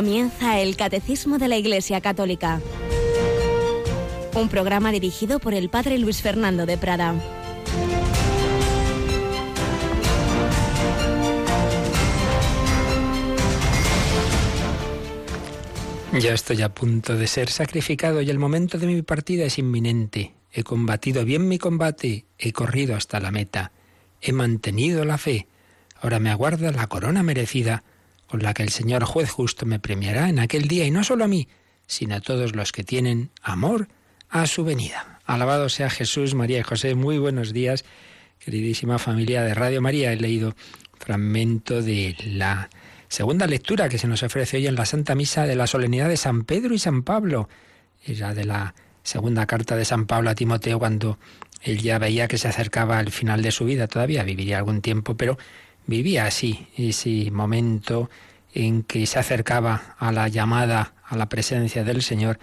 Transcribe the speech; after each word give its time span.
Comienza 0.00 0.58
el 0.58 0.76
Catecismo 0.76 1.36
de 1.36 1.46
la 1.46 1.58
Iglesia 1.58 2.00
Católica, 2.00 2.62
un 4.34 4.48
programa 4.48 4.92
dirigido 4.92 5.40
por 5.40 5.52
el 5.52 5.68
Padre 5.68 5.98
Luis 5.98 6.22
Fernando 6.22 6.64
de 6.64 6.78
Prada. 6.78 7.14
Ya 16.18 16.32
estoy 16.32 16.62
a 16.62 16.70
punto 16.70 17.18
de 17.18 17.26
ser 17.26 17.50
sacrificado 17.50 18.22
y 18.22 18.30
el 18.30 18.38
momento 18.38 18.78
de 18.78 18.86
mi 18.86 19.02
partida 19.02 19.44
es 19.44 19.58
inminente. 19.58 20.32
He 20.50 20.62
combatido 20.62 21.26
bien 21.26 21.46
mi 21.46 21.58
combate, 21.58 22.24
he 22.38 22.54
corrido 22.54 22.96
hasta 22.96 23.20
la 23.20 23.30
meta, 23.30 23.72
he 24.22 24.32
mantenido 24.32 25.04
la 25.04 25.18
fe. 25.18 25.46
Ahora 26.00 26.20
me 26.20 26.30
aguarda 26.30 26.72
la 26.72 26.86
corona 26.86 27.22
merecida 27.22 27.84
con 28.30 28.42
la 28.42 28.54
que 28.54 28.62
el 28.62 28.68
Señor 28.68 29.04
juez 29.04 29.28
justo 29.30 29.66
me 29.66 29.80
premiará 29.80 30.28
en 30.28 30.38
aquel 30.38 30.68
día, 30.68 30.86
y 30.86 30.92
no 30.92 31.02
solo 31.02 31.24
a 31.24 31.28
mí, 31.28 31.48
sino 31.86 32.14
a 32.14 32.20
todos 32.20 32.54
los 32.54 32.70
que 32.70 32.84
tienen 32.84 33.30
amor 33.42 33.88
a 34.28 34.46
su 34.46 34.64
venida. 34.64 35.18
Alabado 35.26 35.68
sea 35.68 35.90
Jesús, 35.90 36.34
María 36.34 36.60
y 36.60 36.62
José, 36.62 36.94
muy 36.94 37.18
buenos 37.18 37.52
días, 37.52 37.84
queridísima 38.38 39.00
familia 39.00 39.42
de 39.42 39.54
Radio 39.54 39.82
María. 39.82 40.12
He 40.12 40.16
leído 40.16 40.54
fragmento 40.96 41.82
de 41.82 42.16
la 42.24 42.70
segunda 43.08 43.48
lectura 43.48 43.88
que 43.88 43.98
se 43.98 44.06
nos 44.06 44.22
ofrece 44.22 44.58
hoy 44.58 44.68
en 44.68 44.76
la 44.76 44.86
Santa 44.86 45.16
Misa 45.16 45.46
de 45.46 45.56
la 45.56 45.66
solemnidad 45.66 46.08
de 46.08 46.16
San 46.16 46.44
Pedro 46.44 46.72
y 46.72 46.78
San 46.78 47.02
Pablo. 47.02 47.48
Era 48.06 48.32
de 48.32 48.44
la 48.44 48.74
segunda 49.02 49.46
carta 49.46 49.74
de 49.74 49.84
San 49.84 50.06
Pablo 50.06 50.30
a 50.30 50.36
Timoteo 50.36 50.78
cuando 50.78 51.18
él 51.62 51.82
ya 51.82 51.98
veía 51.98 52.28
que 52.28 52.38
se 52.38 52.46
acercaba 52.46 52.98
al 52.98 53.10
final 53.10 53.42
de 53.42 53.50
su 53.50 53.64
vida, 53.64 53.88
todavía 53.88 54.22
viviría 54.22 54.58
algún 54.58 54.82
tiempo, 54.82 55.16
pero 55.16 55.36
vivía 55.86 56.26
así, 56.26 56.68
ese 56.76 57.30
momento 57.32 58.08
en 58.52 58.82
que 58.82 59.06
se 59.06 59.18
acercaba 59.18 59.94
a 59.98 60.12
la 60.12 60.28
llamada, 60.28 60.94
a 61.04 61.16
la 61.16 61.28
presencia 61.28 61.84
del 61.84 62.02
Señor, 62.02 62.38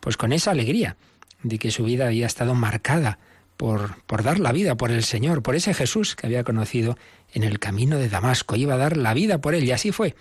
pues 0.00 0.16
con 0.16 0.32
esa 0.32 0.50
alegría 0.50 0.96
de 1.42 1.58
que 1.58 1.70
su 1.70 1.84
vida 1.84 2.06
había 2.06 2.26
estado 2.26 2.54
marcada 2.54 3.18
por, 3.56 4.02
por 4.04 4.22
dar 4.22 4.38
la 4.40 4.52
vida 4.52 4.76
por 4.76 4.90
el 4.90 5.04
Señor, 5.04 5.42
por 5.42 5.54
ese 5.54 5.74
Jesús 5.74 6.16
que 6.16 6.26
había 6.26 6.44
conocido 6.44 6.96
en 7.32 7.44
el 7.44 7.58
camino 7.58 7.98
de 7.98 8.08
Damasco, 8.08 8.56
iba 8.56 8.74
a 8.74 8.78
dar 8.78 8.96
la 8.96 9.14
vida 9.14 9.40
por 9.40 9.54
él, 9.54 9.64
y 9.64 9.72
así 9.72 9.92
fue. 9.92 10.14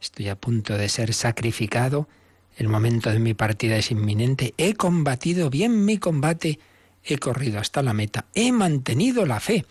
Estoy 0.00 0.28
a 0.28 0.36
punto 0.36 0.76
de 0.76 0.88
ser 0.88 1.12
sacrificado, 1.14 2.08
el 2.56 2.68
momento 2.68 3.10
de 3.10 3.18
mi 3.18 3.34
partida 3.34 3.76
es 3.76 3.90
inminente, 3.90 4.54
he 4.58 4.74
combatido 4.74 5.50
bien 5.50 5.84
mi 5.84 5.98
combate, 5.98 6.58
he 7.04 7.18
corrido 7.18 7.60
hasta 7.60 7.82
la 7.82 7.92
meta, 7.92 8.26
he 8.34 8.52
mantenido 8.52 9.24
la 9.26 9.40
fe. 9.40 9.64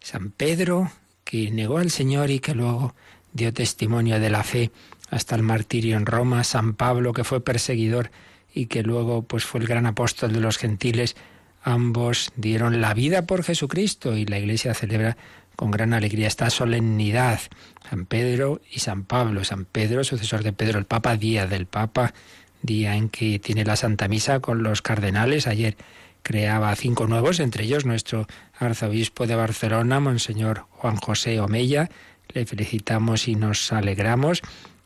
San 0.00 0.30
Pedro, 0.30 0.90
que 1.24 1.50
negó 1.50 1.78
al 1.78 1.90
Señor 1.90 2.30
y 2.30 2.40
que 2.40 2.54
luego 2.54 2.94
dio 3.38 3.54
testimonio 3.54 4.20
de 4.20 4.28
la 4.28 4.42
fe 4.42 4.70
hasta 5.10 5.34
el 5.34 5.42
martirio 5.42 5.96
en 5.96 6.04
Roma, 6.04 6.44
San 6.44 6.74
Pablo, 6.74 7.14
que 7.14 7.24
fue 7.24 7.40
perseguidor 7.40 8.10
y 8.52 8.66
que 8.66 8.82
luego 8.82 9.22
pues 9.22 9.44
fue 9.44 9.60
el 9.60 9.66
gran 9.66 9.86
apóstol 9.86 10.32
de 10.32 10.40
los 10.40 10.58
gentiles, 10.58 11.16
ambos 11.62 12.32
dieron 12.36 12.80
la 12.80 12.92
vida 12.92 13.24
por 13.26 13.42
Jesucristo 13.42 14.16
y 14.16 14.26
la 14.26 14.38
Iglesia 14.38 14.74
celebra 14.74 15.16
con 15.56 15.70
gran 15.70 15.92
alegría 15.92 16.28
esta 16.28 16.50
solemnidad. 16.50 17.40
San 17.88 18.06
Pedro 18.06 18.60
y 18.70 18.80
San 18.80 19.04
Pablo. 19.04 19.44
San 19.44 19.64
Pedro, 19.64 20.04
sucesor 20.04 20.42
de 20.42 20.52
Pedro 20.52 20.78
el 20.78 20.84
Papa, 20.84 21.16
día 21.16 21.46
del 21.46 21.66
Papa, 21.66 22.14
día 22.62 22.94
en 22.94 23.08
que 23.08 23.38
tiene 23.38 23.64
la 23.64 23.76
Santa 23.76 24.08
Misa 24.08 24.40
con 24.40 24.62
los 24.62 24.82
cardenales. 24.82 25.46
Ayer 25.46 25.76
creaba 26.22 26.74
cinco 26.76 27.06
nuevos, 27.06 27.40
entre 27.40 27.64
ellos 27.64 27.86
nuestro 27.86 28.26
arzobispo 28.58 29.26
de 29.26 29.34
Barcelona, 29.34 30.00
Monseñor 30.00 30.66
Juan 30.70 30.96
José 30.96 31.40
Omella. 31.40 31.88
Le 32.34 32.46
felicitamos 32.46 33.28
y 33.28 33.34
nos 33.34 33.72
alegramos. 33.72 34.42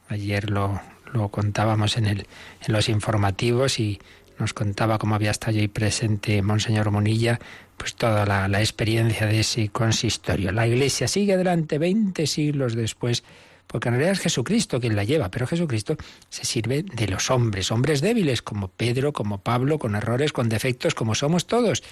Ayer 0.08 0.50
lo, 0.50 0.80
lo 1.12 1.28
contábamos 1.28 1.96
en, 1.96 2.06
el, 2.06 2.26
en 2.66 2.72
los 2.72 2.88
informativos 2.88 3.80
y 3.80 4.00
nos 4.38 4.54
contaba 4.54 4.98
cómo 4.98 5.14
había 5.14 5.30
estado 5.30 5.58
ahí 5.58 5.68
presente 5.68 6.42
Monseñor 6.42 6.90
Monilla, 6.90 7.38
pues 7.76 7.94
toda 7.94 8.26
la, 8.26 8.48
la 8.48 8.60
experiencia 8.60 9.26
de 9.26 9.40
ese 9.40 9.68
consistorio. 9.68 10.52
La 10.52 10.66
Iglesia 10.66 11.08
sigue 11.08 11.34
adelante 11.34 11.78
20 11.78 12.26
siglos 12.26 12.74
después 12.74 13.22
porque 13.72 13.88
en 13.88 13.94
realidad 13.94 14.12
es 14.12 14.20
Jesucristo 14.20 14.80
quien 14.80 14.94
la 14.94 15.02
lleva, 15.04 15.30
pero 15.30 15.46
Jesucristo 15.46 15.96
se 16.28 16.44
sirve 16.44 16.82
de 16.82 17.08
los 17.08 17.30
hombres, 17.30 17.72
hombres 17.72 18.02
débiles 18.02 18.42
como 18.42 18.68
Pedro, 18.68 19.14
como 19.14 19.38
Pablo, 19.38 19.78
con 19.78 19.94
errores, 19.94 20.32
con 20.32 20.50
defectos, 20.50 20.94
como 20.94 21.14
somos 21.14 21.46
todos. 21.46 21.82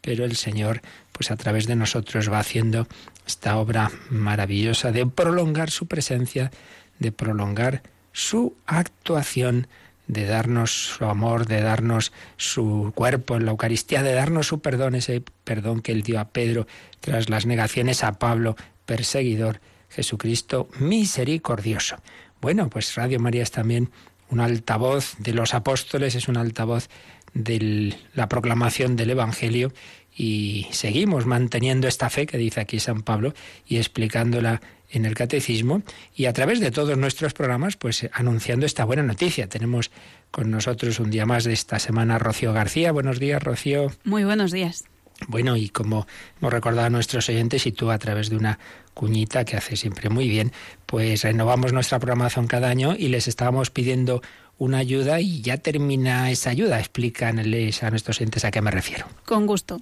Pero 0.00 0.24
el 0.24 0.34
Señor, 0.34 0.82
pues 1.12 1.30
a 1.30 1.36
través 1.36 1.68
de 1.68 1.76
nosotros 1.76 2.30
va 2.30 2.40
haciendo 2.40 2.88
esta 3.28 3.58
obra 3.58 3.92
maravillosa 4.08 4.90
de 4.90 5.06
prolongar 5.06 5.70
su 5.70 5.86
presencia, 5.86 6.50
de 6.98 7.12
prolongar 7.12 7.82
su 8.10 8.56
actuación, 8.66 9.68
de 10.06 10.24
darnos 10.24 10.72
su 10.96 11.04
amor, 11.04 11.46
de 11.46 11.60
darnos 11.60 12.10
su 12.38 12.90
cuerpo 12.94 13.36
en 13.36 13.44
la 13.44 13.50
Eucaristía, 13.50 14.02
de 14.02 14.14
darnos 14.14 14.46
su 14.46 14.60
perdón, 14.60 14.94
ese 14.94 15.22
perdón 15.44 15.82
que 15.82 15.92
él 15.92 16.02
dio 16.02 16.18
a 16.18 16.28
Pedro 16.28 16.66
tras 17.00 17.28
las 17.28 17.44
negaciones 17.44 18.02
a 18.02 18.18
Pablo, 18.18 18.56
perseguidor 18.86 19.60
Jesucristo 19.90 20.68
misericordioso. 20.80 21.96
Bueno, 22.40 22.70
pues 22.70 22.94
Radio 22.94 23.20
María 23.20 23.42
es 23.42 23.50
también 23.50 23.90
un 24.30 24.40
altavoz 24.40 25.16
de 25.18 25.34
los 25.34 25.52
apóstoles, 25.52 26.14
es 26.14 26.28
un 26.28 26.38
altavoz 26.38 26.88
de 27.34 27.94
la 28.14 28.26
proclamación 28.30 28.96
del 28.96 29.10
Evangelio 29.10 29.72
y 30.18 30.66
seguimos 30.72 31.26
manteniendo 31.26 31.86
esta 31.86 32.10
fe 32.10 32.26
que 32.26 32.36
dice 32.36 32.60
aquí 32.60 32.80
San 32.80 33.02
Pablo 33.02 33.34
y 33.64 33.76
explicándola 33.76 34.60
en 34.90 35.04
el 35.04 35.14
catecismo 35.14 35.82
y 36.14 36.24
a 36.24 36.32
través 36.32 36.58
de 36.58 36.72
todos 36.72 36.98
nuestros 36.98 37.34
programas 37.34 37.76
pues 37.76 38.08
anunciando 38.12 38.66
esta 38.66 38.84
buena 38.84 39.04
noticia. 39.04 39.48
Tenemos 39.48 39.92
con 40.32 40.50
nosotros 40.50 40.98
un 40.98 41.10
día 41.10 41.24
más 41.24 41.44
de 41.44 41.52
esta 41.52 41.78
semana 41.78 42.18
Rocío 42.18 42.52
García. 42.52 42.90
Buenos 42.90 43.20
días, 43.20 43.40
Rocío. 43.40 43.92
Muy 44.02 44.24
buenos 44.24 44.50
días. 44.50 44.84
Bueno, 45.28 45.56
y 45.56 45.68
como 45.68 46.06
hemos 46.40 46.52
recordado 46.52 46.86
a 46.86 46.90
nuestros 46.90 47.28
oyentes, 47.28 47.66
y 47.66 47.72
tú 47.72 47.90
a 47.90 47.98
través 47.98 48.30
de 48.30 48.36
una 48.36 48.58
cuñita 48.94 49.44
que 49.44 49.56
hace 49.56 49.76
siempre 49.76 50.10
muy 50.10 50.28
bien, 50.28 50.52
pues 50.86 51.22
renovamos 51.22 51.72
nuestra 51.72 51.98
programación 51.98 52.46
cada 52.46 52.68
año 52.68 52.94
y 52.96 53.08
les 53.08 53.28
estábamos 53.28 53.70
pidiendo 53.70 54.22
una 54.58 54.78
ayuda 54.78 55.20
y 55.20 55.40
ya 55.40 55.56
termina 55.56 56.30
esa 56.30 56.50
ayuda. 56.50 56.80
Explícanles 56.80 57.82
a 57.82 57.90
nuestros 57.90 58.20
oyentes 58.20 58.44
a 58.44 58.50
qué 58.50 58.60
me 58.60 58.70
refiero. 58.70 59.06
Con 59.24 59.46
gusto. 59.46 59.80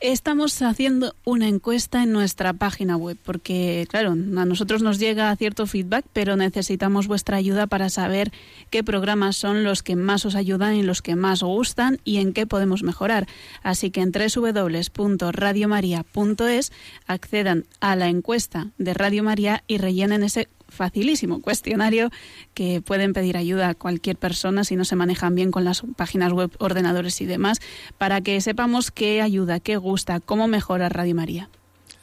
Estamos 0.00 0.62
haciendo 0.62 1.16
una 1.24 1.48
encuesta 1.48 2.04
en 2.04 2.12
nuestra 2.12 2.52
página 2.52 2.96
web 2.96 3.16
porque, 3.24 3.86
claro, 3.90 4.12
a 4.12 4.14
nosotros 4.14 4.82
nos 4.82 4.98
llega 4.98 5.34
cierto 5.36 5.66
feedback, 5.66 6.04
pero 6.12 6.36
necesitamos 6.36 7.08
vuestra 7.08 7.36
ayuda 7.36 7.66
para 7.66 7.90
saber 7.90 8.32
qué 8.70 8.84
programas 8.84 9.36
son 9.36 9.64
los 9.64 9.82
que 9.82 9.96
más 9.96 10.24
os 10.24 10.34
ayudan 10.34 10.76
y 10.76 10.82
los 10.82 11.02
que 11.02 11.16
más 11.16 11.42
os 11.42 11.48
gustan 11.48 11.98
y 12.04 12.18
en 12.18 12.32
qué 12.32 12.46
podemos 12.46 12.82
mejorar. 12.82 13.26
Así 13.62 13.90
que 13.90 14.00
en 14.02 14.12
www.radiomaria.es 14.12 16.72
accedan 17.06 17.64
a 17.80 17.96
la 17.96 18.08
encuesta 18.08 18.68
de 18.78 18.94
Radio 18.94 19.24
María 19.24 19.64
y 19.66 19.78
rellenen 19.78 20.22
ese 20.22 20.48
facilísimo 20.68 21.40
cuestionario 21.40 22.10
que 22.54 22.80
pueden 22.80 23.12
pedir 23.12 23.36
ayuda 23.36 23.70
a 23.70 23.74
cualquier 23.74 24.16
persona 24.16 24.64
si 24.64 24.76
no 24.76 24.84
se 24.84 24.96
manejan 24.96 25.34
bien 25.34 25.50
con 25.50 25.64
las 25.64 25.82
páginas 25.96 26.32
web, 26.32 26.50
ordenadores 26.58 27.20
y 27.20 27.26
demás, 27.26 27.60
para 27.96 28.20
que 28.20 28.40
sepamos 28.40 28.90
qué 28.90 29.22
ayuda, 29.22 29.60
qué 29.60 29.76
gusta, 29.76 30.20
cómo 30.20 30.48
mejora 30.48 30.88
Radio 30.88 31.14
María. 31.14 31.48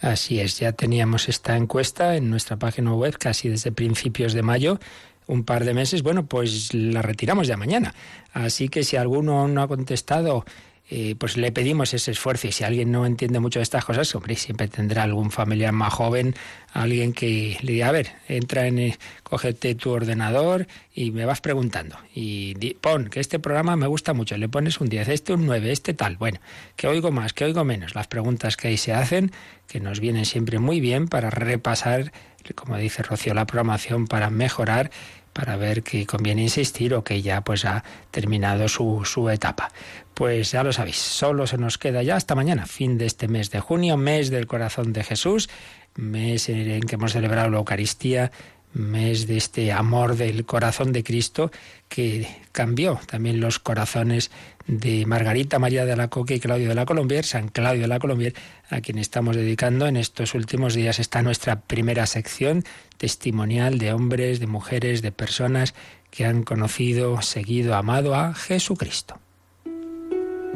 Así 0.02 0.40
es, 0.40 0.59
ya 0.59 0.72
teníamos 0.74 1.30
esta 1.30 1.56
encuesta 1.58 2.16
en 2.16 2.30
nuestra 2.30 2.58
página 2.58 2.94
web 2.94 3.18
casi 3.18 3.50
desde 3.50 3.72
principios 3.72 4.34
de 4.34 4.42
mayo 4.42 4.80
un 5.28 5.44
par 5.44 5.66
de 5.66 5.74
meses, 5.74 6.03
bueno, 6.03 6.26
pues 6.26 6.74
la 6.74 7.02
retiramos 7.02 7.47
ya 7.47 7.58
mañana. 7.58 7.94
Así 8.34 8.70
que 8.70 8.84
si 8.84 8.96
alguno 8.96 9.47
no 9.47 9.62
ha 9.62 9.68
contestado 9.68 10.46
eh, 10.90 11.16
pues 11.17 11.35
le 11.35 11.52
pedimos 11.52 11.93
ese 11.93 12.11
esfuerzo. 12.11 12.47
Y 12.47 12.52
si 12.52 12.64
alguien 12.64 12.91
no 12.91 13.05
entiende 13.05 13.40
mucho 13.40 13.59
de 13.59 13.64
estas 13.64 13.85
cosas, 13.85 14.14
hombre, 14.14 14.35
siempre 14.35 14.67
tendrá 14.67 15.03
algún 15.03 15.32
familiar 15.32 15.72
más 15.72 15.93
joven, 15.93 16.35
alguien 16.73 17.14
que 17.14 17.58
le 17.61 17.73
diga, 17.73 17.90
a 17.90 17.91
ver, 17.91 18.11
entra 18.28 18.67
en, 18.67 18.79
eh, 18.79 18.97
cógete 19.23 19.73
tu 19.76 19.91
ordenador 19.91 20.67
y 20.93 21.11
me 21.11 21.26
vas 21.26 21.41
preguntando. 21.41 21.97
Y 22.14 22.53
pon 22.76 23.09
que 23.09 23.20
este 23.20 23.40
programa 23.40 23.76
me 23.76 23.87
gusta 23.87 24.14
mucho, 24.14 24.37
le 24.37 24.47
pones 24.47 24.79
un 24.79 24.90
10, 24.90 25.09
este 25.09 25.34
un 25.34 25.46
9, 25.46 25.72
este 25.72 25.93
tal, 25.93 26.17
bueno, 26.17 26.40
que 26.76 26.88
oigo 26.88 27.11
más, 27.11 27.34
que 27.34 27.46
oigo 27.46 27.64
menos, 27.64 27.96
las 27.96 28.08
preguntas 28.08 28.55
que 28.58 28.67
ahí 28.67 28.78
se 28.78 28.93
hacen, 28.93 29.31
que 29.67 29.79
nos 29.79 29.99
vienen 29.99 30.26
siempre 30.26 30.59
muy 30.59 30.79
bien 30.79 31.08
para 31.08 31.29
repasar, 31.31 32.11
como 32.53 32.78
dice 32.78 33.02
Rocío, 33.02 33.34
la 33.34 33.47
programación 33.47 34.08
para 34.08 34.29
mejorar 34.29 34.91
para 35.35 35.58
ver 35.58 35.84
que 35.84 36.05
conviene 36.05 36.43
insistir 36.43 36.93
o 36.93 37.03
que 37.03 37.22
ya 37.22 37.41
pues 37.41 37.66
ha 37.66 37.84
terminado 38.09 38.70
su, 38.70 39.03
su 39.03 39.29
etapa. 39.29 39.70
Pues 40.16 40.52
ya 40.52 40.64
lo 40.64 40.72
sabéis, 40.72 40.96
solo 40.96 41.46
se 41.46 41.58
nos 41.58 41.78
queda 41.78 42.02
ya 42.02 42.16
hasta 42.16 42.35
mañana, 42.35 42.66
fin 42.66 42.97
de 42.97 43.06
este 43.06 43.28
mes 43.28 43.52
de 43.52 43.59
junio, 43.59 43.97
mes 43.97 44.29
del 44.29 44.47
corazón 44.47 44.94
de 44.94 45.03
Jesús, 45.03 45.50
mes 45.96 46.47
en 46.47 46.79
que 46.84 46.96
hemos 46.96 47.12
celebrado 47.12 47.50
la 47.50 47.58
Eucaristía, 47.58 48.32
mes 48.72 49.28
de 49.28 49.35
este 49.35 49.73
amor 49.73 50.16
del 50.16 50.46
corazón 50.46 50.94
de 50.94 51.03
Cristo 51.03 51.52
que 51.90 52.28
cambió 52.53 52.97
también 53.08 53.41
los 53.41 53.59
corazones 53.59 54.32
de 54.67 55.06
Margarita 55.06 55.59
María 55.59 55.85
de 55.85 55.97
la 55.97 56.08
Coque 56.08 56.35
y 56.35 56.40
Claudio 56.40 56.70
de 56.70 56.76
la 56.76 56.85
Colombier, 56.85 57.26
San 57.26 57.50
Claudio 57.50 57.82
de 57.82 57.88
la 57.90 58.00
Colombier, 58.00 58.34
a 58.70 58.79
quien 58.79 58.97
estamos 58.97 59.35
dedicando 59.35 59.85
en 59.85 59.97
estos 59.97 60.34
últimos 60.34 60.76
días 60.76 61.00
esta 61.00 61.23
nuestra 61.23 61.59
primera 61.59 62.06
sección 62.06 62.64
testimonial 62.96 63.79
de 63.79 63.91
hombres, 63.91 64.40
de 64.40 64.47
mujeres, 64.47 65.02
de 65.02 65.12
personas 65.12 65.73
que 66.09 66.26
han 66.26 66.44
conocido, 66.44 67.22
seguido, 67.22 67.76
amado 67.76 68.16
a 68.16 68.34
Jesucristo. 68.34 69.20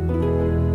Música 0.07 0.68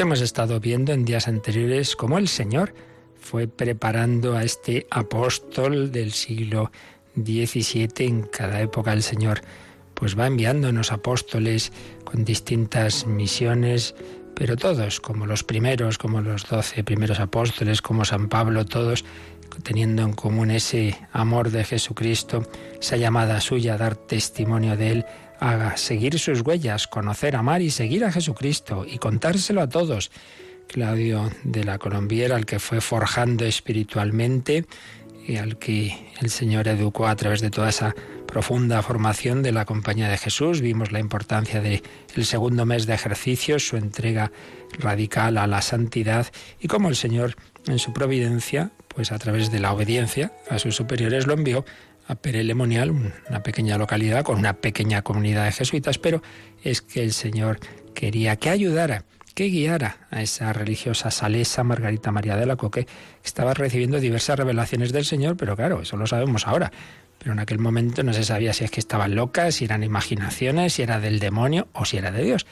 Hemos 0.00 0.20
estado 0.20 0.60
viendo 0.60 0.92
en 0.92 1.04
días 1.04 1.26
anteriores 1.26 1.96
cómo 1.96 2.18
el 2.18 2.28
Señor 2.28 2.72
fue 3.20 3.48
preparando 3.48 4.36
a 4.36 4.44
este 4.44 4.86
apóstol 4.90 5.90
del 5.90 6.12
siglo 6.12 6.70
XVII. 7.16 7.88
En 8.06 8.22
cada 8.22 8.60
época 8.60 8.92
el 8.92 9.02
Señor 9.02 9.40
pues 9.94 10.16
va 10.16 10.28
enviándonos 10.28 10.92
apóstoles 10.92 11.72
con 12.04 12.24
distintas 12.24 13.08
misiones, 13.08 13.96
pero 14.36 14.56
todos, 14.56 15.00
como 15.00 15.26
los 15.26 15.42
primeros, 15.42 15.98
como 15.98 16.20
los 16.20 16.46
doce 16.46 16.84
primeros 16.84 17.18
apóstoles, 17.18 17.82
como 17.82 18.04
San 18.04 18.28
Pablo, 18.28 18.64
todos 18.66 19.04
teniendo 19.64 20.02
en 20.02 20.12
común 20.12 20.52
ese 20.52 20.96
amor 21.12 21.50
de 21.50 21.64
Jesucristo, 21.64 22.48
esa 22.80 22.96
llamada 22.96 23.40
suya 23.40 23.74
a 23.74 23.78
dar 23.78 23.96
testimonio 23.96 24.76
de 24.76 24.90
Él, 24.92 25.06
haga 25.40 25.76
seguir 25.76 26.18
sus 26.18 26.40
huellas, 26.40 26.86
conocer, 26.86 27.36
amar 27.36 27.62
y 27.62 27.70
seguir 27.70 28.04
a 28.04 28.12
Jesucristo 28.12 28.84
y 28.88 28.98
contárselo 28.98 29.60
a 29.60 29.68
todos. 29.68 30.10
Claudio 30.66 31.30
de 31.44 31.64
la 31.64 31.78
Colombiera, 31.78 32.36
al 32.36 32.44
que 32.44 32.58
fue 32.58 32.80
forjando 32.80 33.44
espiritualmente 33.44 34.66
y 35.26 35.36
al 35.36 35.58
que 35.58 36.12
el 36.20 36.30
Señor 36.30 36.68
educó 36.68 37.06
a 37.06 37.16
través 37.16 37.40
de 37.40 37.50
toda 37.50 37.68
esa 37.68 37.94
profunda 38.26 38.82
formación 38.82 39.42
de 39.42 39.52
la 39.52 39.64
Compañía 39.64 40.08
de 40.08 40.18
Jesús. 40.18 40.60
Vimos 40.60 40.92
la 40.92 41.00
importancia 41.00 41.60
del 41.60 41.82
el 42.14 42.24
segundo 42.24 42.66
mes 42.66 42.86
de 42.86 42.94
ejercicios, 42.94 43.66
su 43.66 43.76
entrega 43.76 44.30
radical 44.78 45.38
a 45.38 45.46
la 45.46 45.62
santidad 45.62 46.26
y 46.60 46.68
cómo 46.68 46.88
el 46.88 46.96
Señor 46.96 47.36
en 47.66 47.78
su 47.78 47.92
providencia, 47.92 48.70
pues 48.88 49.12
a 49.12 49.18
través 49.18 49.50
de 49.50 49.60
la 49.60 49.72
obediencia 49.72 50.32
a 50.50 50.58
sus 50.58 50.76
superiores 50.76 51.26
lo 51.26 51.34
envió 51.34 51.64
a 52.08 52.14
Perelemonial, 52.14 52.90
una 52.90 53.42
pequeña 53.42 53.76
localidad 53.76 54.24
con 54.24 54.38
una 54.38 54.54
pequeña 54.54 55.02
comunidad 55.02 55.44
de 55.44 55.52
jesuitas, 55.52 55.98
pero 55.98 56.22
es 56.64 56.80
que 56.80 57.02
el 57.02 57.12
Señor 57.12 57.60
quería 57.94 58.36
que 58.36 58.48
ayudara, 58.48 59.04
que 59.34 59.44
guiara 59.44 60.08
a 60.10 60.22
esa 60.22 60.52
religiosa 60.54 61.10
salesa 61.10 61.62
Margarita 61.64 62.10
María 62.10 62.36
de 62.36 62.46
la 62.46 62.56
Coque, 62.56 62.86
que 62.86 62.90
estaba 63.22 63.52
recibiendo 63.52 64.00
diversas 64.00 64.38
revelaciones 64.38 64.90
del 64.90 65.04
Señor, 65.04 65.36
pero 65.36 65.54
claro, 65.54 65.82
eso 65.82 65.96
lo 65.98 66.06
sabemos 66.06 66.46
ahora. 66.46 66.72
Pero 67.18 67.32
en 67.32 67.40
aquel 67.40 67.58
momento 67.58 68.02
no 68.02 68.12
se 68.12 68.24
sabía 68.24 68.52
si 68.52 68.64
es 68.64 68.70
que 68.70 68.80
estaban 68.80 69.14
locas, 69.14 69.56
si 69.56 69.66
eran 69.66 69.82
imaginaciones, 69.82 70.72
si 70.72 70.82
era 70.82 71.00
del 71.00 71.18
demonio 71.18 71.68
o 71.72 71.84
si 71.84 71.98
era 71.98 72.10
de 72.10 72.22
Dios. 72.22 72.46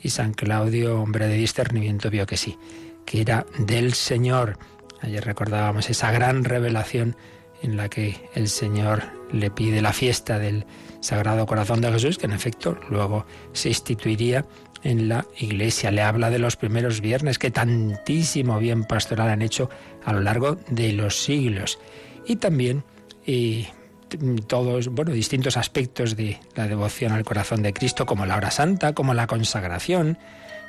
Y 0.00 0.10
San 0.10 0.32
Claudio, 0.32 1.00
hombre 1.00 1.26
de 1.26 1.36
discernimiento, 1.36 2.08
vio 2.08 2.24
que 2.24 2.36
sí, 2.36 2.56
que 3.04 3.20
era 3.20 3.44
del 3.58 3.92
Señor. 3.92 4.58
Ayer 5.00 5.24
recordábamos 5.24 5.90
esa 5.90 6.12
gran 6.12 6.44
revelación 6.44 7.16
en 7.62 7.76
la 7.76 7.88
que 7.88 8.28
el 8.34 8.48
Señor 8.48 9.02
le 9.32 9.50
pide 9.50 9.80
la 9.80 9.92
fiesta 9.92 10.38
del 10.38 10.66
Sagrado 11.00 11.46
Corazón 11.46 11.80
de 11.80 11.90
Jesús, 11.92 12.18
que 12.18 12.26
en 12.26 12.32
efecto 12.32 12.78
luego 12.90 13.26
se 13.52 13.68
instituiría 13.68 14.44
en 14.82 15.08
la 15.08 15.26
iglesia. 15.38 15.90
Le 15.90 16.02
habla 16.02 16.30
de 16.30 16.38
los 16.38 16.56
primeros 16.56 17.00
viernes 17.00 17.38
que 17.38 17.50
tantísimo 17.50 18.58
bien 18.58 18.84
pastoral 18.84 19.30
han 19.30 19.42
hecho 19.42 19.70
a 20.04 20.12
lo 20.12 20.20
largo 20.20 20.58
de 20.68 20.92
los 20.92 21.22
siglos. 21.22 21.78
Y 22.26 22.36
también 22.36 22.84
y 23.26 23.68
todos, 24.46 24.88
bueno, 24.88 25.12
distintos 25.12 25.56
aspectos 25.56 26.16
de 26.16 26.38
la 26.54 26.68
devoción 26.68 27.12
al 27.12 27.24
corazón 27.24 27.62
de 27.62 27.72
Cristo, 27.72 28.06
como 28.06 28.26
la 28.26 28.36
hora 28.36 28.50
santa, 28.50 28.92
como 28.92 29.14
la 29.14 29.26
consagración. 29.26 30.18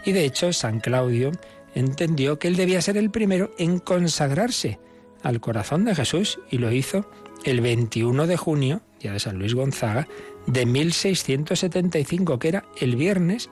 Y 0.06 0.12
de 0.12 0.26
hecho, 0.26 0.54
San 0.54 0.80
Claudio 0.80 1.32
entendió 1.76 2.40
que 2.40 2.48
él 2.48 2.56
debía 2.56 2.82
ser 2.82 2.98
el 2.98 3.10
primero 3.10 3.52
en 3.58 3.80
consagrarse 3.80 4.80
al 5.24 5.40
corazón 5.40 5.86
de 5.86 5.96
Jesús 5.96 6.40
y 6.52 6.58
lo 6.58 6.72
hizo 6.72 7.10
el 7.44 7.62
21 7.62 8.28
de 8.28 8.38
junio, 8.38 8.82
día 9.02 9.14
de 9.14 9.20
San 9.20 9.40
Luis 9.40 9.54
Gonzaga, 9.54 10.08
de 10.46 10.66
1675, 10.66 12.40
que 12.40 12.48
era 12.48 12.66
el 12.80 12.96
viernes 12.96 13.50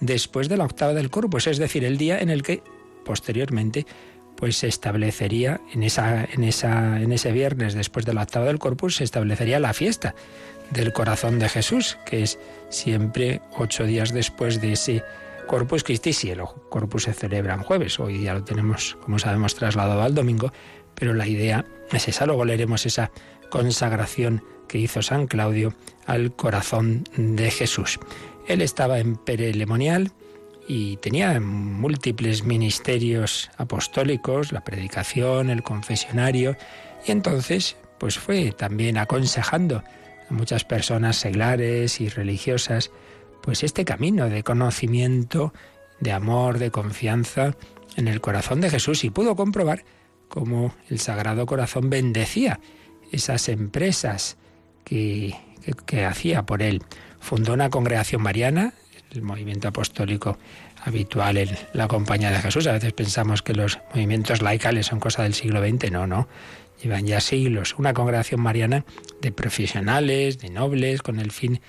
después 0.00 0.48
de 0.48 0.56
la 0.56 0.64
octava 0.64 0.94
del 0.94 1.10
Corpus, 1.10 1.46
es 1.46 1.58
decir, 1.58 1.84
el 1.84 1.96
día 1.96 2.18
en 2.18 2.30
el 2.30 2.42
que 2.42 2.62
posteriormente 3.04 3.86
pues 4.36 4.56
se 4.56 4.66
establecería 4.66 5.60
en 5.72 5.84
esa 5.84 6.24
en 6.24 6.42
esa 6.42 7.00
en 7.00 7.12
ese 7.12 7.30
viernes 7.30 7.74
después 7.74 8.04
de 8.04 8.14
la 8.14 8.22
octava 8.22 8.46
del 8.46 8.58
Corpus 8.58 8.96
se 8.96 9.04
establecería 9.04 9.60
la 9.60 9.72
fiesta 9.72 10.14
del 10.70 10.92
corazón 10.92 11.38
de 11.38 11.48
Jesús, 11.48 11.98
que 12.06 12.22
es 12.22 12.38
siempre 12.70 13.40
ocho 13.56 13.84
días 13.84 14.12
después 14.12 14.60
de 14.60 14.72
ese 14.72 15.02
Corpus 15.46 15.84
Christi, 15.84 16.12
si 16.12 16.30
el 16.30 16.40
Corpus 16.70 17.04
se 17.04 17.12
celebra 17.12 17.54
en 17.54 17.62
jueves, 17.62 18.00
hoy 18.00 18.22
ya 18.22 18.34
lo 18.34 18.42
tenemos, 18.42 18.96
como 19.02 19.18
sabemos, 19.18 19.54
trasladado 19.54 20.02
al 20.02 20.14
domingo, 20.14 20.52
pero 21.02 21.14
la 21.14 21.26
idea 21.26 21.64
es 21.90 22.06
esa. 22.06 22.26
Luego 22.26 22.44
leeremos 22.44 22.86
esa 22.86 23.10
consagración 23.50 24.44
que 24.68 24.78
hizo 24.78 25.02
San 25.02 25.26
Claudio 25.26 25.74
al 26.06 26.36
corazón 26.36 27.02
de 27.16 27.50
Jesús. 27.50 27.98
Él 28.46 28.62
estaba 28.62 29.00
en 29.00 29.16
Perelemonial 29.16 30.12
y 30.68 30.98
tenía 30.98 31.40
múltiples 31.40 32.44
ministerios 32.44 33.50
apostólicos, 33.56 34.52
la 34.52 34.62
predicación, 34.62 35.50
el 35.50 35.64
confesionario, 35.64 36.56
y 37.04 37.10
entonces 37.10 37.76
pues 37.98 38.16
fue 38.16 38.52
también 38.52 38.96
aconsejando 38.96 39.82
a 40.30 40.32
muchas 40.32 40.62
personas 40.62 41.16
seglares 41.16 42.00
y 42.00 42.10
religiosas 42.10 42.92
pues 43.42 43.64
este 43.64 43.84
camino 43.84 44.28
de 44.28 44.44
conocimiento, 44.44 45.52
de 45.98 46.12
amor, 46.12 46.60
de 46.60 46.70
confianza 46.70 47.56
en 47.96 48.06
el 48.06 48.20
corazón 48.20 48.60
de 48.60 48.70
Jesús 48.70 49.02
y 49.02 49.10
pudo 49.10 49.34
comprobar 49.34 49.82
cómo 50.32 50.74
el 50.88 50.98
Sagrado 50.98 51.44
Corazón 51.44 51.90
bendecía 51.90 52.58
esas 53.12 53.50
empresas 53.50 54.38
que, 54.82 55.36
hacía 56.08 56.44
por 56.44 56.62
él. 56.62 56.82
Fundó 57.20 57.52
una 57.52 57.68
congregación 57.68 58.22
mariana, 58.22 58.72
el 59.10 59.20
movimiento 59.20 59.68
apostólico 59.68 60.38
habitual 60.82 61.36
en 61.36 61.50
la 61.74 61.86
compañía 61.86 62.30
de 62.30 62.38
Jesús. 62.38 62.66
A 62.66 62.72
veces 62.72 62.94
pensamos 62.94 63.42
que 63.42 63.52
los 63.52 63.78
movimientos 63.94 64.40
laicales 64.40 64.86
son 64.86 65.00
cosa 65.00 65.24
del 65.24 65.34
siglo 65.34 65.60
XX. 65.60 65.92
No, 65.92 66.06
no. 66.06 66.28
Llevan 66.82 67.06
ya 67.06 67.20
siglos. 67.20 67.74
Una 67.78 67.92
congregación 67.92 68.40
mariana 68.40 68.86
de 69.20 69.32
profesionales, 69.32 70.38
de 70.38 70.48
nobles, 70.48 71.02
con 71.02 71.20
el 71.20 71.30
fin 71.30 71.60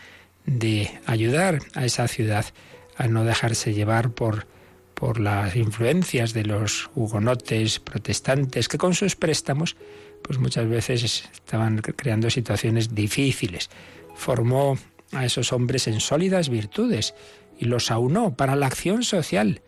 de 0.46 0.90
ayudar 1.06 1.60
a 1.76 1.84
esa 1.84 2.08
ciudad 2.08 2.46
a 2.96 3.08
no 3.08 3.26
dejarse 3.26 3.74
llevar 3.74 4.12
por 4.12 4.48
por 5.04 5.20
las 5.20 5.58
influencias 5.58 6.32
de 6.32 6.46
los 6.46 6.90
hugonotes 6.96 7.82
protestantes 7.82 8.70
que 8.70 8.78
con 8.78 8.94
sus 8.94 9.18
préstamos 9.18 9.76
pues 10.22 10.40
muchas 10.40 10.70
veces 10.70 11.30
estaban 11.34 11.80
creando 11.80 12.30
situaciones 12.30 12.96
difíciles. 12.96 13.70
Formó 14.16 14.78
a 15.12 15.26
esos 15.26 15.52
hombres 15.52 15.90
en 15.90 16.00
sólidas 16.00 16.48
virtudes 16.48 17.16
y 17.60 17.66
los 17.66 17.92
aunó 17.92 18.38
para 18.38 18.56
la 18.56 18.68
acción 18.68 19.04
social. 19.04 19.60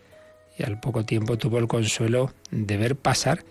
Y 0.58 0.64
al 0.64 0.80
poco 0.80 1.04
tiempo 1.04 1.38
tuvo 1.38 1.58
el 1.58 1.68
consuelo 1.68 2.32
de 2.52 2.78
ver 2.78 2.96
pasar 2.96 3.44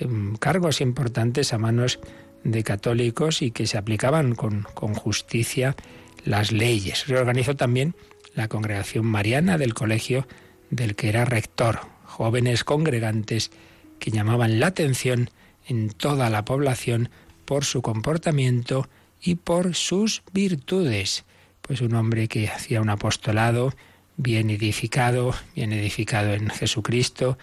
em, 0.00 0.34
cargos 0.34 0.80
importantes 0.80 1.52
a 1.52 1.58
manos 1.58 2.00
de 2.42 2.64
católicos 2.64 3.42
y 3.42 3.52
que 3.52 3.68
se 3.68 3.78
aplicaban 3.78 4.34
con, 4.34 4.66
con 4.74 4.92
justicia 4.92 5.76
las 6.24 6.50
leyes. 6.50 7.06
Reorganizó 7.06 7.54
también 7.54 7.94
la 8.34 8.48
congregación 8.48 9.06
mariana 9.06 9.56
del 9.56 9.74
colegio 9.74 10.26
del 10.70 10.96
que 10.96 11.08
era 11.08 11.24
rector, 11.24 11.80
jóvenes 12.04 12.64
congregantes 12.64 13.50
que 13.98 14.10
llamaban 14.10 14.60
la 14.60 14.68
atención 14.68 15.30
en 15.66 15.90
toda 15.90 16.30
la 16.30 16.44
población 16.44 17.10
por 17.44 17.64
su 17.64 17.82
comportamiento 17.82 18.88
y 19.20 19.36
por 19.36 19.74
sus 19.74 20.22
virtudes. 20.32 21.24
Pues 21.62 21.80
un 21.80 21.94
hombre 21.94 22.28
que 22.28 22.48
hacía 22.48 22.80
un 22.80 22.90
apostolado 22.90 23.74
bien 24.16 24.50
edificado, 24.50 25.34
bien 25.54 25.72
edificado 25.72 26.32
en 26.34 26.50
Jesucristo, 26.50 27.38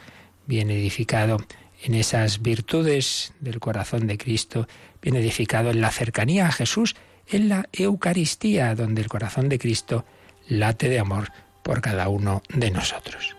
bien 0.45 0.69
edificado 0.71 1.37
en 1.83 1.93
esas 1.93 2.41
virtudes 2.41 3.33
del 3.39 3.59
corazón 3.59 4.07
de 4.07 4.17
Cristo, 4.17 4.67
bien 5.01 5.15
edificado 5.15 5.71
en 5.71 5.81
la 5.81 5.91
cercanía 5.91 6.47
a 6.47 6.51
Jesús 6.51 6.95
en 7.27 7.49
la 7.49 7.69
Eucaristía, 7.71 8.75
donde 8.75 9.01
el 9.01 9.07
corazón 9.07 9.49
de 9.49 9.59
Cristo 9.59 10.05
late 10.47 10.89
de 10.89 10.99
amor 10.99 11.31
por 11.65 11.81
cada 11.81 12.09
uno 12.09 12.43
de 12.49 12.69
nosotros. 12.69 13.35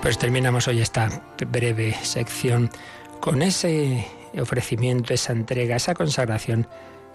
Pues 0.00 0.16
terminamos 0.16 0.66
hoy 0.66 0.80
esta 0.80 1.10
breve 1.46 1.94
sección 2.02 2.70
con 3.20 3.42
ese 3.42 4.17
ofrecimiento, 4.40 5.14
esa 5.14 5.32
entrega, 5.32 5.76
esa 5.76 5.94
consagración 5.94 6.66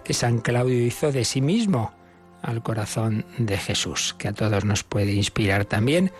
que 0.04 0.14
San 0.14 0.40
Claudio 0.40 0.84
hizo 0.84 1.12
de 1.12 1.24
sí 1.24 1.40
mismo 1.40 1.92
al 2.42 2.62
corazón 2.62 3.24
de 3.38 3.56
Jesús, 3.56 4.14
que 4.18 4.28
a 4.28 4.32
todos 4.32 4.64
nos 4.64 4.84
puede 4.84 5.12
inspirar 5.12 5.64
también, 5.64 6.12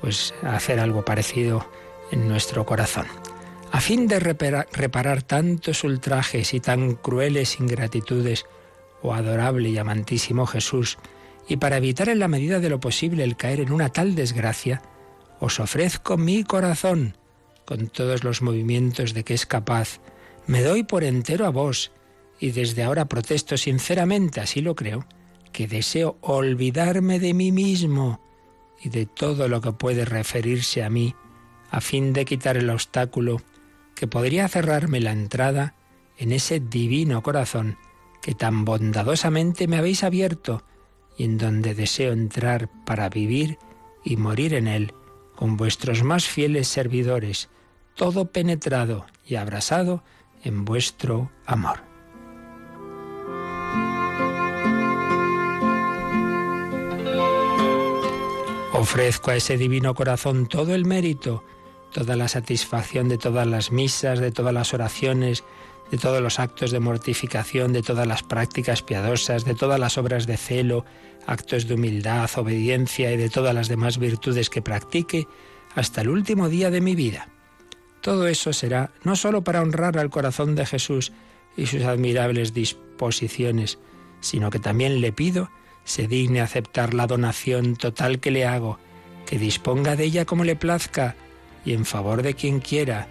pues 0.00 0.34
a 0.42 0.56
hacer 0.56 0.80
algo 0.80 1.04
parecido 1.04 1.68
en 2.10 2.28
nuestro 2.28 2.64
corazón. 2.64 3.06
A 3.72 3.80
fin 3.80 4.06
de 4.06 4.20
reparar, 4.20 5.22
tantos 5.22 5.84
ultrajes 5.84 6.54
y 6.54 6.60
tan 6.60 6.94
crueles 6.94 7.60
ingratitudes, 7.60 8.46
oh 9.02 9.12
adorable 9.12 9.68
y 9.68 9.76
amantísimo 9.76 10.46
Jesús, 10.46 10.98
y 11.48 11.58
para 11.58 11.76
evitar 11.76 12.08
en 12.08 12.20
la 12.20 12.28
medida 12.28 12.58
de 12.58 12.70
lo 12.70 12.80
posible 12.80 13.22
el 13.22 13.36
caer 13.36 13.60
en 13.60 13.72
una 13.72 13.90
tal 13.90 14.14
desgracia, 14.14 14.82
os 15.40 15.60
ofrezco 15.60 16.16
mi 16.16 16.42
corazón, 16.44 17.16
con 17.66 17.88
todos 17.88 18.24
los 18.24 18.40
movimientos 18.40 19.12
de 19.12 19.24
que 19.24 19.34
es 19.34 19.44
capaz. 19.44 20.00
Me 20.46 20.62
doy 20.62 20.84
por 20.84 21.04
entero 21.04 21.46
a 21.46 21.50
vos, 21.50 21.92
y 22.38 22.50
desde 22.50 22.82
ahora 22.82 23.06
protesto 23.06 23.56
sinceramente, 23.56 24.40
así 24.40 24.60
lo 24.60 24.74
creo, 24.74 25.06
que 25.52 25.66
deseo 25.66 26.18
olvidarme 26.20 27.18
de 27.18 27.34
mí 27.34 27.50
mismo 27.50 28.20
y 28.82 28.90
de 28.90 29.06
todo 29.06 29.48
lo 29.48 29.60
que 29.60 29.72
puede 29.72 30.04
referirse 30.04 30.84
a 30.84 30.90
mí, 30.90 31.14
a 31.70 31.80
fin 31.80 32.12
de 32.12 32.24
quitar 32.24 32.56
el 32.56 32.70
obstáculo 32.70 33.40
que 33.94 34.06
podría 34.06 34.48
cerrarme 34.48 35.00
la 35.00 35.12
entrada 35.12 35.74
en 36.18 36.32
ese 36.32 36.60
divino 36.60 37.22
corazón 37.22 37.78
que 38.22 38.34
tan 38.34 38.64
bondadosamente 38.64 39.66
me 39.66 39.76
habéis 39.76 40.04
abierto 40.04 40.64
y 41.16 41.24
en 41.24 41.38
donde 41.38 41.74
deseo 41.74 42.12
entrar 42.12 42.68
para 42.84 43.08
vivir 43.08 43.58
y 44.04 44.16
morir 44.16 44.54
en 44.54 44.68
él 44.68 44.92
con 45.34 45.56
vuestros 45.56 46.02
más 46.02 46.26
fieles 46.26 46.68
servidores, 46.68 47.48
todo 47.94 48.30
penetrado 48.30 49.06
y 49.24 49.36
abrasado 49.36 50.02
en 50.46 50.64
vuestro 50.64 51.30
amor. 51.44 51.80
Ofrezco 58.72 59.32
a 59.32 59.36
ese 59.36 59.56
divino 59.56 59.94
corazón 59.94 60.46
todo 60.46 60.74
el 60.74 60.84
mérito, 60.84 61.42
toda 61.92 62.14
la 62.14 62.28
satisfacción 62.28 63.08
de 63.08 63.18
todas 63.18 63.46
las 63.46 63.72
misas, 63.72 64.20
de 64.20 64.30
todas 64.30 64.54
las 64.54 64.72
oraciones, 64.72 65.42
de 65.90 65.98
todos 65.98 66.20
los 66.22 66.38
actos 66.38 66.70
de 66.70 66.78
mortificación, 66.78 67.72
de 67.72 67.82
todas 67.82 68.06
las 68.06 68.22
prácticas 68.22 68.82
piadosas, 68.82 69.44
de 69.44 69.54
todas 69.54 69.80
las 69.80 69.98
obras 69.98 70.26
de 70.26 70.36
celo, 70.36 70.84
actos 71.26 71.66
de 71.66 71.74
humildad, 71.74 72.30
obediencia 72.36 73.12
y 73.12 73.16
de 73.16 73.30
todas 73.30 73.54
las 73.54 73.68
demás 73.68 73.98
virtudes 73.98 74.48
que 74.48 74.62
practique 74.62 75.26
hasta 75.74 76.02
el 76.02 76.08
último 76.08 76.48
día 76.48 76.70
de 76.70 76.80
mi 76.80 76.94
vida. 76.94 77.35
Todo 78.06 78.28
eso 78.28 78.52
será 78.52 78.92
no 79.02 79.16
sólo 79.16 79.42
para 79.42 79.60
honrar 79.60 79.98
al 79.98 80.10
corazón 80.10 80.54
de 80.54 80.64
Jesús 80.64 81.10
y 81.56 81.66
sus 81.66 81.82
admirables 81.82 82.54
disposiciones, 82.54 83.80
sino 84.20 84.48
que 84.48 84.60
también 84.60 85.00
le 85.00 85.10
pido 85.10 85.50
se 85.82 86.06
digne 86.06 86.40
aceptar 86.40 86.94
la 86.94 87.08
donación 87.08 87.74
total 87.74 88.20
que 88.20 88.30
le 88.30 88.46
hago, 88.46 88.78
que 89.26 89.40
disponga 89.40 89.96
de 89.96 90.04
ella 90.04 90.24
como 90.24 90.44
le 90.44 90.54
plazca 90.54 91.16
y 91.64 91.72
en 91.72 91.84
favor 91.84 92.22
de 92.22 92.34
quien 92.34 92.60
quiera. 92.60 93.08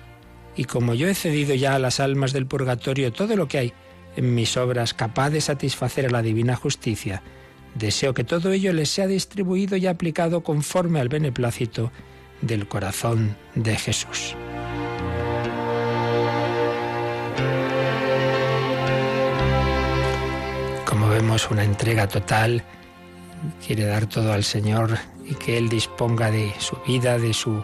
Y 0.56 0.64
como 0.64 0.94
yo 0.94 1.10
he 1.10 1.14
cedido 1.14 1.56
ya 1.56 1.76
a 1.76 1.80
las 1.80 2.00
almas 2.00 2.32
del 2.32 2.48
purgatorio 2.48 3.12
todo 3.12 3.36
lo 3.36 3.50
que 3.50 3.58
hay 3.58 3.74
en 4.16 4.34
mis 4.34 4.56
obras 4.56 4.94
capaz 4.94 5.30
de 5.30 5.42
satisfacer 5.42 6.06
a 6.06 6.10
la 6.10 6.22
divina 6.22 6.56
justicia, 6.56 7.22
Deseo 7.74 8.14
que 8.14 8.24
todo 8.24 8.54
ello 8.54 8.72
les 8.72 8.90
sea 8.90 9.08
distribuido 9.08 9.76
y 9.76 9.88
aplicado 9.88 10.42
conforme 10.42 11.02
al 11.02 11.10
beneplácito 11.10 11.92
del 12.42 12.70
corazón 12.70 13.36
de 13.56 13.76
Jesús. 13.76 14.38
Vemos, 21.16 21.50
una 21.50 21.64
entrega 21.64 22.10
total, 22.10 22.62
quiere 23.66 23.86
dar 23.86 24.06
todo 24.06 24.34
al 24.34 24.44
Señor 24.44 24.98
y 25.26 25.34
que 25.36 25.58
Él 25.58 25.70
disponga 25.70 26.30
de 26.30 26.54
su 26.60 26.76
vida, 26.86 27.18
de 27.18 27.34
sus 27.34 27.64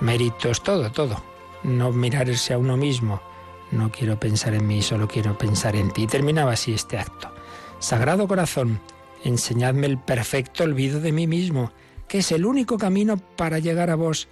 méritos, 0.00 0.62
todo, 0.62 0.90
todo. 0.90 1.22
No 1.64 1.92
mirarse 1.92 2.54
a 2.54 2.58
uno 2.58 2.78
mismo. 2.78 3.20
No 3.72 3.90
quiero 3.90 4.18
pensar 4.18 4.54
en 4.54 4.66
mí, 4.66 4.80
solo 4.80 5.06
quiero 5.06 5.36
pensar 5.36 5.76
en 5.76 5.90
ti. 5.90 6.06
terminaba 6.06 6.52
así 6.52 6.72
este 6.72 6.98
acto. 6.98 7.30
Sagrado 7.78 8.26
corazón, 8.26 8.80
enseñadme 9.22 9.86
el 9.86 9.98
perfecto 9.98 10.64
olvido 10.64 10.98
de 10.98 11.12
mí 11.12 11.26
mismo, 11.26 11.72
que 12.08 12.18
es 12.18 12.32
el 12.32 12.46
único 12.46 12.78
camino 12.78 13.18
para 13.18 13.58
llegar 13.58 13.90
a 13.90 13.96
vos, 13.96 14.28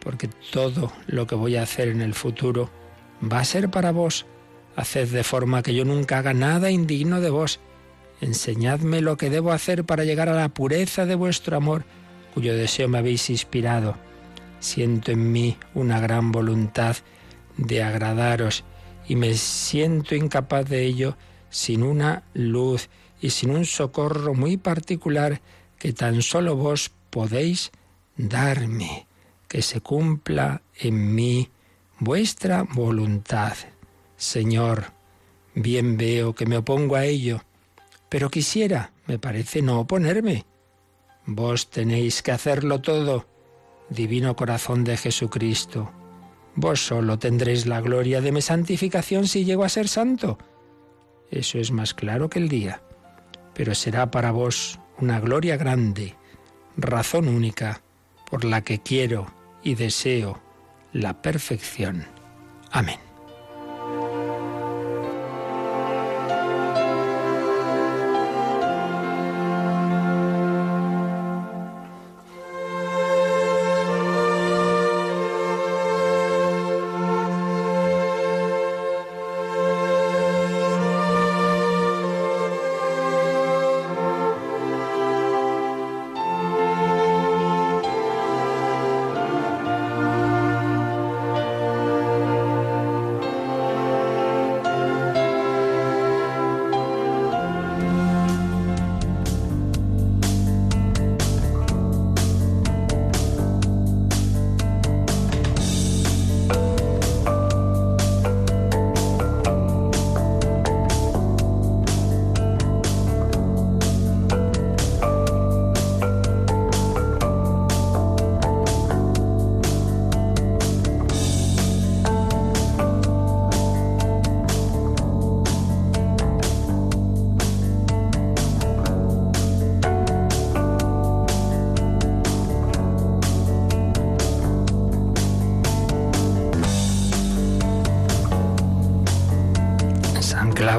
porque 0.00 0.28
todo 0.52 0.90
lo 1.06 1.26
que 1.26 1.34
voy 1.34 1.56
a 1.56 1.62
hacer 1.62 1.88
en 1.88 2.00
el 2.00 2.14
futuro 2.14 2.70
va 3.22 3.40
a 3.40 3.44
ser 3.44 3.70
para 3.70 3.92
vos. 3.92 4.24
Haced 4.74 5.08
de 5.08 5.22
forma 5.22 5.62
que 5.62 5.74
yo 5.74 5.84
nunca 5.84 6.18
haga 6.18 6.32
nada 6.32 6.70
indigno 6.70 7.20
de 7.20 7.30
vos. 7.30 7.60
Enseñadme 8.20 9.00
lo 9.00 9.16
que 9.16 9.30
debo 9.30 9.52
hacer 9.52 9.84
para 9.84 10.04
llegar 10.04 10.28
a 10.28 10.34
la 10.34 10.48
pureza 10.48 11.06
de 11.06 11.14
vuestro 11.14 11.56
amor, 11.56 11.84
cuyo 12.32 12.54
deseo 12.56 12.88
me 12.88 12.98
habéis 12.98 13.30
inspirado. 13.30 13.96
Siento 14.60 15.12
en 15.12 15.32
mí 15.32 15.56
una 15.74 16.00
gran 16.00 16.32
voluntad 16.32 16.96
de 17.56 17.82
agradaros 17.82 18.64
y 19.06 19.16
me 19.16 19.34
siento 19.34 20.14
incapaz 20.14 20.68
de 20.68 20.84
ello 20.84 21.16
sin 21.50 21.82
una 21.82 22.22
luz 22.32 22.88
y 23.20 23.30
sin 23.30 23.50
un 23.50 23.64
socorro 23.64 24.34
muy 24.34 24.56
particular 24.56 25.40
que 25.78 25.92
tan 25.92 26.22
solo 26.22 26.56
vos 26.56 26.90
podéis 27.10 27.70
darme, 28.16 29.06
que 29.48 29.62
se 29.62 29.80
cumpla 29.80 30.62
en 30.78 31.14
mí 31.14 31.50
vuestra 32.00 32.62
voluntad. 32.62 33.54
Señor, 34.16 34.92
bien 35.54 35.96
veo 35.96 36.34
que 36.34 36.46
me 36.46 36.56
opongo 36.56 36.96
a 36.96 37.04
ello, 37.04 37.42
pero 38.14 38.30
quisiera, 38.30 38.92
me 39.08 39.18
parece, 39.18 39.60
no 39.60 39.80
oponerme. 39.80 40.46
Vos 41.26 41.68
tenéis 41.68 42.22
que 42.22 42.30
hacerlo 42.30 42.80
todo, 42.80 43.26
divino 43.90 44.36
corazón 44.36 44.84
de 44.84 44.96
Jesucristo. 44.96 45.90
Vos 46.54 46.86
solo 46.86 47.18
tendréis 47.18 47.66
la 47.66 47.80
gloria 47.80 48.20
de 48.20 48.30
mi 48.30 48.40
santificación 48.40 49.26
si 49.26 49.44
llego 49.44 49.64
a 49.64 49.68
ser 49.68 49.88
santo. 49.88 50.38
Eso 51.28 51.58
es 51.58 51.72
más 51.72 51.92
claro 51.92 52.30
que 52.30 52.38
el 52.38 52.48
día 52.48 52.80
pero 53.54 53.74
será 53.74 54.10
para 54.10 54.32
vos 54.32 54.78
una 54.98 55.20
gloria 55.20 55.56
grande, 55.56 56.14
razón 56.76 57.28
única 57.28 57.80
por 58.28 58.44
la 58.44 58.62
que 58.62 58.80
quiero 58.80 59.32
y 59.62 59.76
deseo 59.76 60.40
la 60.92 61.22
perfección. 61.22 62.04
Amén. 62.70 63.13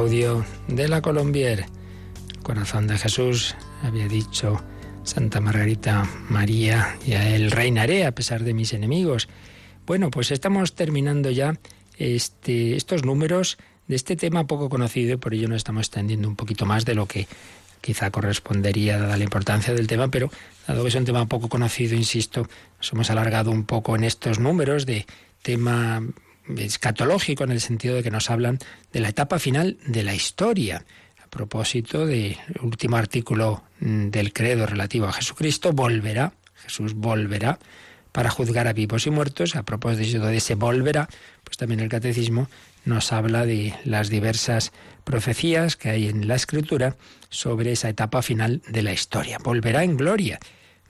De 0.05 0.87
la 0.87 1.01
Colombier. 1.01 1.65
Corazón 2.43 2.85
de 2.85 2.95
Jesús, 2.95 3.55
había 3.81 4.07
dicho 4.07 4.61
Santa 5.03 5.41
Margarita 5.41 6.07
María, 6.29 6.95
y 7.07 7.13
a 7.13 7.35
él 7.35 7.49
reinaré 7.49 8.05
a 8.05 8.11
pesar 8.13 8.43
de 8.43 8.53
mis 8.53 8.73
enemigos. 8.73 9.27
Bueno, 9.87 10.11
pues 10.11 10.29
estamos 10.29 10.75
terminando 10.75 11.31
ya 11.31 11.57
este, 11.97 12.75
estos 12.75 13.03
números 13.03 13.57
de 13.87 13.95
este 13.95 14.15
tema 14.15 14.45
poco 14.45 14.69
conocido 14.69 15.15
y 15.15 15.17
por 15.17 15.33
ello 15.33 15.47
nos 15.47 15.57
estamos 15.57 15.87
extendiendo 15.87 16.27
un 16.27 16.35
poquito 16.35 16.67
más 16.67 16.85
de 16.85 16.93
lo 16.93 17.07
que 17.07 17.27
quizá 17.81 18.11
correspondería 18.11 18.99
dada 18.99 19.17
la 19.17 19.23
importancia 19.23 19.73
del 19.73 19.87
tema, 19.87 20.09
pero 20.09 20.29
dado 20.67 20.83
que 20.83 20.89
es 20.89 20.95
un 20.95 21.05
tema 21.05 21.25
poco 21.25 21.49
conocido, 21.49 21.95
insisto, 21.95 22.47
nos 22.77 22.93
hemos 22.93 23.09
alargado 23.09 23.49
un 23.49 23.63
poco 23.63 23.95
en 23.95 24.03
estos 24.03 24.37
números 24.37 24.85
de 24.85 25.07
tema 25.41 26.03
escatológico 26.57 27.43
en 27.43 27.51
el 27.51 27.61
sentido 27.61 27.95
de 27.95 28.03
que 28.03 28.11
nos 28.11 28.29
hablan 28.29 28.59
de 28.91 28.99
la 28.99 29.09
etapa 29.09 29.39
final 29.39 29.77
de 29.85 30.03
la 30.03 30.13
historia. 30.13 30.85
A 31.23 31.27
propósito 31.27 32.05
del 32.05 32.37
último 32.61 32.97
artículo 32.97 33.63
mm, 33.79 34.09
del 34.09 34.33
credo 34.33 34.65
relativo 34.65 35.07
a 35.07 35.13
Jesucristo, 35.13 35.73
volverá, 35.73 36.33
Jesús 36.63 36.93
volverá 36.93 37.59
para 38.11 38.29
juzgar 38.29 38.67
a 38.67 38.73
vivos 38.73 39.05
y 39.07 39.11
muertos. 39.11 39.55
A 39.55 39.63
propósito 39.63 40.25
de 40.25 40.37
ese 40.37 40.55
volverá, 40.55 41.09
pues 41.43 41.57
también 41.57 41.81
el 41.81 41.89
catecismo 41.89 42.47
nos 42.85 43.11
habla 43.11 43.45
de 43.45 43.73
las 43.83 44.09
diversas 44.09 44.71
profecías 45.03 45.75
que 45.75 45.89
hay 45.89 46.07
en 46.07 46.27
la 46.27 46.35
escritura 46.35 46.95
sobre 47.29 47.71
esa 47.71 47.89
etapa 47.89 48.21
final 48.21 48.61
de 48.69 48.83
la 48.83 48.93
historia. 48.93 49.39
Volverá 49.43 49.83
en 49.83 49.97
gloria. 49.97 50.39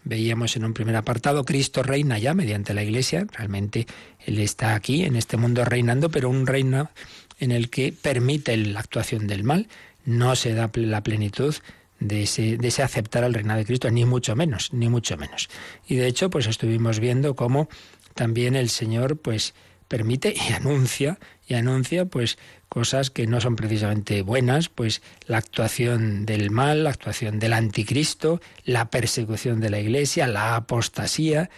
Veíamos 0.06 0.56
en 0.56 0.66
un 0.66 0.74
primer 0.74 0.96
apartado, 0.96 1.44
Cristo 1.44 1.82
reina 1.82 2.20
ya 2.20 2.36
mediante 2.36 2.76
la 2.76 2.84
Iglesia. 2.84 3.26
Realmente 3.32 3.88
Él 4.26 4.40
está 4.40 4.76
aquí, 4.76 5.04
en 5.04 5.16
este 5.16 5.36
mundo, 5.36 5.66
reinando, 5.66 6.10
pero 6.10 6.30
un 6.30 6.46
reino 6.46 6.92
en 7.40 7.52
el 7.52 7.72
que 7.72 7.92
permite 7.92 8.56
la 8.56 8.80
actuación 8.80 9.26
del 9.26 9.44
mal. 9.44 9.68
No 10.06 10.36
se 10.36 10.54
da 10.54 10.70
la 10.76 11.02
plenitud 11.02 11.56
de 12.00 12.24
ese, 12.24 12.58
de 12.58 12.68
ese 12.68 12.84
aceptar 12.84 13.24
al 13.24 13.34
reinado 13.34 13.60
de 13.60 13.66
Cristo, 13.66 13.90
ni 13.90 14.06
mucho 14.06 14.36
menos, 14.36 14.72
ni 14.74 14.90
mucho 14.90 15.18
menos. 15.18 15.50
Y 15.88 15.96
de 15.96 16.06
hecho, 16.06 16.30
pues 16.30 16.46
estuvimos 16.46 17.00
viendo 17.00 17.36
cómo 17.36 17.68
también 18.14 18.56
el 18.56 18.70
Señor, 18.70 19.18
pues, 19.18 19.56
permite 19.88 20.36
y 20.36 20.54
anuncia, 20.54 21.18
y 21.48 21.56
anuncia, 21.56 22.06
pues, 22.06 22.38
cosas 22.76 23.10
que 23.10 23.26
no 23.26 23.40
son 23.40 23.56
precisamente 23.56 24.22
buenas, 24.22 24.68
pues 24.68 25.02
la 25.28 25.38
actuación 25.38 26.26
del 26.26 26.52
mal, 26.52 26.84
la 26.84 26.90
actuación 26.90 27.40
del 27.40 27.54
anticristo, 27.54 28.42
la 28.66 28.90
persecución 28.90 29.62
de 29.62 29.70
la 29.70 29.80
iglesia, 29.80 30.28
la 30.28 30.58
apostasía. 30.58 31.50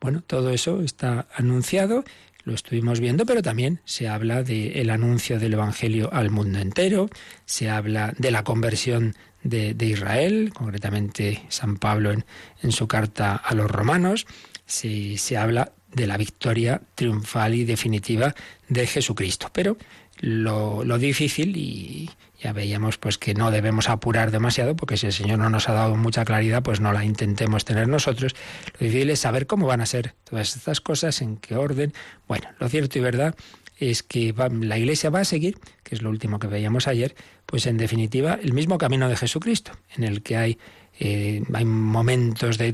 Bueno, 0.00 0.22
todo 0.22 0.48
eso 0.48 0.80
está 0.80 1.26
anunciado, 1.34 2.04
lo 2.44 2.54
estuvimos 2.54 3.00
viendo, 3.00 3.26
pero 3.26 3.42
también 3.42 3.82
se 3.84 4.08
habla 4.08 4.42
del 4.42 4.88
anuncio 4.88 5.38
del 5.38 5.52
Evangelio 5.52 6.08
al 6.10 6.30
mundo 6.30 6.58
entero, 6.58 7.10
se 7.44 7.68
habla 7.68 8.14
de 8.16 8.30
la 8.30 8.42
conversión 8.42 9.14
de, 9.42 9.76
Israel, 9.78 10.52
concretamente 10.54 11.42
San 11.50 11.76
Pablo 11.76 12.12
en, 12.12 12.24
en, 12.62 12.72
su 12.72 12.88
carta 12.88 13.36
a 13.36 13.54
los 13.54 13.70
romanos, 13.70 14.26
se, 14.64 15.18
se 15.18 15.36
habla 15.36 15.72
de 15.92 16.06
la 16.06 16.16
victoria 16.16 16.80
triunfal 16.94 17.54
y 17.54 17.64
definitiva 17.64 18.34
de 18.68 18.86
Jesucristo. 18.86 19.50
Pero 19.52 19.76
lo, 20.22 20.84
lo 20.84 20.98
difícil 20.98 21.56
y 21.56 22.08
ya 22.40 22.52
veíamos 22.52 22.96
pues 22.96 23.18
que 23.18 23.34
no 23.34 23.50
debemos 23.50 23.88
apurar 23.88 24.30
demasiado 24.30 24.76
porque 24.76 24.96
si 24.96 25.06
el 25.06 25.12
Señor 25.12 25.40
no 25.40 25.50
nos 25.50 25.68
ha 25.68 25.72
dado 25.72 25.96
mucha 25.96 26.24
claridad 26.24 26.62
pues 26.62 26.80
no 26.80 26.92
la 26.92 27.04
intentemos 27.04 27.64
tener 27.64 27.88
nosotros. 27.88 28.34
Lo 28.78 28.86
difícil 28.86 29.10
es 29.10 29.18
saber 29.18 29.48
cómo 29.48 29.66
van 29.66 29.80
a 29.80 29.86
ser 29.86 30.14
todas 30.22 30.56
estas 30.56 30.80
cosas 30.80 31.20
en 31.22 31.36
qué 31.36 31.56
orden. 31.56 31.92
Bueno 32.28 32.48
lo 32.60 32.68
cierto 32.68 32.98
y 32.98 33.02
verdad 33.02 33.34
es 33.78 34.04
que 34.04 34.32
la 34.60 34.78
Iglesia 34.78 35.10
va 35.10 35.20
a 35.20 35.24
seguir, 35.24 35.58
que 35.82 35.96
es 35.96 36.02
lo 36.02 36.10
último 36.10 36.38
que 36.38 36.46
veíamos 36.46 36.86
ayer, 36.86 37.16
pues 37.46 37.66
en 37.66 37.76
definitiva 37.76 38.38
el 38.40 38.52
mismo 38.52 38.78
camino 38.78 39.08
de 39.08 39.16
Jesucristo, 39.16 39.72
en 39.96 40.04
el 40.04 40.22
que 40.22 40.36
hay 40.36 40.58
eh, 41.04 41.42
hay 41.52 41.64
momentos 41.64 42.58
de, 42.58 42.70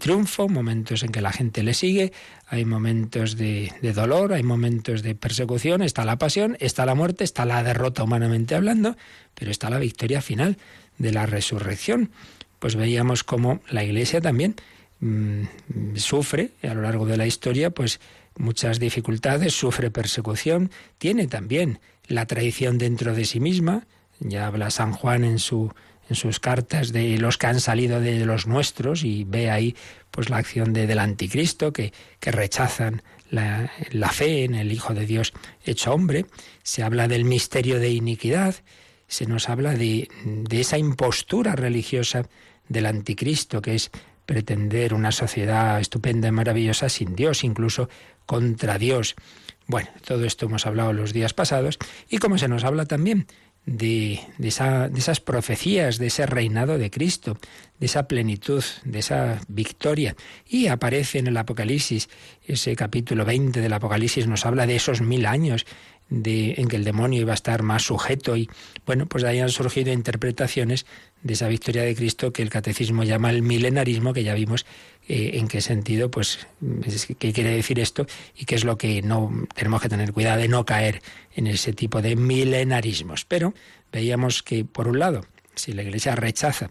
triunfo, 0.00 0.48
momentos 0.48 1.04
en 1.04 1.12
que 1.12 1.20
la 1.20 1.30
gente 1.30 1.62
le 1.62 1.72
sigue, 1.72 2.12
hay 2.48 2.64
momentos 2.64 3.36
de, 3.36 3.72
dolor, 3.94 4.32
hay 4.32 4.42
momentos 4.42 5.04
de 5.04 5.14
persecución, 5.14 5.80
está 5.80 6.04
la 6.04 6.18
pasión, 6.18 6.56
está 6.58 6.84
la 6.84 6.96
muerte, 6.96 7.22
está 7.22 7.44
la 7.44 7.62
derrota 7.62 8.02
humanamente 8.02 8.56
hablando, 8.56 8.96
pero 9.36 9.52
está 9.52 9.70
la 9.70 9.78
victoria 9.78 10.20
final 10.20 10.58
de 10.98 11.12
la 11.12 11.26
resurrección. 11.26 12.10
Pues 12.58 12.74
veíamos 12.74 13.22
cómo 13.22 13.60
la 13.70 13.84
Iglesia 13.84 14.20
también 14.20 14.56
mm, 14.98 15.94
sufre 15.94 16.50
a 16.64 16.74
lo 16.74 16.82
largo 16.82 17.06
de 17.06 17.18
la 17.18 17.28
historia, 17.28 17.70
pues 17.70 18.00
muchas 18.36 18.80
dificultades, 18.80 19.52
sufre 19.52 19.92
persecución, 19.92 20.72
tiene 20.98 21.28
también 21.28 21.78
la 22.08 22.26
traición 22.26 22.78
dentro 22.78 23.14
de 23.14 23.24
sí 23.24 23.38
misma. 23.38 23.86
Ya 24.18 24.48
habla 24.48 24.70
San 24.70 24.90
Juan 24.90 25.22
en 25.22 25.38
su 25.38 25.72
en 26.08 26.16
sus 26.16 26.40
cartas 26.40 26.92
de 26.92 27.18
los 27.18 27.38
que 27.38 27.46
han 27.46 27.60
salido 27.60 28.00
de 28.00 28.24
los 28.24 28.46
nuestros 28.46 29.04
y 29.04 29.24
ve 29.24 29.50
ahí 29.50 29.74
pues 30.10 30.30
la 30.30 30.36
acción 30.36 30.72
de, 30.72 30.86
del 30.86 30.98
anticristo 30.98 31.72
que, 31.72 31.92
que 32.20 32.30
rechazan 32.30 33.02
la, 33.30 33.70
fe 34.10 34.44
en 34.44 34.54
el 34.54 34.72
Hijo 34.72 34.94
de 34.94 35.06
Dios 35.06 35.32
hecho 35.64 35.92
hombre, 35.92 36.26
se 36.62 36.82
habla 36.82 37.08
del 37.08 37.24
misterio 37.24 37.80
de 37.80 37.90
iniquidad, 37.90 38.54
se 39.08 39.26
nos 39.26 39.48
habla 39.48 39.74
de, 39.74 40.08
de 40.24 40.60
esa 40.60 40.78
impostura 40.78 41.56
religiosa 41.56 42.28
del 42.68 42.86
anticristo 42.86 43.60
que 43.60 43.74
es 43.74 43.90
pretender 44.26 44.94
una 44.94 45.12
sociedad 45.12 45.80
estupenda 45.80 46.28
y 46.28 46.32
maravillosa 46.32 46.88
sin 46.88 47.14
Dios, 47.14 47.44
incluso 47.44 47.88
contra 48.24 48.78
Dios. 48.78 49.16
Bueno, 49.66 49.88
todo 50.06 50.24
esto 50.24 50.46
hemos 50.46 50.66
hablado 50.66 50.92
los 50.92 51.12
días 51.12 51.34
pasados 51.34 51.78
y 52.08 52.18
como 52.18 52.38
se 52.38 52.48
nos 52.48 52.64
habla 52.64 52.86
también 52.86 53.26
de, 53.66 54.20
esa, 54.42 54.88
de, 54.88 54.98
esas 54.98 55.20
profecías, 55.20 55.98
de 55.98 56.08
ese 56.08 56.26
reinado 56.26 56.78
de 56.78 56.90
Cristo, 56.90 57.38
de 57.78 57.86
esa 57.86 58.06
plenitud, 58.06 58.62
de 58.84 58.98
esa 58.98 59.40
victoria. 59.48 60.16
Y 60.46 60.66
aparece 60.66 61.18
en 61.18 61.26
el 61.26 61.36
Apocalipsis, 61.36 62.08
ese 62.46 62.76
capítulo 62.76 63.24
20 63.24 63.60
del 63.60 63.72
Apocalipsis 63.72 64.26
nos 64.26 64.46
habla 64.46 64.66
de 64.66 64.76
esos 64.76 65.00
mil 65.00 65.26
años 65.26 65.66
de, 66.10 66.54
en 66.58 66.68
que 66.68 66.76
el 66.76 66.84
demonio 66.84 67.22
iba 67.22 67.32
a 67.32 67.34
estar 67.34 67.62
más 67.62 67.82
sujeto 67.82 68.36
y 68.36 68.50
bueno, 68.86 69.06
pues 69.06 69.24
de 69.24 69.30
ahí 69.30 69.40
han 69.40 69.48
surgido 69.48 69.92
interpretaciones 69.92 70.86
de 71.22 71.32
esa 71.32 71.48
victoria 71.48 71.82
de 71.82 71.96
Cristo 71.96 72.32
que 72.32 72.42
el 72.42 72.50
catecismo 72.50 73.04
llama 73.04 73.30
el 73.30 73.42
milenarismo, 73.42 74.12
que 74.12 74.22
ya 74.22 74.34
vimos 74.34 74.66
eh, 75.06 75.32
en 75.34 75.48
qué 75.48 75.60
sentido, 75.60 76.10
pues, 76.10 76.46
qué 77.18 77.32
quiere 77.34 77.50
decir 77.50 77.78
esto 77.78 78.06
y 78.34 78.46
qué 78.46 78.54
es 78.54 78.64
lo 78.64 78.78
que 78.78 79.02
no 79.02 79.30
tenemos 79.54 79.82
que 79.82 79.90
tener 79.90 80.12
cuidado 80.14 80.40
de 80.40 80.48
no 80.48 80.64
caer 80.64 81.02
en 81.34 81.46
ese 81.46 81.74
tipo 81.74 82.00
de 82.00 82.16
milenarismos. 82.16 83.26
Pero 83.26 83.52
veíamos 83.92 84.42
que, 84.42 84.64
por 84.64 84.88
un 84.88 84.98
lado, 84.98 85.26
si 85.54 85.74
la 85.74 85.82
Iglesia 85.82 86.16
rechaza 86.16 86.70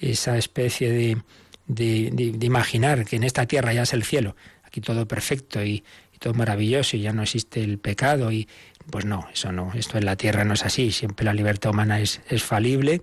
esa 0.00 0.38
especie 0.38 0.90
de, 0.90 1.18
de, 1.66 2.46
imaginar 2.46 3.04
que 3.04 3.16
en 3.16 3.24
esta 3.24 3.44
tierra 3.44 3.74
ya 3.74 3.82
es 3.82 3.92
el 3.92 4.04
cielo, 4.04 4.34
aquí 4.62 4.80
todo 4.80 5.06
perfecto 5.06 5.62
y, 5.62 5.84
todo 6.20 6.32
maravilloso 6.32 6.96
y 6.96 7.02
ya 7.02 7.12
no 7.12 7.22
existe 7.22 7.62
el 7.62 7.78
pecado 7.78 8.32
y 8.32 8.48
pues 8.88 9.04
no, 9.04 9.28
eso 9.34 9.52
no, 9.52 9.72
esto 9.74 9.98
en 9.98 10.06
la 10.06 10.16
tierra 10.16 10.44
no 10.46 10.54
es 10.54 10.64
así, 10.64 10.90
siempre 10.90 11.26
la 11.26 11.34
libertad 11.34 11.72
humana 11.72 12.00
es 12.00 12.20
falible 12.38 13.02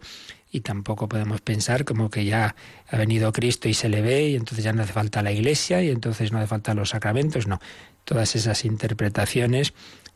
y 0.51 0.61
tampoco 0.61 1.07
podemos 1.07 1.41
pensar 1.41 1.85
como 1.85 2.09
que 2.09 2.25
ya 2.25 2.55
ha 2.87 2.97
venido 2.97 3.31
Cristo 3.31 3.69
y 3.69 3.73
se 3.73 3.89
le 3.89 4.01
ve 4.01 4.29
y 4.29 4.35
entonces 4.35 4.65
ya 4.65 4.73
no 4.73 4.83
hace 4.83 4.93
falta 4.93 5.21
la 5.21 5.31
iglesia 5.31 5.81
y 5.81 5.89
entonces 5.89 6.31
no 6.31 6.39
hace 6.39 6.47
falta 6.47 6.73
los 6.73 6.89
sacramentos, 6.89 7.47
no. 7.47 7.59
Todas 8.03 8.35
esas 8.35 8.65
interpretaciones 8.65 9.73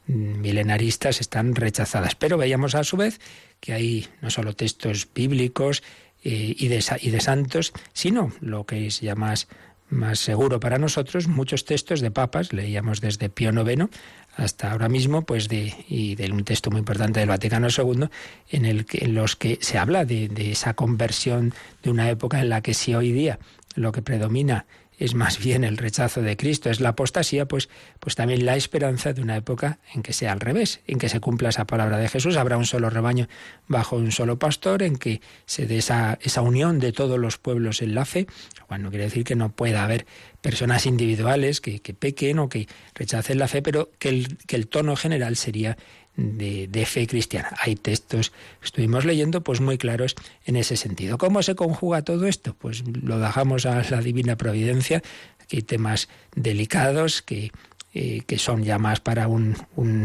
mm, 0.08 0.42
milenaristas 0.42 1.22
están 1.22 1.56
rechazadas. 1.56 2.16
Pero 2.16 2.38
veíamos 2.38 2.76
a 2.76 2.84
su 2.84 2.98
vez 2.98 3.20
que 3.62 3.74
hay 3.74 4.08
no 4.22 4.30
solo 4.30 4.54
textos 4.54 5.08
bíblicos 5.14 5.84
eh, 6.24 6.54
y, 6.58 6.68
de, 6.68 6.84
y 7.02 7.10
de 7.12 7.22
santos, 7.22 7.72
sino 7.94 8.34
lo 8.42 8.66
que 8.66 8.88
es 8.88 9.00
ya 9.00 9.16
más 9.16 9.48
más 9.90 10.20
seguro 10.20 10.60
para 10.60 10.78
nosotros, 10.78 11.28
muchos 11.28 11.66
textos 11.66 12.02
de 12.02 12.12
papas, 12.12 12.54
leíamos 12.54 13.02
desde 13.02 13.30
Pío 13.30 13.52
IX 13.52 13.90
hasta 14.36 14.72
ahora 14.72 14.90
mismo, 14.90 15.22
pues 15.24 15.48
de, 15.48 15.74
y 15.88 16.16
de 16.16 16.32
un 16.32 16.44
texto 16.44 16.70
muy 16.70 16.80
importante 16.80 17.20
del 17.20 17.30
Vaticano 17.30 17.68
II, 17.70 18.08
en, 18.50 18.66
el 18.66 18.86
que, 18.86 19.06
en 19.06 19.16
los 19.16 19.36
que 19.36 19.58
se 19.62 19.78
habla 19.78 20.04
de, 20.04 20.28
de 20.28 20.52
esa 20.52 20.74
conversión 20.74 21.54
de 21.84 21.92
una 21.92 22.10
época 22.10 22.42
en 22.42 22.50
la 22.50 22.62
que 22.62 22.74
si 22.74 22.96
hoy 22.96 23.12
día 23.12 23.40
lo 23.76 23.92
que 23.92 24.02
predomina 24.02 24.66
es 24.98 25.14
más 25.14 25.40
bien 25.40 25.64
el 25.64 25.78
rechazo 25.78 26.22
de 26.22 26.38
Cristo, 26.38 26.70
es 26.70 26.80
la 26.80 26.90
apostasía, 26.90 27.48
pues, 27.48 27.70
pues 28.00 28.16
también 28.16 28.46
la 28.46 28.56
esperanza 28.56 29.14
de 29.14 29.22
una 29.22 29.36
época 29.36 29.80
en 29.94 30.04
que 30.04 30.14
sea 30.14 30.32
al 30.32 30.40
revés, 30.40 30.82
en 30.88 31.00
que 31.00 31.10
se 31.10 31.20
cumpla 31.20 31.50
esa 31.50 31.66
palabra 31.66 31.98
de 31.98 32.10
Jesús, 32.10 32.38
habrá 32.38 32.58
un 32.58 32.66
solo 32.66 32.90
rebaño 32.90 33.28
bajo 33.68 33.98
un 33.98 34.12
solo 34.12 34.40
pastor, 34.40 34.84
en 34.84 34.98
que 34.98 35.22
se 35.46 35.66
dé 35.66 35.78
esa, 35.78 36.18
unión 36.42 36.80
de 36.80 36.92
todos 36.92 37.20
los 37.20 37.38
pueblos 37.38 37.82
en 37.82 37.96
la 37.96 38.06
fe. 38.06 38.28
Bueno, 38.70 38.86
no 38.86 38.90
quiere 38.90 39.06
decir 39.06 39.24
que 39.24 39.36
no 39.36 39.50
pueda 39.50 39.84
haber 39.84 40.06
personas 40.42 40.86
individuales 40.86 41.62
que, 41.62 41.80
que 41.80 41.94
pequen 41.94 42.40
o 42.40 42.50
que 42.50 42.68
rechacen 42.94 43.40
la 43.40 43.48
fe, 43.48 43.62
pero 43.62 43.90
que 44.00 44.10
el, 44.10 44.38
que 44.46 44.56
el 44.56 44.68
tono 44.68 44.96
general 44.96 45.36
sería 45.36 45.78
de, 46.18 46.86
fe 46.86 47.08
cristiana. 47.08 47.50
Hay 47.62 47.76
textos 47.76 48.32
que 48.60 48.66
estuvimos 48.66 49.06
leyendo 49.06 49.42
pues 49.42 49.62
muy 49.62 49.78
claros 49.78 50.16
en 50.46 50.56
ese 50.56 50.78
sentido. 50.78 51.18
¿Cómo 51.18 51.44
se 51.44 51.56
conjuga 51.56 52.04
todo 52.04 52.28
esto? 52.28 52.56
Pues 52.56 52.84
lo 52.86 53.20
dejamos 53.20 53.66
a 53.66 53.84
la 53.90 54.02
divina 54.02 54.36
providencia. 54.36 55.02
Aquí 55.42 55.58
hay 55.58 55.64
temas 55.64 56.10
delicados 56.36 57.22
que 57.22 57.52
eh, 57.98 58.24
que 58.28 58.38
son 58.38 58.66
ya 58.66 58.78
más 58.78 59.00
para 59.00 59.30
un, 59.30 59.56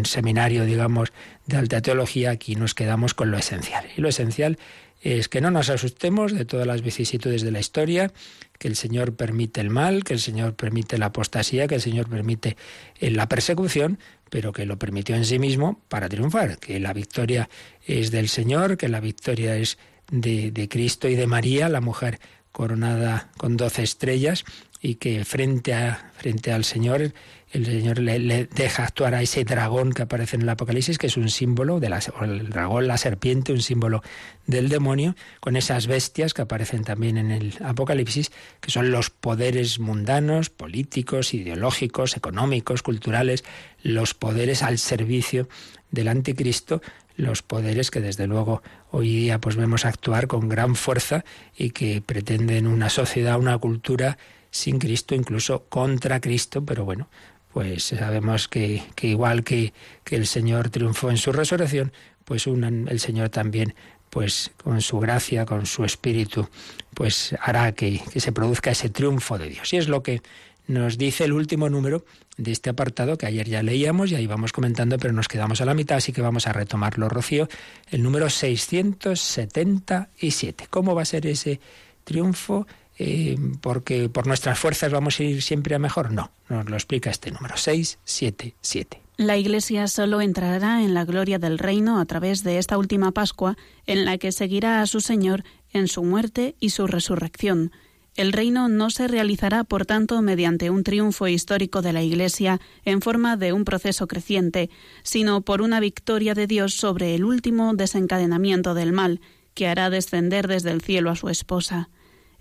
seminario, 0.05 0.64
digamos, 0.64 1.12
de 1.46 1.57
alta 1.57 1.83
teología, 1.83 2.31
aquí 2.31 2.55
nos 2.55 2.73
quedamos 2.73 3.14
con 3.14 3.33
lo 3.33 3.37
esencial. 3.37 3.85
Y 3.96 4.01
lo 4.01 4.09
esencial 4.09 4.59
es 5.01 5.29
que 5.29 5.40
no 5.40 5.51
nos 5.51 5.70
asustemos 5.70 6.33
de 6.33 6.44
todas 6.44 6.68
las 6.68 6.83
vicisitudes 6.83 7.42
de 7.42 7.51
la 7.51 7.59
historia, 7.59 8.12
que 8.61 8.68
el 8.68 8.77
Señor 8.77 9.16
permite 9.16 9.61
el 9.61 9.70
mal, 9.70 10.05
que 10.05 10.12
el 10.12 10.20
Señor 10.20 10.55
permite 10.55 10.99
la 10.99 11.07
apostasía, 11.07 11.66
que 11.66 11.75
el 11.75 11.81
Señor 11.81 12.09
permite 12.09 12.57
eh, 13.01 13.11
la 13.11 13.29
persecución, 13.29 13.99
pero 14.31 14.53
que 14.53 14.64
lo 14.64 14.79
permitió 14.79 15.16
en 15.16 15.25
sí 15.25 15.38
mismo 15.38 15.83
para 15.88 16.09
triunfar, 16.09 16.59
que 16.59 16.81
la 16.81 16.93
victoria 16.93 17.51
es 17.85 18.11
del 18.11 18.29
Señor, 18.29 18.77
que 18.77 18.88
la 18.88 19.01
victoria 19.01 19.57
es 19.57 19.77
de, 20.11 20.51
de 20.51 20.69
Cristo 20.69 21.09
y 21.09 21.16
de 21.16 21.27
María, 21.27 21.69
la 21.69 21.81
mujer 21.81 22.21
coronada 22.53 23.31
con 23.37 23.57
doce 23.57 23.83
estrellas, 23.83 24.45
y 24.81 24.95
que 24.95 25.25
frente, 25.25 25.75
a, 25.75 26.11
frente 26.16 26.53
al 26.53 26.64
Señor 26.64 27.12
el 27.53 27.67
Señor 27.67 27.99
le, 27.99 28.47
deja 28.47 28.85
actuar 28.85 29.15
a 29.15 29.23
ese 29.23 29.45
dragón 29.45 29.93
que 29.93 30.03
aparece 30.03 30.37
en 30.37 30.43
el 30.43 30.49
Apocalipsis, 30.49 30.99
que 30.99 31.09
es 31.09 31.17
un 31.17 31.29
símbolo 31.31 31.81
de 31.81 31.89
el 32.23 32.49
dragón, 32.49 32.87
la 32.87 32.97
serpiente, 32.97 33.53
un 33.53 33.61
símbolo 33.61 34.03
del 34.47 34.69
demonio, 34.69 35.17
con 35.41 35.57
esas 35.57 35.89
bestias 35.89 36.33
que 36.33 36.43
aparecen 36.43 36.85
también 36.85 37.19
en 37.19 37.33
el 37.33 37.55
Apocalipsis, 37.65 38.31
que 38.61 38.71
son 38.71 38.93
los 38.93 39.11
poderes 39.11 39.81
mundanos, 39.81 40.49
políticos, 40.49 41.35
ideológicos, 41.35 42.17
económicos, 42.17 42.83
culturales, 42.83 43.45
los 43.83 44.15
poderes 44.15 44.63
al 44.63 44.79
servicio 44.79 45.49
del 45.91 46.09
anticristo, 46.09 46.81
los 47.17 47.43
poderes 47.43 47.91
que 47.91 48.01
desde 48.01 48.29
luego 48.29 48.63
hoy 48.93 49.09
día 49.09 49.41
pues 49.41 49.57
vemos 49.57 49.85
actuar 49.85 50.29
con 50.29 50.49
gran 50.49 50.77
fuerza 50.77 51.25
y 51.57 51.71
que 51.71 52.01
pretenden 52.01 52.69
una 52.69 52.91
sociedad, 52.91 53.39
una 53.39 53.59
cultura 53.59 54.19
sin 54.51 54.79
Cristo, 54.79 55.15
incluso 55.15 55.65
contra 55.69 56.21
Cristo, 56.21 56.65
pero 56.65 56.85
bueno, 56.85 57.09
pues 57.53 57.85
sabemos 57.85 58.49
que, 58.49 58.83
que 58.95 59.09
igual 59.09 59.45
que, 59.45 59.73
que, 60.05 60.17
el 60.17 60.27
Señor 60.27 60.71
triunfó 60.71 61.11
en 61.11 61.17
su 61.17 61.33
resurrección, 61.33 61.93
pues 62.25 62.47
el 62.47 63.01
Señor 63.01 63.31
también, 63.31 63.75
pues 64.09 64.53
con 64.63 64.81
su 64.81 65.01
gracia, 65.01 65.47
con 65.47 65.67
su 65.67 65.85
espíritu, 65.85 66.49
pues 66.95 67.35
hará 67.41 67.73
que, 67.73 68.01
que 68.13 68.21
se 68.21 68.33
produzca 68.33 68.71
ese 68.71 68.89
triunfo 68.89 69.39
de 69.39 69.49
Dios. 69.49 69.73
Y 69.73 69.79
es 69.79 69.89
lo 69.89 70.03
que 70.03 70.23
nos 70.71 70.99
dice 70.99 71.25
el 71.25 71.33
último 71.33 71.69
número 71.69 72.05
de 72.37 72.53
este 72.53 72.71
apartado 72.71 73.19
que 73.19 73.27
ayer 73.27 73.49
ya 73.49 73.61
leíamos 73.63 74.11
y 74.11 74.15
ahí 74.15 74.29
vamos 74.29 74.53
comentando, 74.53 74.99
pero 74.99 75.13
nos 75.13 75.29
quedamos 75.29 75.61
a 75.61 75.65
la 75.65 75.75
mitad, 75.75 75.97
así 75.99 76.13
que 76.13 76.23
vamos 76.23 76.47
a 76.47 76.53
retomarlo, 76.53 77.09
Rocío, 77.09 77.49
el 77.91 78.03
número 78.03 78.31
677. 78.31 80.67
¿Cómo 80.71 80.95
va 80.95 81.03
a 81.03 81.07
ser 81.07 81.27
ese 81.27 81.61
triunfo? 82.05 82.67
Eh, 83.03 83.39
porque 83.63 84.11
por 84.11 84.27
nuestras 84.27 84.59
fuerzas 84.59 84.93
vamos 84.93 85.19
a 85.19 85.23
ir 85.23 85.41
siempre 85.41 85.75
a 85.75 85.79
mejor. 85.79 86.13
No, 86.13 86.33
nos 86.51 86.69
lo 86.69 86.77
explica 86.77 87.09
este 87.09 87.31
número 87.31 87.57
677. 87.57 89.01
La 89.17 89.39
Iglesia 89.39 89.89
solo 89.89 90.21
entrará 90.21 90.83
en 90.83 90.93
la 90.93 91.07
gloria 91.07 91.39
del 91.39 91.59
reino 91.59 91.99
a 91.99 92.05
través 92.05 92.45
de 92.45 92.59
esta 92.59 92.77
última 92.77 93.13
Pascua, 93.13 93.57
en 93.87 94.05
la 94.05 94.19
que 94.19 94.33
seguirá 94.33 94.83
a 94.83 94.87
su 94.87 95.01
Señor 95.01 95.45
en 95.73 95.89
su 95.89 96.05
muerte 96.05 96.57
y 96.61 96.71
su 96.71 96.87
resurrección. 96.87 97.73
El 98.17 98.35
reino 98.35 98.69
no 98.69 98.91
se 98.91 99.09
realizará, 99.09 99.65
por 99.65 99.87
tanto, 99.87 100.21
mediante 100.21 100.69
un 100.69 100.85
triunfo 100.85 101.27
histórico 101.27 101.81
de 101.81 101.95
la 101.95 102.03
Iglesia 102.03 102.61
en 102.85 103.01
forma 103.01 103.39
de 103.39 103.55
un 103.55 103.65
proceso 103.65 104.09
creciente, 104.09 104.69
sino 105.05 105.41
por 105.41 105.63
una 105.63 105.81
victoria 105.81 106.35
de 106.35 106.47
Dios 106.47 106.75
sobre 106.75 107.15
el 107.15 107.25
último 107.25 107.73
desencadenamiento 107.73 108.75
del 108.75 108.93
mal, 108.93 109.23
que 109.55 109.69
hará 109.69 109.89
descender 109.89 110.49
desde 110.49 110.71
el 110.71 110.83
cielo 110.83 111.11
a 111.11 111.17
su 111.17 111.31
esposa 111.31 111.89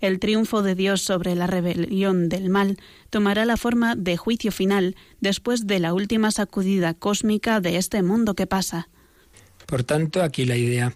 el 0.00 0.18
triunfo 0.18 0.62
de 0.62 0.74
Dios 0.74 1.02
sobre 1.02 1.34
la 1.34 1.46
rebelión 1.46 2.28
del 2.28 2.48
mal 2.48 2.78
tomará 3.10 3.44
la 3.44 3.56
forma 3.56 3.96
de 3.96 4.16
juicio 4.16 4.52
final 4.52 4.96
después 5.20 5.66
de 5.66 5.78
la 5.78 5.94
última 5.94 6.30
sacudida 6.30 6.94
cósmica 6.94 7.60
de 7.60 7.76
este 7.76 8.02
mundo 8.02 8.34
que 8.34 8.46
pasa. 8.46 8.88
Por 9.66 9.84
tanto, 9.84 10.22
aquí 10.22 10.44
la 10.44 10.56
idea, 10.56 10.94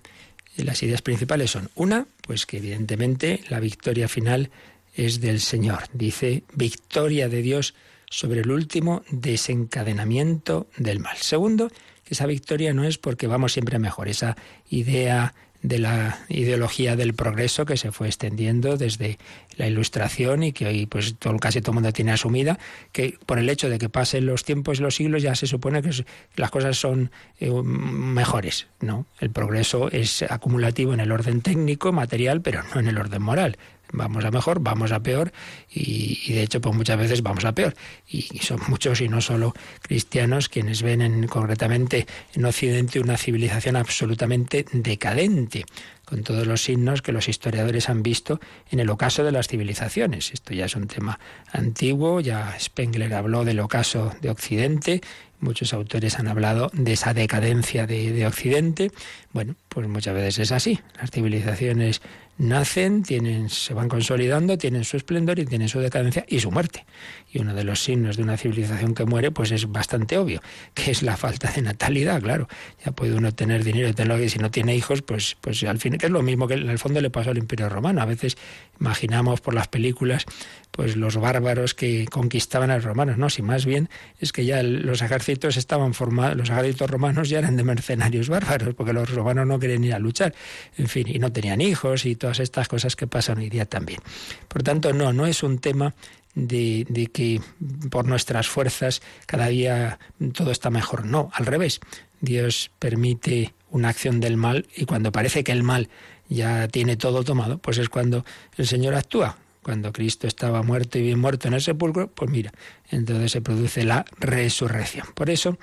las 0.57 0.83
ideas 0.83 1.03
principales 1.03 1.51
son 1.51 1.71
una, 1.75 2.07
pues 2.27 2.47
que 2.47 2.59
evidentemente 2.59 3.43
la 3.49 3.61
victoria 3.61 4.09
final 4.09 4.51
es 4.95 5.21
del 5.21 5.41
Señor. 5.41 5.85
Dice 5.93 6.45
victoria 6.55 7.29
de 7.29 7.43
Dios 7.43 7.75
sobre 8.11 8.41
el 8.41 8.51
último 8.51 9.03
desencadenamiento 9.11 10.69
del 10.77 11.01
mal. 11.01 11.17
Segundo, 11.19 11.69
que 12.05 12.15
esa 12.15 12.27
victoria 12.27 12.73
no 12.73 12.85
es 12.85 12.99
porque 12.99 13.27
vamos 13.27 13.53
siempre 13.53 13.79
mejor. 13.79 14.09
Esa 14.09 14.37
idea 14.71 15.35
de 15.65 15.79
la 15.79 16.19
ideología 16.29 16.95
del 16.95 17.15
progreso 17.15 17.65
que 17.65 17.79
se 17.79 17.91
fue 17.91 18.07
extendiendo 18.07 18.77
desde 18.77 19.19
la 19.57 19.67
ilustración 19.67 20.43
y 20.43 20.53
que 20.53 20.67
hoy 20.67 20.85
pues 20.85 21.17
casi 21.41 21.63
todo 21.63 21.73
el 21.73 21.77
mundo 21.77 21.93
tiene 21.93 22.13
asumida, 22.13 22.59
que 22.93 23.19
por 23.25 23.39
el 23.39 23.49
hecho 23.49 23.71
de 23.71 23.79
que 23.79 23.89
pasen 23.89 24.27
los 24.27 24.45
tiempos 24.45 24.79
y 24.79 24.83
los 24.83 24.95
siglos 24.95 25.23
ya 25.23 25.35
se 25.35 25.47
supone 25.47 25.81
que 25.81 26.05
las 26.37 26.51
cosas 26.51 26.77
son 26.77 27.11
eh, 27.41 27.51
mejores. 27.51 28.67
No, 28.81 29.07
el 29.21 29.31
progreso 29.31 29.91
es 29.91 30.23
acumulativo 30.23 30.93
en 30.93 31.01
el 31.01 31.11
orden 31.11 31.41
técnico, 31.41 31.93
material, 31.93 32.43
pero 32.43 32.63
no 32.75 32.81
en 32.81 32.89
el 32.89 32.99
orden 32.99 33.23
moral 33.23 33.57
vamos 33.95 34.25
a 34.25 34.31
mejor, 34.31 34.61
vamos 34.61 34.93
a 34.93 35.03
peor 35.03 35.33
y, 35.71 36.33
de 36.33 36.43
hecho 36.43 36.61
pues 36.61 36.75
muchas 36.75 36.99
veces 36.99 37.23
vamos 37.23 37.45
a 37.45 37.55
peor 37.55 37.75
y, 38.09 38.23
son 38.41 38.61
muchos 38.69 39.01
y 39.01 39.09
no 39.09 39.21
solo 39.21 39.55
cristianos 39.81 40.49
quienes 40.49 40.83
ven 40.83 41.03
en, 41.03 41.27
concretamente 41.27 42.07
en 42.35 42.45
Occidente 42.45 43.01
una 43.01 43.17
civilización 43.17 43.77
absolutamente 43.77 44.67
decadente 44.73 45.65
con 46.05 46.23
todos 46.23 46.47
los 46.47 46.63
signos 46.63 47.03
que 47.03 47.13
los 47.13 47.29
historiadores 47.29 47.89
han 47.89 48.03
visto 48.03 48.41
en 48.71 48.81
el 48.81 48.91
ocaso 48.91 49.25
de 49.25 49.33
las 49.33 49.49
civilizaciones. 49.49 50.33
Esto 50.33 50.53
ya 50.53 50.67
es 50.67 50.77
un 50.77 50.87
tema 50.87 51.19
antiguo, 51.51 52.21
ya 52.21 52.55
Spengler 52.61 53.15
habló 53.15 53.45
del 53.45 53.61
ocaso 53.61 54.13
de 54.21 54.29
Occidente, 54.29 55.01
muchos 55.41 55.73
autores 55.73 56.19
han 56.19 56.29
hablado 56.29 56.71
de 56.73 56.93
esa 56.93 57.15
decadencia 57.15 57.87
de, 57.87 58.13
de 58.13 58.27
Occidente. 58.27 58.91
Bueno, 59.33 59.55
pues 59.69 59.87
muchas 59.89 60.15
veces 60.15 60.39
es 60.39 60.53
así. 60.53 60.81
Las 61.01 61.11
civilizaciones 61.11 62.03
nacen, 62.37 63.03
tienen, 63.03 63.49
se 63.49 63.75
van 63.75 63.89
consolidando, 63.89 64.59
tienen 64.59 64.85
su 64.85 64.97
esplendor 64.97 65.39
y 65.39 65.47
tienen 65.47 65.69
su 65.69 65.81
decadencia 65.81 66.25
y 66.29 66.41
su 66.41 66.51
muerte. 66.51 66.85
Y 67.33 67.41
uno 67.41 67.55
de 67.55 67.65
los 67.65 67.83
signos 67.83 68.17
de 68.17 68.23
una 68.23 68.37
civilización 68.37 68.95
que 68.95 69.05
muere, 69.05 69.31
pues 69.31 69.51
es 69.53 69.71
bastante 69.71 70.19
obvio, 70.19 70.43
que 70.73 70.91
es 70.91 71.03
la 71.03 71.17
falta 71.17 71.51
de 71.51 71.63
natalidad, 71.63 72.21
claro. 72.23 72.49
Ya 72.85 72.93
puede 72.93 73.15
uno 73.15 73.33
tener 73.33 73.65
dinero 73.65 73.89
y 73.89 73.93
tenerlo 73.93 74.21
que 74.21 74.29
si 74.29 74.39
no 74.39 74.51
tiene 74.51 74.75
hijos, 74.77 75.03
pues, 75.03 75.37
pues 75.41 75.63
al 75.65 75.79
fin, 75.79 75.99
que 75.99 76.07
es 76.07 76.13
lo 76.13 76.23
mismo 76.23 76.47
que 76.47 76.55
en 76.55 76.69
el 76.69 76.79
fondo 76.79 77.01
le 77.01 77.11
pasó 77.11 77.31
al 77.31 77.39
Imperio 77.39 77.69
Romano. 77.69 78.03
A 78.03 78.07
veces 78.07 78.37
imaginamos 78.81 79.41
por 79.41 79.55
las 79.55 79.69
películas, 79.69 80.27
pues 80.71 80.97
los 80.97 81.17
bárbaros 81.17 81.75
que 81.75 82.07
conquistaban 82.07 82.71
a 82.71 82.77
los 82.77 82.85
romanos, 82.85 83.17
no, 83.17 83.31
si 83.31 83.43
más 83.43 83.65
bien 83.65 83.89
es 84.19 84.33
que 84.33 84.45
ya 84.45 84.63
los 84.63 85.03
ejércitos 85.03 85.57
estaban 85.57 85.95
formados, 85.95 86.37
los 86.37 86.51
ejércitos 86.51 86.91
romanos 86.91 87.29
ya 87.29 87.39
eran 87.39 87.57
de 87.57 87.63
mercenarios 87.63 88.29
bárbaros, 88.29 88.75
porque 88.75 88.93
los 88.93 89.09
romanos 89.11 89.47
no 89.47 89.59
querían 89.61 89.85
ir 89.85 89.95
a 89.95 89.99
luchar, 90.01 90.35
en 90.77 90.89
fin, 90.89 91.07
y 91.09 91.19
no 91.21 91.33
tenían 91.33 91.61
hijos 91.61 92.07
y 92.07 92.17
todas 92.25 92.41
estas 92.41 92.69
cosas 92.69 92.97
que 92.97 93.07
pasan 93.07 93.37
hoy 93.37 93.51
día 93.51 93.67
también. 93.67 94.01
Por 94.49 94.63
tanto, 94.63 94.95
no, 94.95 95.13
no 95.13 95.27
es 95.27 95.43
un 95.43 95.59
tema 95.59 95.95
de, 96.35 96.87
de, 96.89 97.09
que 97.09 97.43
por 97.91 98.07
nuestras 98.07 98.49
fuerzas 98.49 99.03
cada 99.27 99.49
día 99.49 99.99
todo 100.33 100.51
está 100.51 100.71
mejor. 100.71 101.05
No, 101.05 101.29
al 101.35 101.45
revés. 101.45 101.81
Dios 102.23 102.71
permite 102.79 103.53
una 103.71 103.91
acción 103.91 104.21
del 104.21 104.39
mal 104.39 104.67
y 104.75 104.87
cuando 104.87 105.13
parece 105.13 105.45
que 105.45 105.53
el 105.53 105.63
mal 105.63 105.91
ya 106.31 106.67
tiene 106.69 106.97
todo 106.97 107.25
tomado, 107.25 107.59
pues 107.59 107.77
es 107.77 107.91
cuando 107.91 108.25
el 108.57 108.67
Señor 108.67 108.95
actúa. 108.95 109.37
Cuando 109.63 109.93
Cristo 109.93 110.27
estaba 110.27 110.63
muerto 110.63 110.99
y 110.99 111.03
bien 111.03 111.19
muerto 111.19 111.49
en 111.49 111.53
el 111.53 111.61
sepulcro, 111.61 112.09
pues 112.09 112.31
mira, 112.31 112.53
entonces 112.89 113.33
se 113.33 113.43
produce 113.43 113.85
la 113.85 114.07
resurrección. 114.19 115.09
Por 115.15 115.29
eso 115.29 115.59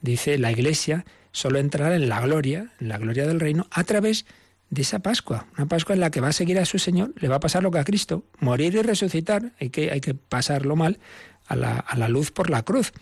dice 0.00 0.38
la 0.38 0.50
Iglesia 0.50 1.04
solo 1.30 1.58
entrará 1.58 1.94
en 1.94 2.08
la 2.08 2.22
gloria, 2.22 2.72
en 2.80 2.88
la 2.88 2.96
gloria 2.96 3.26
del 3.26 3.38
reino, 3.38 3.66
a 3.70 3.84
través 3.84 4.24
de 4.24 4.45
de 4.70 4.82
esa 4.82 4.98
Pascua, 4.98 5.46
una 5.56 5.66
Pascua 5.66 5.94
en 5.94 6.00
la 6.00 6.10
que 6.10 6.20
va 6.20 6.28
a 6.28 6.32
seguir 6.32 6.58
a 6.58 6.64
su 6.64 6.78
Señor, 6.78 7.14
le 7.16 7.28
va 7.28 7.36
a 7.36 7.40
pasar 7.40 7.62
lo 7.62 7.70
que 7.70 7.78
a 7.78 7.84
Cristo, 7.84 8.24
morir 8.40 8.74
y 8.74 8.82
resucitar, 8.82 9.52
hay 9.60 9.70
que, 9.70 9.90
hay 9.90 10.00
que 10.00 10.14
pasarlo 10.14 10.76
mal 10.76 10.98
a 11.46 11.56
la, 11.56 11.78
a 11.78 11.96
la 11.96 12.08
luz 12.08 12.32
por 12.32 12.50
la 12.50 12.62
cruz. 12.62 12.92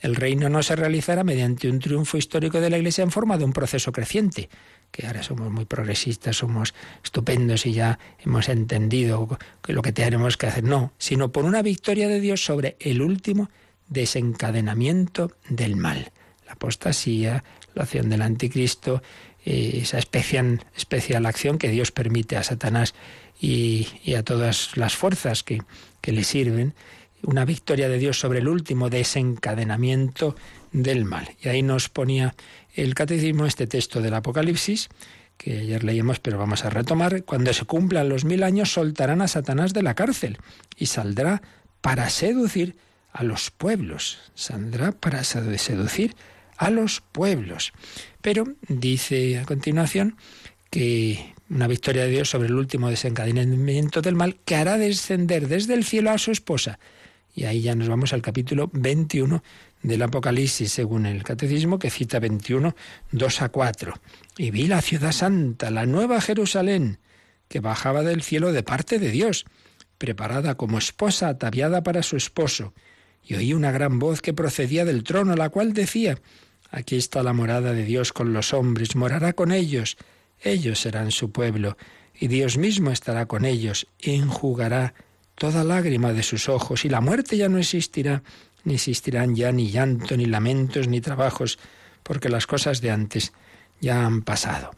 El 0.00 0.14
reino 0.14 0.48
no 0.48 0.62
se 0.62 0.76
realizará 0.76 1.24
mediante 1.24 1.68
un 1.68 1.80
triunfo 1.80 2.18
histórico 2.18 2.60
de 2.60 2.70
la 2.70 2.78
Iglesia 2.78 3.02
en 3.02 3.10
forma 3.10 3.36
de 3.36 3.44
un 3.44 3.52
proceso 3.52 3.90
creciente, 3.90 4.48
que 4.92 5.06
ahora 5.06 5.22
somos 5.24 5.50
muy 5.50 5.64
progresistas, 5.64 6.36
somos 6.36 6.72
estupendos 7.02 7.66
y 7.66 7.72
ya 7.72 7.98
hemos 8.20 8.48
entendido 8.48 9.38
que 9.62 9.72
lo 9.72 9.82
que 9.82 9.92
tenemos 9.92 10.36
que 10.36 10.46
hacer, 10.46 10.64
no, 10.64 10.92
sino 10.98 11.32
por 11.32 11.44
una 11.44 11.62
victoria 11.62 12.08
de 12.08 12.20
Dios 12.20 12.44
sobre 12.44 12.76
el 12.78 13.02
último 13.02 13.50
desencadenamiento 13.88 15.32
del 15.48 15.76
mal, 15.76 16.12
la 16.46 16.52
apostasía, 16.52 17.42
la 17.74 17.82
acción 17.82 18.08
del 18.08 18.22
anticristo, 18.22 19.02
esa 19.48 19.98
especial, 19.98 21.26
acción 21.26 21.58
que 21.58 21.70
Dios 21.70 21.90
permite 21.90 22.36
a 22.36 22.42
Satanás 22.42 22.94
y, 23.40 23.88
a 24.14 24.22
todas 24.22 24.76
las 24.76 24.94
fuerzas 24.94 25.42
que, 25.42 25.62
que 26.00 26.12
le 26.12 26.24
sirven, 26.24 26.74
una 27.22 27.44
victoria 27.44 27.88
de 27.88 27.98
Dios 27.98 28.20
sobre 28.20 28.40
el 28.40 28.48
último 28.48 28.90
desencadenamiento 28.90 30.36
del 30.72 31.04
mal. 31.04 31.30
Y 31.42 31.48
ahí 31.48 31.62
nos 31.62 31.88
ponía 31.88 32.34
el 32.74 32.94
catecismo 32.94 33.46
este 33.46 33.66
texto 33.66 34.00
del 34.00 34.14
Apocalipsis, 34.14 34.88
que 35.36 35.58
ayer 35.58 35.84
leímos, 35.84 36.20
pero 36.20 36.38
vamos 36.38 36.64
a 36.64 36.70
retomar. 36.70 37.24
Cuando 37.24 37.52
se 37.52 37.64
cumplan 37.64 38.08
los 38.08 38.24
mil 38.24 38.42
años, 38.42 38.72
soltarán 38.72 39.22
a 39.22 39.28
Satanás 39.28 39.72
de 39.72 39.82
la 39.82 39.94
cárcel 39.94 40.38
y 40.76 40.86
saldrá 40.86 41.42
para 41.80 42.10
seducir 42.10 42.76
a 43.12 43.24
los 43.24 43.50
pueblos, 43.50 44.18
saldrá 44.34 44.92
para 44.92 45.24
seducir 45.24 46.14
a 46.58 46.70
los 46.70 47.00
pueblos. 47.00 47.72
Pero 48.20 48.44
dice 48.68 49.38
a 49.38 49.44
continuación 49.44 50.16
que 50.70 51.32
una 51.48 51.66
victoria 51.66 52.04
de 52.04 52.10
Dios 52.10 52.28
sobre 52.28 52.48
el 52.48 52.54
último 52.54 52.90
desencadenamiento 52.90 54.02
del 54.02 54.16
mal 54.16 54.36
que 54.44 54.56
hará 54.56 54.76
descender 54.76 55.48
desde 55.48 55.74
el 55.74 55.84
cielo 55.84 56.10
a 56.10 56.18
su 56.18 56.30
esposa. 56.30 56.78
Y 57.34 57.44
ahí 57.44 57.62
ya 57.62 57.74
nos 57.74 57.88
vamos 57.88 58.12
al 58.12 58.20
capítulo 58.20 58.68
21 58.72 59.42
del 59.82 60.02
Apocalipsis, 60.02 60.72
según 60.72 61.06
el 61.06 61.22
Catecismo, 61.22 61.78
que 61.78 61.90
cita 61.90 62.18
21, 62.18 62.74
2 63.12 63.42
a 63.42 63.48
4. 63.48 63.94
Y 64.36 64.50
vi 64.50 64.66
la 64.66 64.82
ciudad 64.82 65.12
santa, 65.12 65.70
la 65.70 65.86
nueva 65.86 66.20
Jerusalén, 66.20 66.98
que 67.48 67.60
bajaba 67.60 68.02
del 68.02 68.22
cielo 68.22 68.52
de 68.52 68.62
parte 68.62 68.98
de 68.98 69.10
Dios, 69.10 69.46
preparada 69.98 70.56
como 70.56 70.78
esposa 70.78 71.28
ataviada 71.28 71.82
para 71.82 72.02
su 72.02 72.16
esposo. 72.16 72.74
Y 73.22 73.34
oí 73.34 73.54
una 73.54 73.70
gran 73.70 73.98
voz 73.98 74.20
que 74.20 74.34
procedía 74.34 74.84
del 74.84 75.04
trono, 75.04 75.36
la 75.36 75.48
cual 75.48 75.72
decía, 75.72 76.18
Aquí 76.70 76.96
está 76.96 77.22
la 77.22 77.32
morada 77.32 77.72
de 77.72 77.84
Dios 77.84 78.12
con 78.12 78.32
los 78.32 78.52
hombres, 78.52 78.94
morará 78.96 79.32
con 79.32 79.52
ellos, 79.52 79.96
ellos 80.42 80.80
serán 80.80 81.10
su 81.10 81.30
pueblo, 81.30 81.76
y 82.14 82.28
Dios 82.28 82.58
mismo 82.58 82.90
estará 82.90 83.26
con 83.26 83.44
ellos, 83.44 83.86
enjugará 84.00 84.94
toda 85.34 85.64
lágrima 85.64 86.12
de 86.12 86.22
sus 86.22 86.48
ojos, 86.48 86.84
y 86.84 86.88
la 86.88 87.00
muerte 87.00 87.36
ya 87.36 87.48
no 87.48 87.58
existirá, 87.58 88.22
ni 88.64 88.74
existirán 88.74 89.34
ya 89.34 89.52
ni 89.52 89.70
llanto, 89.70 90.16
ni 90.16 90.26
lamentos, 90.26 90.88
ni 90.88 91.00
trabajos, 91.00 91.58
porque 92.02 92.28
las 92.28 92.46
cosas 92.46 92.80
de 92.80 92.90
antes 92.90 93.32
ya 93.80 94.04
han 94.04 94.22
pasado. 94.22 94.72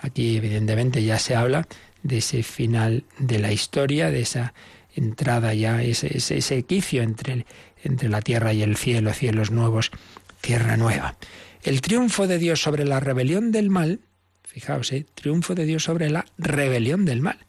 Aquí 0.00 0.36
evidentemente 0.36 1.02
ya 1.02 1.18
se 1.18 1.34
habla 1.34 1.66
de 2.02 2.18
ese 2.18 2.42
final 2.42 3.04
de 3.18 3.38
la 3.38 3.52
historia, 3.52 4.10
de 4.10 4.20
esa 4.20 4.54
entrada 4.94 5.54
ya, 5.54 5.82
ese, 5.82 6.16
ese, 6.16 6.56
equicio 6.56 7.02
entre, 7.02 7.46
entre 7.82 8.08
la 8.08 8.22
tierra 8.22 8.52
y 8.52 8.62
el 8.62 8.76
cielo, 8.76 9.12
cielos 9.12 9.50
nuevos, 9.50 9.90
tierra 10.44 10.76
nueva. 10.76 11.16
El 11.62 11.80
triunfo 11.80 12.26
de 12.26 12.38
Dios 12.38 12.60
sobre 12.60 12.84
la 12.84 13.00
rebelión 13.00 13.50
del 13.50 13.70
mal, 13.70 14.00
fijaos, 14.42 14.92
¿eh? 14.92 15.06
triunfo 15.14 15.54
de 15.54 15.64
Dios 15.64 15.84
sobre 15.84 16.10
la 16.10 16.26
rebelión 16.36 17.06
del 17.06 17.22
mal. 17.22 17.46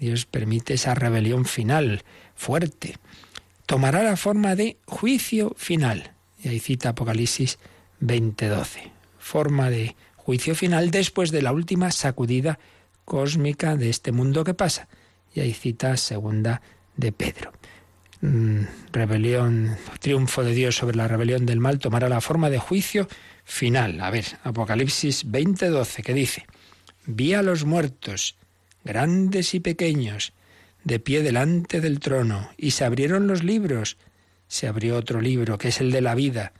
Dios 0.00 0.26
permite 0.26 0.74
esa 0.74 0.96
rebelión 0.96 1.44
final, 1.44 2.02
fuerte. 2.34 2.96
Tomará 3.64 4.02
la 4.02 4.16
forma 4.16 4.56
de 4.56 4.78
juicio 4.86 5.54
final. 5.56 6.14
Y 6.42 6.48
ahí 6.48 6.58
cita 6.58 6.88
Apocalipsis 6.88 7.60
20:12. 8.00 8.90
Forma 9.20 9.70
de 9.70 9.94
juicio 10.16 10.56
final 10.56 10.90
después 10.90 11.30
de 11.30 11.42
la 11.42 11.52
última 11.52 11.92
sacudida 11.92 12.58
cósmica 13.04 13.76
de 13.76 13.88
este 13.88 14.10
mundo 14.10 14.42
que 14.42 14.54
pasa. 14.54 14.88
Y 15.32 15.40
ahí 15.40 15.54
cita 15.54 15.96
segunda 15.96 16.60
de 16.96 17.12
Pedro. 17.12 17.52
Mm, 18.22 18.66
rebelión, 18.92 19.76
triunfo 19.98 20.44
de 20.44 20.54
Dios 20.54 20.76
sobre 20.76 20.96
la 20.96 21.08
rebelión 21.08 21.44
del 21.44 21.58
mal 21.58 21.80
tomará 21.80 22.08
la 22.08 22.20
forma 22.20 22.50
de 22.50 22.58
juicio 22.58 23.08
final. 23.42 24.00
A 24.00 24.10
ver, 24.10 24.24
Apocalipsis 24.44 25.26
20:12, 25.26 26.04
que 26.04 26.14
dice, 26.14 26.46
vi 27.04 27.34
a 27.34 27.42
los 27.42 27.64
muertos, 27.64 28.36
grandes 28.84 29.54
y 29.54 29.60
pequeños, 29.60 30.34
de 30.84 31.00
pie 31.00 31.22
delante 31.22 31.80
del 31.80 31.98
trono, 31.98 32.48
y 32.56 32.70
se 32.70 32.84
abrieron 32.84 33.26
los 33.26 33.42
libros. 33.42 33.96
Se 34.46 34.68
abrió 34.68 34.96
otro 34.96 35.20
libro, 35.20 35.58
que 35.58 35.68
es 35.68 35.80
el 35.80 35.90
de 35.90 36.00
la 36.00 36.14
vida. 36.14 36.52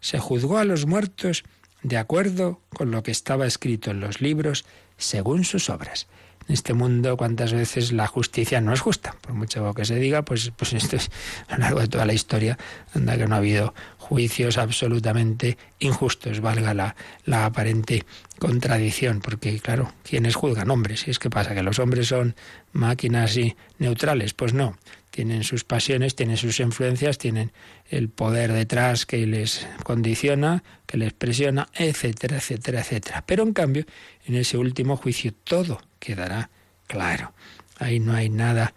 Se 0.00 0.18
juzgó 0.18 0.56
a 0.56 0.64
los 0.64 0.86
muertos 0.86 1.44
de 1.82 1.98
acuerdo 1.98 2.62
con 2.70 2.90
lo 2.90 3.02
que 3.02 3.10
estaba 3.10 3.46
escrito 3.46 3.90
en 3.90 4.00
los 4.00 4.22
libros, 4.22 4.64
según 4.96 5.44
sus 5.44 5.68
obras 5.68 6.06
en 6.48 6.54
este 6.54 6.74
mundo 6.74 7.16
cuántas 7.16 7.52
veces 7.52 7.92
la 7.92 8.06
justicia 8.06 8.60
no 8.60 8.72
es 8.72 8.80
justa. 8.80 9.14
Por 9.20 9.34
mucho 9.34 9.72
que 9.74 9.84
se 9.84 9.96
diga, 9.96 10.22
pues, 10.22 10.52
pues 10.56 10.72
esto 10.72 10.96
es 10.96 11.10
a 11.48 11.54
lo 11.54 11.60
largo 11.60 11.80
de 11.80 11.88
toda 11.88 12.06
la 12.06 12.12
historia, 12.12 12.58
anda 12.94 13.16
que 13.16 13.26
no 13.26 13.34
ha 13.34 13.38
habido 13.38 13.74
juicios 13.98 14.58
absolutamente 14.58 15.56
injustos, 15.78 16.40
valga 16.40 16.74
la, 16.74 16.96
la 17.24 17.46
aparente 17.46 18.04
contradicción, 18.38 19.20
porque 19.20 19.60
claro, 19.60 19.92
¿quiénes 20.02 20.34
juzgan? 20.34 20.70
Hombres. 20.70 21.06
¿Y 21.06 21.10
es 21.10 21.18
que 21.18 21.30
pasa? 21.30 21.54
¿Que 21.54 21.62
los 21.62 21.78
hombres 21.78 22.08
son 22.08 22.34
máquinas 22.72 23.36
y 23.36 23.56
neutrales? 23.78 24.34
Pues 24.34 24.54
no 24.54 24.76
tienen 25.10 25.44
sus 25.44 25.64
pasiones, 25.64 26.14
tienen 26.14 26.36
sus 26.36 26.60
influencias, 26.60 27.18
tienen 27.18 27.52
el 27.88 28.08
poder 28.08 28.52
detrás 28.52 29.06
que 29.06 29.26
les 29.26 29.66
condiciona, 29.82 30.62
que 30.86 30.96
les 30.96 31.12
presiona, 31.12 31.68
etcétera, 31.74 32.36
etcétera, 32.36 32.80
etcétera. 32.80 33.24
Pero 33.26 33.42
en 33.42 33.52
cambio, 33.52 33.84
en 34.24 34.36
ese 34.36 34.56
último 34.56 34.96
juicio 34.96 35.32
todo 35.44 35.80
quedará 36.00 36.50
claro. 36.88 37.32
Ahí 37.78 38.00
no 38.00 38.14
hay 38.14 38.28
nada, 38.28 38.74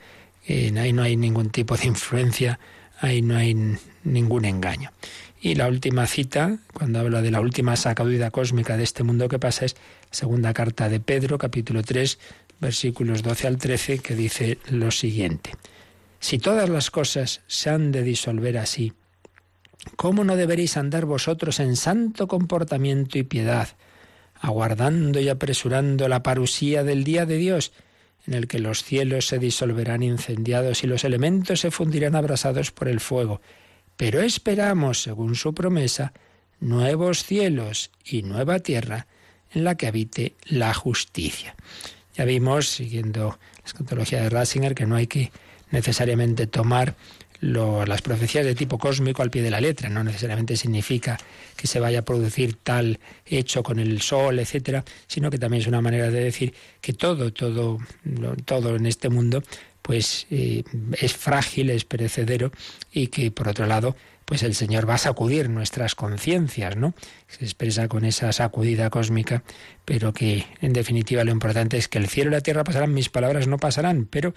ahí 0.47 0.93
no 0.93 1.01
hay 1.01 1.17
ningún 1.17 1.49
tipo 1.49 1.75
de 1.75 1.87
influencia, 1.87 2.59
ahí 2.99 3.21
no 3.21 3.35
hay 3.35 3.55
ningún 4.03 4.45
engaño. 4.45 4.91
Y 5.41 5.55
la 5.55 5.67
última 5.67 6.07
cita, 6.07 6.57
cuando 6.73 6.99
habla 6.99 7.21
de 7.21 7.31
la 7.31 7.41
última 7.41 7.75
sacudida 7.75 8.31
cósmica 8.31 8.77
de 8.77 8.83
este 8.83 9.03
mundo 9.03 9.27
que 9.27 9.39
pasa, 9.39 9.65
es 9.65 9.75
segunda 10.09 10.53
carta 10.53 10.87
de 10.87 11.01
Pedro, 11.01 11.37
capítulo 11.37 11.83
3, 11.83 12.17
versículos 12.61 13.23
12 13.23 13.47
al 13.47 13.57
13, 13.57 13.99
que 13.99 14.15
dice 14.15 14.59
lo 14.69 14.89
siguiente. 14.91 15.51
Si 16.21 16.39
todas 16.39 16.69
las 16.69 16.91
cosas 16.91 17.41
se 17.47 17.69
han 17.69 17.91
de 17.91 18.03
disolver 18.03 18.57
así, 18.57 18.93
¿cómo 19.97 20.23
no 20.23 20.37
deberéis 20.37 20.77
andar 20.77 21.05
vosotros 21.05 21.59
en 21.59 21.75
santo 21.75 22.29
comportamiento 22.29 23.17
y 23.17 23.23
piedad, 23.23 23.67
aguardando 24.43 25.21
y 25.21 25.29
apresurando 25.29 26.09
la 26.09 26.21
parusía 26.21 26.83
del 26.83 27.05
día 27.05 27.25
de 27.25 27.37
Dios, 27.37 27.71
en 28.27 28.33
el 28.33 28.47
que 28.47 28.59
los 28.59 28.83
cielos 28.83 29.25
se 29.27 29.39
disolverán 29.39 30.03
incendiados 30.03 30.83
y 30.83 30.87
los 30.87 31.05
elementos 31.05 31.61
se 31.61 31.71
fundirán 31.71 32.13
abrasados 32.13 32.71
por 32.71 32.89
el 32.89 32.99
fuego? 32.99 33.41
Pero 33.95 34.21
esperamos, 34.21 35.01
según 35.01 35.35
su 35.35 35.53
promesa, 35.53 36.11
nuevos 36.59 37.23
cielos 37.23 37.89
y 38.03 38.23
nueva 38.23 38.59
tierra 38.59 39.07
en 39.53 39.63
la 39.63 39.75
que 39.75 39.87
habite 39.87 40.35
la 40.43 40.73
justicia. 40.73 41.55
Ya 42.13 42.25
vimos, 42.25 42.67
siguiendo 42.67 43.39
la 43.59 43.65
escatología 43.65 44.23
de 44.23 44.29
Ratzinger, 44.29 44.75
que 44.75 44.85
no 44.85 44.97
hay 44.97 45.07
que 45.07 45.31
necesariamente 45.71 46.47
tomar 46.47 46.95
las 47.43 48.01
profecías 48.01 48.45
de 48.45 48.55
tipo 48.55 48.77
cósmico 48.77 49.21
al 49.21 49.29
pie 49.29 49.41
de 49.41 49.51
la 49.51 49.59
letra. 49.59 49.89
No 49.89 50.03
necesariamente 50.03 50.55
significa 50.55 51.17
que 51.55 51.67
se 51.67 51.79
vaya 51.79 51.99
a 51.99 52.01
producir 52.03 52.55
tal 52.63 52.99
hecho 53.25 53.63
con 53.63 53.79
el 53.79 54.01
sol, 54.01 54.39
etcétera, 54.39 54.83
sino 55.07 55.29
que 55.29 55.37
también 55.37 55.61
es 55.61 55.67
una 55.67 55.81
manera 55.81 56.09
de 56.09 56.23
decir 56.23 56.53
que 56.81 56.93
todo, 56.93 57.33
todo, 57.33 57.79
todo 58.45 58.75
en 58.75 58.85
este 58.85 59.09
mundo, 59.09 59.43
pues 59.81 60.25
eh, 60.31 60.63
es 60.99 61.13
frágil, 61.13 61.69
es 61.69 61.83
perecedero 61.85 62.51
y 62.91 63.07
que 63.07 63.31
por 63.31 63.49
otro 63.49 63.65
lado 63.65 63.95
pues 64.25 64.43
el 64.43 64.55
Señor 64.55 64.89
va 64.89 64.95
a 64.95 64.97
sacudir 64.97 65.49
nuestras 65.49 65.95
conciencias, 65.95 66.77
¿no? 66.77 66.93
Se 67.27 67.43
expresa 67.43 67.87
con 67.87 68.05
esa 68.05 68.31
sacudida 68.31 68.89
cósmica, 68.89 69.43
pero 69.85 70.13
que 70.13 70.45
en 70.61 70.73
definitiva 70.73 71.23
lo 71.23 71.31
importante 71.31 71.77
es 71.77 71.87
que 71.87 71.97
el 71.97 72.07
cielo 72.07 72.31
y 72.31 72.33
la 72.33 72.41
tierra 72.41 72.63
pasarán, 72.63 72.93
mis 72.93 73.09
palabras 73.09 73.47
no 73.47 73.57
pasarán, 73.57 74.07
pero 74.09 74.33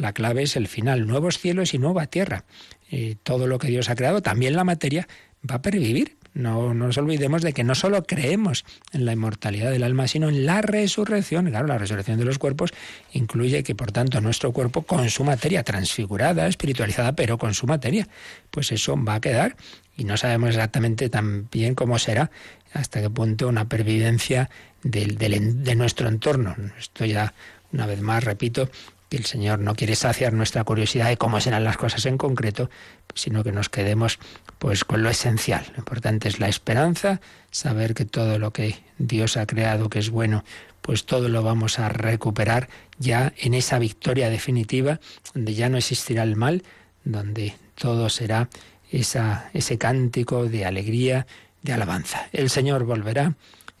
la 0.00 0.12
clave 0.12 0.42
es 0.42 0.56
el 0.56 0.66
final, 0.66 1.06
nuevos 1.06 1.38
cielos 1.38 1.74
y 1.74 1.78
nueva 1.78 2.06
tierra. 2.06 2.44
Eh, 2.90 3.16
todo 3.22 3.46
lo 3.46 3.58
que 3.58 3.68
Dios 3.68 3.88
ha 3.90 3.94
creado, 3.94 4.22
también 4.22 4.54
la 4.56 4.64
materia, 4.64 5.06
va 5.48 5.56
a 5.56 5.62
pervivir, 5.62 6.16
no, 6.32 6.74
nos 6.74 6.96
olvidemos 6.96 7.42
de 7.42 7.52
que 7.52 7.64
no 7.64 7.74
solo 7.74 8.04
creemos 8.04 8.64
en 8.92 9.04
la 9.04 9.12
inmortalidad 9.12 9.70
del 9.70 9.82
alma, 9.82 10.06
sino 10.06 10.28
en 10.28 10.46
la 10.46 10.62
resurrección. 10.62 11.46
Claro, 11.46 11.66
la 11.66 11.78
resurrección 11.78 12.18
de 12.18 12.24
los 12.24 12.38
cuerpos 12.38 12.72
incluye 13.12 13.62
que, 13.64 13.74
por 13.74 13.90
tanto, 13.90 14.20
nuestro 14.20 14.52
cuerpo 14.52 14.82
con 14.82 15.10
su 15.10 15.24
materia 15.24 15.64
transfigurada, 15.64 16.46
espiritualizada, 16.46 17.14
pero 17.14 17.36
con 17.36 17.54
su 17.54 17.66
materia, 17.66 18.06
pues 18.50 18.70
eso 18.70 18.96
va 19.02 19.14
a 19.14 19.20
quedar 19.20 19.56
y 19.96 20.04
no 20.04 20.16
sabemos 20.16 20.50
exactamente 20.50 21.08
tan 21.08 21.48
bien 21.50 21.74
cómo 21.74 21.98
será, 21.98 22.30
hasta 22.72 23.00
qué 23.00 23.10
punto 23.10 23.48
una 23.48 23.68
pervivencia 23.68 24.50
de 24.82 25.74
nuestro 25.76 26.08
entorno. 26.08 26.54
Esto 26.78 27.04
ya, 27.04 27.34
una 27.72 27.86
vez 27.86 28.00
más, 28.00 28.22
repito, 28.22 28.70
que 29.10 29.16
el 29.16 29.26
Señor 29.26 29.58
no 29.58 29.74
quiere 29.74 29.96
saciar 29.96 30.32
nuestra 30.32 30.62
curiosidad 30.62 31.08
de 31.08 31.16
cómo 31.16 31.40
serán 31.40 31.64
las 31.64 31.76
cosas 31.76 32.06
en 32.06 32.16
concreto, 32.16 32.70
sino 33.14 33.42
que 33.42 33.50
nos 33.50 33.68
quedemos 33.68 34.20
pues 34.60 34.84
con 34.84 35.02
lo 35.02 35.10
esencial. 35.10 35.66
Lo 35.72 35.80
importante 35.80 36.28
es 36.28 36.38
la 36.38 36.48
esperanza, 36.48 37.20
saber 37.50 37.94
que 37.94 38.04
todo 38.04 38.38
lo 38.38 38.52
que 38.52 38.78
Dios 38.98 39.36
ha 39.36 39.46
creado 39.46 39.90
que 39.90 39.98
es 39.98 40.10
bueno, 40.10 40.44
pues 40.80 41.06
todo 41.06 41.28
lo 41.28 41.42
vamos 41.42 41.80
a 41.80 41.88
recuperar 41.88 42.68
ya 42.98 43.32
en 43.36 43.54
esa 43.54 43.80
victoria 43.80 44.30
definitiva, 44.30 45.00
donde 45.34 45.54
ya 45.54 45.68
no 45.68 45.76
existirá 45.76 46.22
el 46.22 46.36
mal, 46.36 46.62
donde 47.04 47.56
todo 47.74 48.10
será 48.10 48.48
esa, 48.92 49.50
ese 49.52 49.76
cántico 49.76 50.44
de 50.44 50.66
alegría, 50.66 51.26
de 51.62 51.72
alabanza. 51.72 52.28
El 52.32 52.48
Señor 52.48 52.84
volverá, 52.84 53.34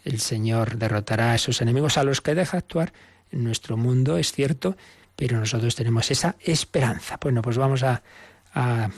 el 0.04 0.18
Señor 0.18 0.76
derrotará 0.76 1.30
a 1.30 1.34
esos 1.36 1.60
enemigos 1.60 1.98
a 1.98 2.02
los 2.02 2.20
que 2.20 2.34
deja 2.34 2.58
actuar 2.58 2.92
en 3.30 3.44
nuestro 3.44 3.76
mundo, 3.76 4.16
es 4.16 4.32
cierto, 4.32 4.76
pero 5.20 5.38
nosotros 5.38 5.74
tenemos 5.74 6.10
esa 6.10 6.36
esperanza. 6.40 7.18
Bueno, 7.20 7.42
pues 7.42 7.58
vamos 7.58 7.82
a, 7.82 8.02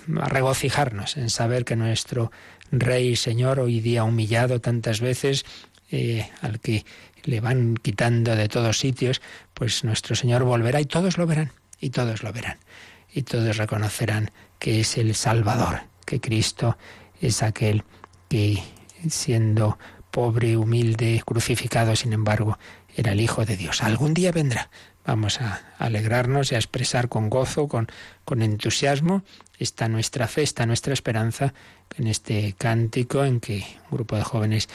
regocijarnos 0.07 1.17
en 1.17 1.29
saber 1.29 1.65
que 1.65 1.75
nuestro 1.75 2.31
Rey 2.71 3.09
y 3.09 3.17
Señor, 3.17 3.59
hoy 3.59 3.81
día 3.81 4.05
humillado 4.05 4.61
tantas 4.61 5.01
veces, 5.01 5.45
eh, 5.91 6.31
al 6.41 6.61
que 6.61 6.87
le 7.25 7.41
van 7.41 7.77
quitando 7.77 8.37
de 8.37 8.49
todos 8.49 8.79
sitios, 8.79 9.21
pues 9.53 9.83
nuestro 9.83 10.15
Señor 10.15 10.45
volverá 10.45 10.81
y 10.81 10.87
todos 10.87 11.19
lo 11.19 11.27
verán, 11.27 11.51
y 11.81 11.91
todos 11.91 12.23
lo 12.23 12.33
verán, 12.33 12.59
y 13.13 13.23
todos 13.25 13.57
reconocerán 13.57 14.31
que 14.61 14.81
es 14.81 14.97
el 14.97 15.17
Salvador, 15.17 15.83
que 16.07 16.21
Cristo 16.21 16.79
es 17.21 17.43
aquel 17.43 17.83
que, 18.29 18.63
siendo 19.11 19.77
pobre, 20.13 20.57
humilde, 20.57 21.21
crucificado, 21.27 21.97
sin 21.97 22.13
embargo, 22.13 22.59
era 22.97 23.13
el 23.13 23.21
Hijo 23.21 23.45
de 23.45 23.57
Dios. 23.57 23.83
Algún 23.83 24.15
día 24.15 24.31
vendrá. 24.33 24.71
Vamos 25.05 25.41
a 25.41 25.63
alegrarnos 25.79 26.53
y 26.53 26.55
a 26.55 26.59
expresar 26.59 27.09
con 27.09 27.29
gozo, 27.29 27.69
con, 27.69 27.89
con 28.25 28.43
entusiasmo, 28.43 29.23
esta 29.59 29.89
nuestra 29.89 30.29
fe, 30.29 30.45
nuestra 30.67 30.93
esperanza 30.93 31.55
en 31.99 32.07
este 32.07 32.55
cántico 32.57 33.25
en 33.25 33.41
que 33.41 33.65
un 33.91 33.97
grupo 33.97 34.17
de 34.17 34.23
jóvenes 34.23 34.69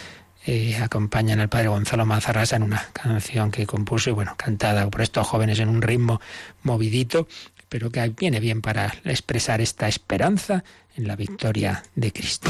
eh, 0.45 0.77
acompañan 0.81 1.39
al 1.39 1.49
padre 1.49 1.67
Gonzalo 1.67 2.05
Mazarrasa 2.05 2.55
en 2.55 2.63
una 2.63 2.87
canción 2.93 3.51
que 3.51 3.65
compuso 3.65 4.09
y 4.09 4.13
bueno, 4.13 4.35
cantada 4.37 4.89
por 4.89 5.01
estos 5.01 5.27
jóvenes 5.27 5.59
en 5.59 5.69
un 5.69 5.81
ritmo 5.81 6.21
movidito, 6.63 7.27
pero 7.67 7.91
que 7.91 8.07
viene 8.09 8.39
bien 8.39 8.61
para 8.61 8.93
expresar 9.03 9.59
esta 9.59 9.87
esperanza 9.87 10.63
en 10.95 11.07
la 11.07 11.15
victoria 11.15 11.83
de 11.95 12.13
Cristo. 12.13 12.49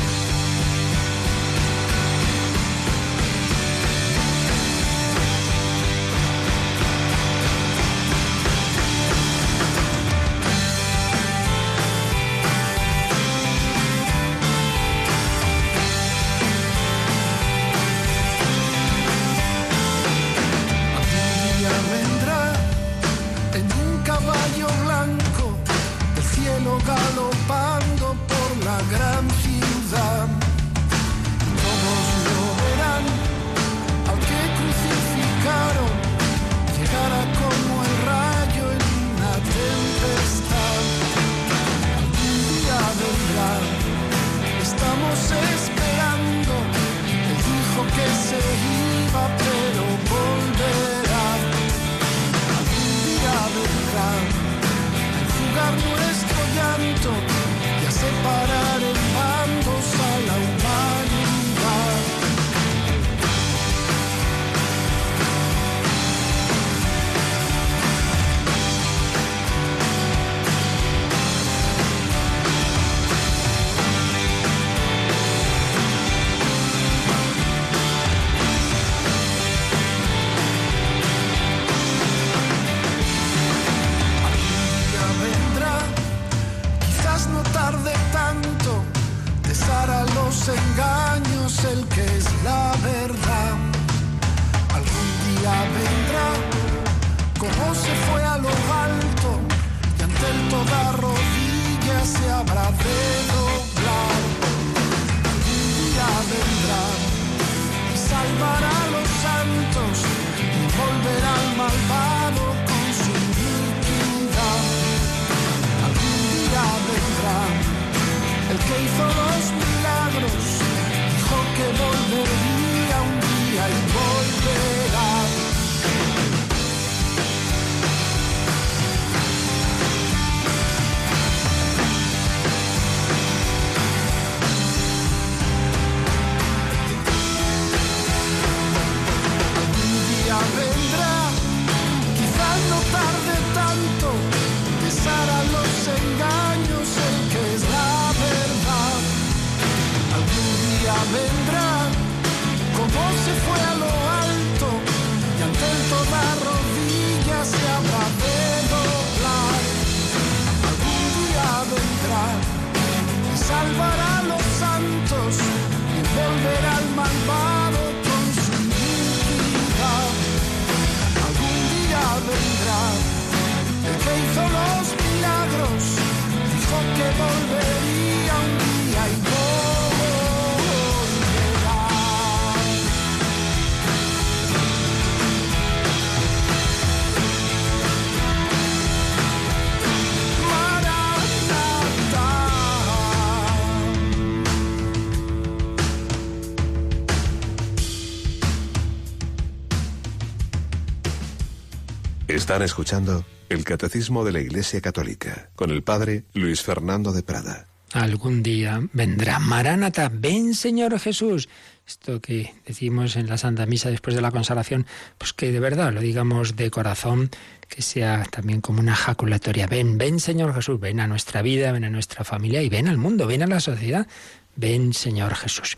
Están 202.48 202.62
escuchando 202.62 203.26
el 203.50 203.66
Catecismo 203.66 204.24
de 204.24 204.32
la 204.32 204.40
Iglesia 204.40 204.80
Católica 204.80 205.50
con 205.54 205.70
el 205.70 205.84
Padre 205.84 206.24
Luis 206.34 206.62
Fernando 206.62 207.12
de 207.12 207.22
Prada. 207.22 207.68
Algún 207.92 208.42
día 208.42 208.80
vendrá 208.94 209.38
Maránata, 209.38 210.10
ven 210.10 210.54
Señor 210.54 210.98
Jesús. 210.98 211.50
Esto 211.86 212.22
que 212.22 212.54
decimos 212.66 213.17
en 213.17 213.28
la 213.28 213.38
Santa 213.38 213.65
Misa 213.65 213.90
después 213.90 214.15
de 214.15 214.21
la 214.21 214.32
consagración, 214.32 214.86
pues 215.17 215.34
que 215.34 215.52
de 215.52 215.60
verdad 215.60 215.92
lo 215.92 216.00
digamos 216.00 216.56
de 216.56 216.71
corazón, 216.71 217.32
que 217.67 217.82
sea 217.82 218.24
también 218.32 218.62
como 218.62 218.80
una 218.80 218.96
jaculatoria. 218.96 219.67
Ven, 219.67 219.98
ven 219.98 220.21
Señor 220.21 220.56
Jesús, 220.56 220.80
ven 220.80 221.02
a 221.02 221.08
nuestra 221.08 221.42
vida, 221.42 221.74
ven 221.74 221.84
a 221.84 221.90
nuestra 221.90 222.24
familia 222.24 222.62
y 222.62 222.69
ven 222.69 222.88
al 222.88 222.98
mundo, 222.98 223.28
ven 223.28 223.44
a 223.44 223.48
la 223.48 223.60
sociedad. 223.60 224.08
Ven 224.56 224.94
Señor 224.94 225.36
Jesús. 225.36 225.78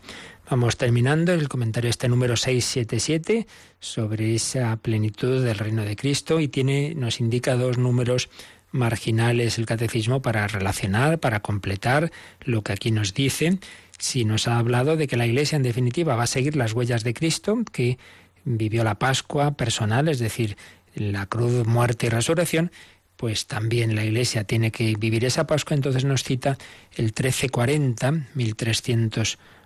Vamos 0.50 0.78
terminando 0.78 1.32
el 1.32 1.48
comentario 1.48 1.92
este 1.92 2.10
número 2.10 2.36
677 2.36 3.46
sobre 3.80 4.34
esa 4.34 4.76
plenitud 4.78 5.46
del 5.46 5.60
reino 5.60 5.86
de 5.86 5.96
Cristo 5.96 6.40
y 6.40 6.48
tiene 6.48 6.96
nos 6.96 7.20
indica 7.20 7.56
dos 7.56 7.78
números 7.78 8.30
marginales 8.72 9.60
el 9.60 9.68
catecismo 9.68 10.24
para 10.24 10.48
relacionar, 10.48 11.20
para 11.20 11.42
completar 11.42 12.12
lo 12.42 12.64
que 12.64 12.74
aquí 12.74 12.90
nos 12.90 13.14
dice. 13.14 13.60
Si 14.00 14.26
nos 14.26 14.48
ha 14.48 14.58
hablado 14.58 14.98
de 14.98 15.06
que 15.06 15.18
la 15.18 15.28
Iglesia 15.28 15.56
en 15.56 15.62
definitiva 15.62 16.16
va 16.16 16.24
a 16.24 16.28
seguir 16.28 16.56
las 16.56 16.74
huellas 16.74 17.04
de 17.04 17.14
Cristo, 17.14 17.60
que 17.72 18.00
vivió 18.44 18.84
la 18.84 18.98
Pascua 18.98 19.52
personal, 19.52 20.08
es 20.08 20.18
decir, 20.18 20.58
la 20.96 21.28
cruz, 21.28 21.68
muerte 21.68 22.08
y 22.08 22.10
resurrección, 22.10 22.72
pues 23.18 23.46
también 23.46 23.96
la 23.96 24.04
Iglesia 24.04 24.46
tiene 24.46 24.72
que 24.72 24.96
vivir 24.96 25.26
esa 25.26 25.46
Pascua, 25.46 25.76
entonces 25.76 26.06
nos 26.06 26.24
cita 26.24 26.58
el 26.96 27.06
1340, 27.06 28.12
1340, 28.34 29.59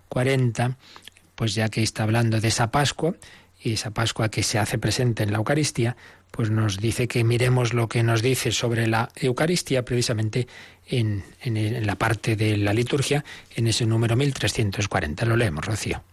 pues 1.36 1.56
ya 1.56 1.70
que 1.70 1.84
está 1.84 2.04
hablando 2.04 2.40
de 2.40 2.48
esa 2.48 2.72
Pascua, 2.72 3.16
y 3.62 3.74
esa 3.74 3.92
Pascua 3.92 4.30
que 4.30 4.44
se 4.44 4.60
hace 4.60 4.78
presente 4.78 5.24
en 5.24 5.32
la 5.32 5.38
Eucaristía, 5.38 5.96
pues 6.32 6.50
nos 6.50 6.78
dice 6.78 7.08
que 7.08 7.24
miremos 7.24 7.74
lo 7.74 7.88
que 7.88 8.04
nos 8.04 8.22
dice 8.22 8.52
sobre 8.52 8.88
la 8.88 9.10
Eucaristía 9.16 9.86
precisamente 9.86 10.48
en, 10.88 11.24
en 11.42 11.86
la 11.86 11.96
parte 11.96 12.36
de 12.36 12.58
la 12.58 12.74
liturgia, 12.74 13.24
en 13.56 13.68
ese 13.68 13.86
número 13.86 14.16
1340. 14.16 15.26
Lo 15.26 15.38
leemos, 15.38 15.66
Rocío. 15.66 16.04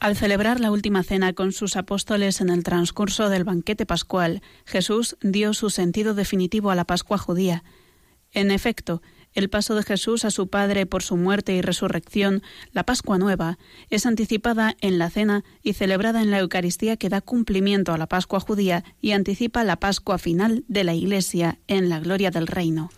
Al 0.00 0.16
celebrar 0.16 0.60
la 0.60 0.70
última 0.70 1.02
cena 1.02 1.32
con 1.32 1.50
sus 1.50 1.74
apóstoles 1.74 2.40
en 2.40 2.50
el 2.50 2.62
transcurso 2.62 3.28
del 3.28 3.42
banquete 3.42 3.84
pascual, 3.84 4.42
Jesús 4.64 5.16
dio 5.22 5.54
su 5.54 5.70
sentido 5.70 6.14
definitivo 6.14 6.70
a 6.70 6.76
la 6.76 6.84
Pascua 6.84 7.18
judía. 7.18 7.64
En 8.32 8.52
efecto, 8.52 9.02
el 9.34 9.50
paso 9.50 9.74
de 9.74 9.82
Jesús 9.82 10.24
a 10.24 10.30
su 10.30 10.48
Padre 10.48 10.86
por 10.86 11.02
su 11.02 11.16
muerte 11.16 11.54
y 11.54 11.60
resurrección, 11.60 12.42
la 12.72 12.84
Pascua 12.84 13.18
Nueva, 13.18 13.58
es 13.90 14.06
anticipada 14.06 14.76
en 14.80 14.98
la 14.98 15.10
cena 15.10 15.44
y 15.62 15.74
celebrada 15.74 16.22
en 16.22 16.30
la 16.30 16.38
Eucaristía 16.38 16.96
que 16.96 17.08
da 17.08 17.20
cumplimiento 17.20 17.92
a 17.92 17.98
la 17.98 18.06
Pascua 18.06 18.40
judía 18.40 18.84
y 19.00 19.12
anticipa 19.12 19.64
la 19.64 19.76
Pascua 19.76 20.18
final 20.18 20.64
de 20.68 20.84
la 20.84 20.94
Iglesia 20.94 21.58
en 21.68 21.88
la 21.88 22.00
gloria 22.00 22.30
del 22.30 22.46
reino. 22.46 22.90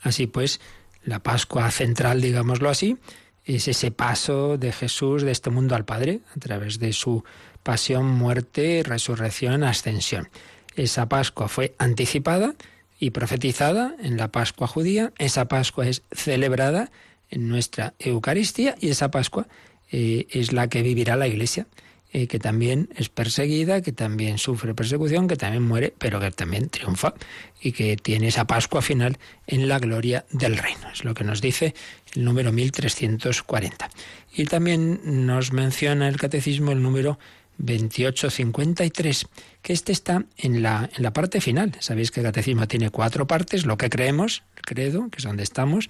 Así 0.00 0.26
pues, 0.26 0.60
la 1.04 1.20
Pascua 1.20 1.70
central, 1.70 2.20
digámoslo 2.20 2.68
así, 2.68 2.96
es 3.44 3.68
ese 3.68 3.90
paso 3.90 4.56
de 4.56 4.72
Jesús 4.72 5.22
de 5.22 5.30
este 5.30 5.50
mundo 5.50 5.74
al 5.74 5.84
Padre 5.84 6.20
a 6.34 6.40
través 6.40 6.78
de 6.78 6.92
su 6.92 7.24
pasión, 7.62 8.06
muerte, 8.06 8.82
resurrección, 8.84 9.64
ascensión. 9.64 10.28
Esa 10.76 11.08
Pascua 11.08 11.48
fue 11.48 11.74
anticipada 11.78 12.54
y 12.98 13.10
profetizada 13.10 13.94
en 14.02 14.16
la 14.16 14.28
Pascua 14.28 14.66
judía. 14.66 15.12
Esa 15.18 15.46
Pascua 15.46 15.86
es 15.86 16.02
celebrada 16.12 16.90
en 17.30 17.48
nuestra 17.48 17.94
Eucaristía 17.98 18.76
y 18.80 18.88
esa 18.88 19.10
Pascua 19.10 19.46
eh, 19.90 20.26
es 20.30 20.52
la 20.52 20.68
que 20.68 20.82
vivirá 20.82 21.16
la 21.16 21.26
Iglesia, 21.26 21.66
eh, 22.12 22.28
que 22.28 22.38
también 22.38 22.88
es 22.96 23.08
perseguida, 23.08 23.82
que 23.82 23.92
también 23.92 24.38
sufre 24.38 24.74
persecución, 24.74 25.26
que 25.26 25.36
también 25.36 25.64
muere, 25.64 25.92
pero 25.98 26.20
que 26.20 26.30
también 26.30 26.68
triunfa 26.68 27.14
y 27.60 27.72
que 27.72 27.96
tiene 27.96 28.28
esa 28.28 28.46
Pascua 28.46 28.82
final 28.82 29.18
en 29.46 29.68
la 29.68 29.78
gloria 29.78 30.24
del 30.30 30.56
reino. 30.56 30.88
Es 30.92 31.04
lo 31.04 31.14
que 31.14 31.24
nos 31.24 31.40
dice 31.40 31.74
el 32.14 32.24
número 32.24 32.52
1340. 32.52 33.90
Y 34.32 34.44
también 34.44 35.00
nos 35.26 35.52
menciona 35.52 36.08
el 36.08 36.16
catecismo 36.16 36.72
el 36.72 36.82
número 36.82 37.18
2853, 37.58 39.26
que 39.64 39.72
este 39.72 39.92
está 39.92 40.26
en 40.36 40.62
la, 40.62 40.90
en 40.94 41.02
la 41.02 41.14
parte 41.14 41.40
final. 41.40 41.72
Sabéis 41.80 42.10
que 42.10 42.20
el 42.20 42.26
catecismo 42.26 42.68
tiene 42.68 42.90
cuatro 42.90 43.26
partes, 43.26 43.64
lo 43.64 43.78
que 43.78 43.88
creemos, 43.88 44.42
el 44.56 44.62
credo, 44.62 45.08
que 45.08 45.16
es 45.16 45.24
donde 45.24 45.42
estamos, 45.42 45.88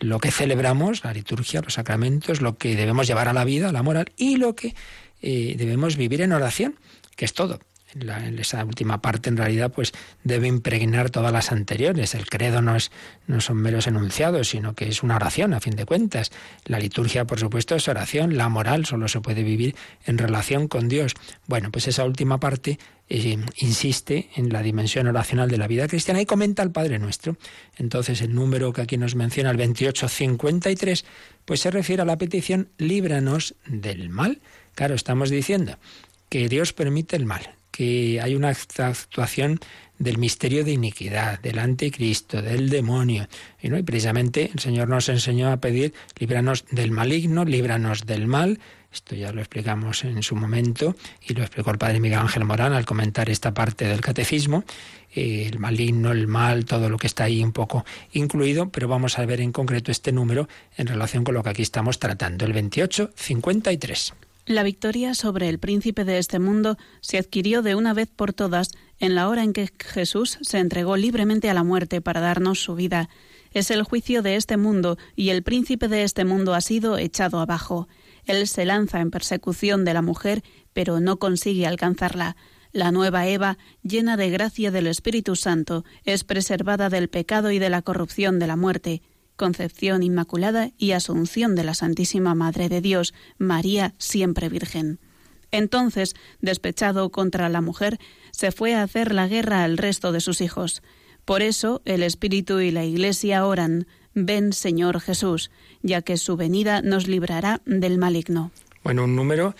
lo 0.00 0.18
que 0.18 0.32
celebramos, 0.32 1.04
la 1.04 1.12
liturgia, 1.12 1.62
los 1.62 1.74
sacramentos, 1.74 2.40
lo 2.40 2.58
que 2.58 2.74
debemos 2.74 3.06
llevar 3.06 3.28
a 3.28 3.32
la 3.32 3.44
vida, 3.44 3.70
la 3.70 3.84
moral, 3.84 4.10
y 4.16 4.38
lo 4.38 4.56
que 4.56 4.74
eh, 5.22 5.54
debemos 5.56 5.96
vivir 5.96 6.20
en 6.20 6.32
oración, 6.32 6.74
que 7.14 7.24
es 7.24 7.32
todo 7.32 7.60
en 7.94 8.38
esa 8.38 8.64
última 8.64 9.02
parte 9.02 9.28
en 9.28 9.36
realidad 9.36 9.70
pues 9.72 9.92
debe 10.24 10.46
impregnar 10.46 11.10
todas 11.10 11.32
las 11.32 11.52
anteriores. 11.52 12.14
El 12.14 12.26
credo 12.28 12.62
no, 12.62 12.76
es, 12.76 12.90
no 13.26 13.40
son 13.40 13.58
meros 13.58 13.86
enunciados, 13.86 14.48
sino 14.48 14.74
que 14.74 14.88
es 14.88 15.02
una 15.02 15.16
oración 15.16 15.54
a 15.54 15.60
fin 15.60 15.76
de 15.76 15.86
cuentas. 15.86 16.32
La 16.64 16.78
liturgia, 16.78 17.26
por 17.26 17.38
supuesto, 17.38 17.74
es 17.74 17.88
oración. 17.88 18.36
La 18.36 18.48
moral 18.48 18.86
solo 18.86 19.08
se 19.08 19.20
puede 19.20 19.42
vivir 19.42 19.76
en 20.06 20.18
relación 20.18 20.68
con 20.68 20.88
Dios. 20.88 21.14
Bueno, 21.46 21.70
pues 21.70 21.88
esa 21.88 22.04
última 22.04 22.40
parte 22.40 22.78
eh, 23.08 23.38
insiste 23.58 24.30
en 24.36 24.52
la 24.52 24.62
dimensión 24.62 25.06
oracional 25.06 25.50
de 25.50 25.58
la 25.58 25.66
vida 25.66 25.86
cristiana 25.86 26.20
y 26.20 26.26
comenta 26.26 26.62
al 26.62 26.72
Padre 26.72 26.98
Nuestro. 26.98 27.36
Entonces 27.76 28.22
el 28.22 28.34
número 28.34 28.72
que 28.72 28.82
aquí 28.82 28.96
nos 28.96 29.14
menciona, 29.14 29.50
el 29.50 29.58
2853, 29.58 31.04
pues 31.44 31.60
se 31.60 31.70
refiere 31.70 32.02
a 32.02 32.06
la 32.06 32.18
petición 32.18 32.70
líbranos 32.78 33.54
del 33.66 34.08
mal. 34.08 34.40
Claro, 34.74 34.94
estamos 34.94 35.28
diciendo 35.28 35.78
que 36.28 36.48
Dios 36.48 36.72
permite 36.72 37.16
el 37.16 37.26
mal, 37.26 37.54
que 37.72 38.20
hay 38.20 38.36
una 38.36 38.50
actuación 38.50 39.58
del 39.98 40.18
misterio 40.18 40.64
de 40.64 40.72
iniquidad, 40.72 41.40
del 41.40 41.58
anticristo, 41.58 42.42
del 42.42 42.68
demonio. 42.68 43.28
Y, 43.60 43.68
¿no? 43.68 43.82
precisamente 43.84 44.50
el 44.52 44.60
Señor 44.60 44.88
nos 44.88 45.08
enseñó 45.08 45.50
a 45.50 45.56
pedir, 45.58 45.94
líbranos 46.18 46.64
del 46.70 46.90
maligno, 46.90 47.44
líbranos 47.44 48.04
del 48.06 48.26
mal. 48.26 48.60
Esto 48.92 49.14
ya 49.14 49.32
lo 49.32 49.40
explicamos 49.40 50.04
en 50.04 50.22
su 50.22 50.36
momento 50.36 50.94
y 51.26 51.32
lo 51.32 51.42
explicó 51.42 51.70
el 51.70 51.78
padre 51.78 51.98
Miguel 51.98 52.18
Ángel 52.18 52.44
Morán 52.44 52.74
al 52.74 52.84
comentar 52.84 53.30
esta 53.30 53.54
parte 53.54 53.86
del 53.86 54.02
catecismo. 54.02 54.64
Eh, 55.14 55.48
el 55.50 55.58
maligno, 55.58 56.12
el 56.12 56.26
mal, 56.26 56.66
todo 56.66 56.90
lo 56.90 56.98
que 56.98 57.06
está 57.06 57.24
ahí 57.24 57.42
un 57.42 57.52
poco 57.52 57.86
incluido, 58.12 58.68
pero 58.68 58.88
vamos 58.88 59.18
a 59.18 59.24
ver 59.24 59.40
en 59.40 59.52
concreto 59.52 59.90
este 59.90 60.12
número 60.12 60.46
en 60.76 60.88
relación 60.88 61.24
con 61.24 61.34
lo 61.34 61.42
que 61.42 61.50
aquí 61.50 61.62
estamos 61.62 61.98
tratando, 61.98 62.44
el 62.44 62.52
2853. 62.52 64.14
La 64.44 64.64
victoria 64.64 65.14
sobre 65.14 65.48
el 65.48 65.60
príncipe 65.60 66.04
de 66.04 66.18
este 66.18 66.40
mundo 66.40 66.76
se 67.00 67.16
adquirió 67.16 67.62
de 67.62 67.76
una 67.76 67.94
vez 67.94 68.08
por 68.08 68.32
todas 68.32 68.72
en 68.98 69.14
la 69.14 69.28
hora 69.28 69.44
en 69.44 69.52
que 69.52 69.68
Jesús 69.78 70.38
se 70.40 70.58
entregó 70.58 70.96
libremente 70.96 71.48
a 71.48 71.54
la 71.54 71.62
muerte 71.62 72.00
para 72.00 72.20
darnos 72.20 72.60
su 72.60 72.74
vida. 72.74 73.08
Es 73.52 73.70
el 73.70 73.84
juicio 73.84 74.20
de 74.20 74.34
este 74.34 74.56
mundo 74.56 74.98
y 75.14 75.28
el 75.28 75.44
príncipe 75.44 75.86
de 75.86 76.02
este 76.02 76.24
mundo 76.24 76.54
ha 76.54 76.60
sido 76.60 76.98
echado 76.98 77.38
abajo. 77.38 77.86
Él 78.24 78.48
se 78.48 78.64
lanza 78.64 79.00
en 79.00 79.12
persecución 79.12 79.84
de 79.84 79.94
la 79.94 80.02
mujer, 80.02 80.42
pero 80.72 80.98
no 80.98 81.20
consigue 81.20 81.68
alcanzarla. 81.68 82.36
La 82.72 82.90
nueva 82.90 83.28
Eva, 83.28 83.58
llena 83.82 84.16
de 84.16 84.30
gracia 84.30 84.72
del 84.72 84.88
Espíritu 84.88 85.36
Santo, 85.36 85.84
es 86.04 86.24
preservada 86.24 86.88
del 86.88 87.08
pecado 87.08 87.52
y 87.52 87.60
de 87.60 87.70
la 87.70 87.82
corrupción 87.82 88.40
de 88.40 88.46
la 88.48 88.56
muerte. 88.56 89.02
Concepción 89.42 90.04
Inmaculada 90.04 90.70
y 90.78 90.92
Asunción 90.92 91.56
de 91.56 91.64
la 91.64 91.74
Santísima 91.74 92.32
Madre 92.36 92.68
de 92.68 92.80
Dios, 92.80 93.12
María 93.38 93.92
siempre 93.98 94.48
Virgen. 94.48 95.00
Entonces, 95.50 96.14
despechado 96.40 97.10
contra 97.10 97.48
la 97.48 97.60
mujer, 97.60 97.98
se 98.30 98.52
fue 98.52 98.76
a 98.76 98.84
hacer 98.84 99.12
la 99.12 99.26
guerra 99.26 99.64
al 99.64 99.78
resto 99.78 100.12
de 100.12 100.20
sus 100.20 100.40
hijos. 100.42 100.80
Por 101.24 101.42
eso 101.42 101.82
el 101.84 102.04
Espíritu 102.04 102.60
y 102.60 102.70
la 102.70 102.84
Iglesia 102.84 103.44
oran, 103.44 103.88
ven 104.14 104.52
Señor 104.52 105.00
Jesús, 105.00 105.50
ya 105.82 106.02
que 106.02 106.18
su 106.18 106.36
venida 106.36 106.80
nos 106.80 107.08
librará 107.08 107.62
del 107.64 107.98
maligno. 107.98 108.52
Bueno, 108.84 109.02
un 109.06 109.16
número 109.16 109.56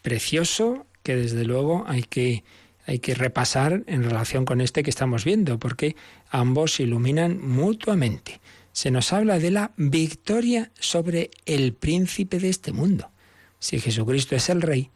precioso 0.00 0.86
que 1.02 1.14
desde 1.14 1.44
luego 1.44 1.84
hay 1.86 2.04
que, 2.04 2.42
hay 2.86 3.00
que 3.00 3.14
repasar 3.14 3.82
en 3.86 4.02
relación 4.02 4.46
con 4.46 4.62
este 4.62 4.82
que 4.82 4.88
estamos 4.88 5.26
viendo, 5.26 5.58
porque 5.58 5.94
ambos 6.30 6.72
se 6.72 6.84
iluminan 6.84 7.38
mutuamente 7.46 8.40
se 8.76 8.90
nos 8.90 9.14
habla 9.14 9.38
de 9.38 9.50
la 9.50 9.72
victoria 9.78 10.70
sobre 10.78 11.30
el 11.46 11.72
príncipe 11.72 12.38
de 12.38 12.50
este 12.50 12.72
mundo. 12.72 13.10
Si 13.58 13.80
Jesucristo 13.80 14.36
es 14.36 14.50
el 14.50 14.60
rey, 14.60 14.90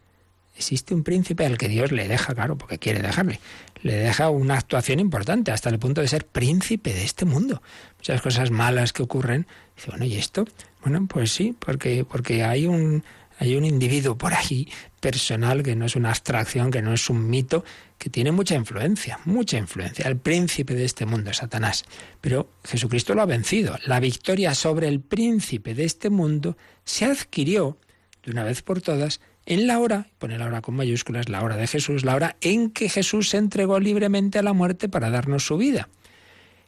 existe 0.54 0.92
un 0.92 1.02
príncipe 1.02 1.46
al 1.46 1.56
que 1.56 1.66
Dios 1.66 1.90
le 1.90 2.06
deja, 2.06 2.34
claro, 2.34 2.58
porque 2.58 2.76
quiere 2.76 3.00
dejarle, 3.00 3.40
le 3.80 3.94
deja 3.94 4.28
una 4.28 4.58
actuación 4.58 5.00
importante 5.00 5.50
hasta 5.50 5.70
el 5.70 5.78
punto 5.78 6.02
de 6.02 6.08
ser 6.08 6.26
príncipe 6.26 6.92
de 6.92 7.04
este 7.04 7.24
mundo. 7.24 7.62
Muchas 7.96 8.20
cosas 8.20 8.50
malas 8.50 8.92
que 8.92 9.02
ocurren. 9.02 9.46
Dice, 9.74 9.88
bueno, 9.88 10.04
¿y 10.04 10.16
esto? 10.16 10.44
Bueno, 10.84 11.06
pues 11.06 11.32
sí, 11.32 11.56
porque, 11.58 12.04
porque 12.04 12.44
hay 12.44 12.66
un, 12.66 13.02
hay 13.40 13.56
un 13.56 13.64
individuo 13.64 14.18
por 14.18 14.34
ahí 14.34 14.68
personal 15.00 15.62
que 15.62 15.74
no 15.74 15.86
es 15.86 15.96
una 15.96 16.10
abstracción, 16.10 16.70
que 16.70 16.82
no 16.82 16.92
es 16.92 17.08
un 17.08 17.30
mito, 17.30 17.64
que 17.96 18.10
tiene 18.10 18.32
mucha 18.32 18.54
influencia, 18.54 19.18
mucha 19.24 19.56
influencia. 19.56 20.06
El 20.06 20.18
príncipe 20.18 20.74
de 20.74 20.84
este 20.84 21.06
mundo 21.06 21.32
Satanás. 21.32 21.86
Pero 22.20 22.50
Jesucristo 22.64 23.14
lo 23.14 23.22
ha 23.22 23.26
vencido. 23.26 23.78
La 23.86 23.98
victoria 23.98 24.54
sobre 24.54 24.88
el 24.88 25.00
príncipe 25.00 25.74
de 25.74 25.86
este 25.86 26.10
mundo 26.10 26.58
se 26.84 27.06
adquirió 27.06 27.78
de 28.24 28.30
una 28.32 28.44
vez 28.44 28.60
por 28.60 28.82
todas 28.82 29.22
en 29.46 29.66
la 29.66 29.78
hora, 29.78 30.08
pone 30.18 30.36
la 30.36 30.44
hora 30.44 30.60
con 30.60 30.76
mayúsculas, 30.76 31.30
la 31.30 31.42
hora 31.42 31.56
de 31.56 31.66
Jesús, 31.66 32.04
la 32.04 32.14
hora 32.14 32.36
en 32.42 32.68
que 32.68 32.90
Jesús 32.90 33.30
se 33.30 33.38
entregó 33.38 33.80
libremente 33.80 34.38
a 34.38 34.42
la 34.42 34.52
muerte 34.52 34.90
para 34.90 35.08
darnos 35.08 35.46
su 35.46 35.56
vida. 35.56 35.88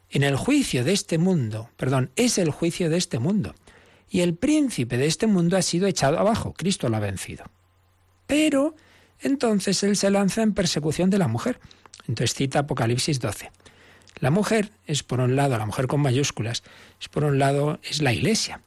En 0.08 0.22
el 0.22 0.36
juicio 0.36 0.84
de 0.84 0.94
este 0.94 1.18
mundo, 1.18 1.68
perdón, 1.76 2.12
es 2.16 2.38
el 2.38 2.50
juicio 2.50 2.88
de 2.88 2.96
este 2.96 3.18
mundo 3.18 3.54
y 4.12 4.20
el 4.20 4.34
príncipe 4.34 4.98
de 4.98 5.06
este 5.06 5.26
mundo 5.26 5.56
ha 5.56 5.62
sido 5.62 5.86
echado 5.86 6.18
abajo. 6.18 6.52
Cristo 6.52 6.90
lo 6.90 6.98
ha 6.98 7.00
vencido. 7.00 7.46
Pero 8.26 8.76
entonces 9.20 9.82
él 9.82 9.96
se 9.96 10.10
lanza 10.10 10.42
en 10.42 10.52
persecución 10.52 11.08
de 11.08 11.16
la 11.16 11.28
mujer. 11.28 11.58
Entonces 12.06 12.34
cita 12.34 12.58
Apocalipsis 12.58 13.20
12. 13.20 13.50
La 14.20 14.30
mujer 14.30 14.70
es 14.86 15.02
por 15.02 15.20
un 15.20 15.34
lado, 15.34 15.56
la 15.56 15.64
mujer 15.64 15.86
con 15.86 16.02
mayúsculas, 16.02 16.62
es 17.00 17.08
por 17.08 17.24
un 17.24 17.38
lado, 17.38 17.80
es 17.82 18.02
la 18.02 18.12
iglesia. 18.12 18.60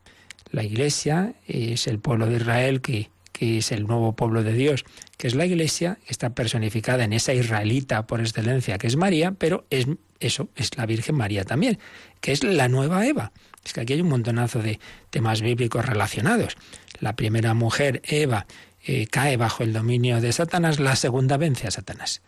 La 0.49 0.63
iglesia 0.63 1.35
es 1.45 1.85
el 1.85 1.99
pueblo 1.99 2.25
de 2.25 2.37
Israel 2.37 2.81
que, 2.81 3.11
que 3.31 3.59
es 3.59 3.71
el 3.71 3.85
nuevo 3.85 4.15
pueblo 4.15 4.41
de 4.41 4.53
Dios, 4.53 4.83
que 5.15 5.27
es 5.27 5.35
la 5.35 5.45
iglesia, 5.45 5.99
que 6.07 6.11
está 6.11 6.31
personificada 6.31 7.03
en 7.03 7.13
esa 7.13 7.35
israelita 7.35 8.07
por 8.07 8.19
excelencia 8.19 8.79
que 8.79 8.87
es 8.87 8.95
María, 8.95 9.33
pero 9.33 9.65
es 9.69 9.85
eso, 10.19 10.49
es 10.55 10.75
la 10.75 10.87
Virgen 10.87 11.15
María 11.15 11.45
también, 11.45 11.77
que 12.19 12.31
es 12.31 12.43
la 12.43 12.67
nueva 12.67 13.05
Eva. 13.05 13.31
Es 13.66 13.74
que 13.74 13.82
aquí 13.82 13.93
hay 13.93 14.01
un 14.01 14.09
montonazo 14.09 14.61
de 14.61 14.80
temas 15.09 15.41
bíblicos 15.41 15.86
relacionados. 15.86 16.55
La 16.99 17.16
primera 17.16 17.53
mujer, 17.53 18.01
Eva, 18.05 18.45
eh, 18.86 19.07
cae 19.07 19.36
bajo 19.36 19.63
el 19.63 19.74
dominio 19.74 20.22
de 20.22 20.32
Satanás, 20.32 20.80
la 20.80 20.95
segunda 20.95 21.38
vence 21.38 21.68
a 21.68 21.72
Satanás. 21.72 22.22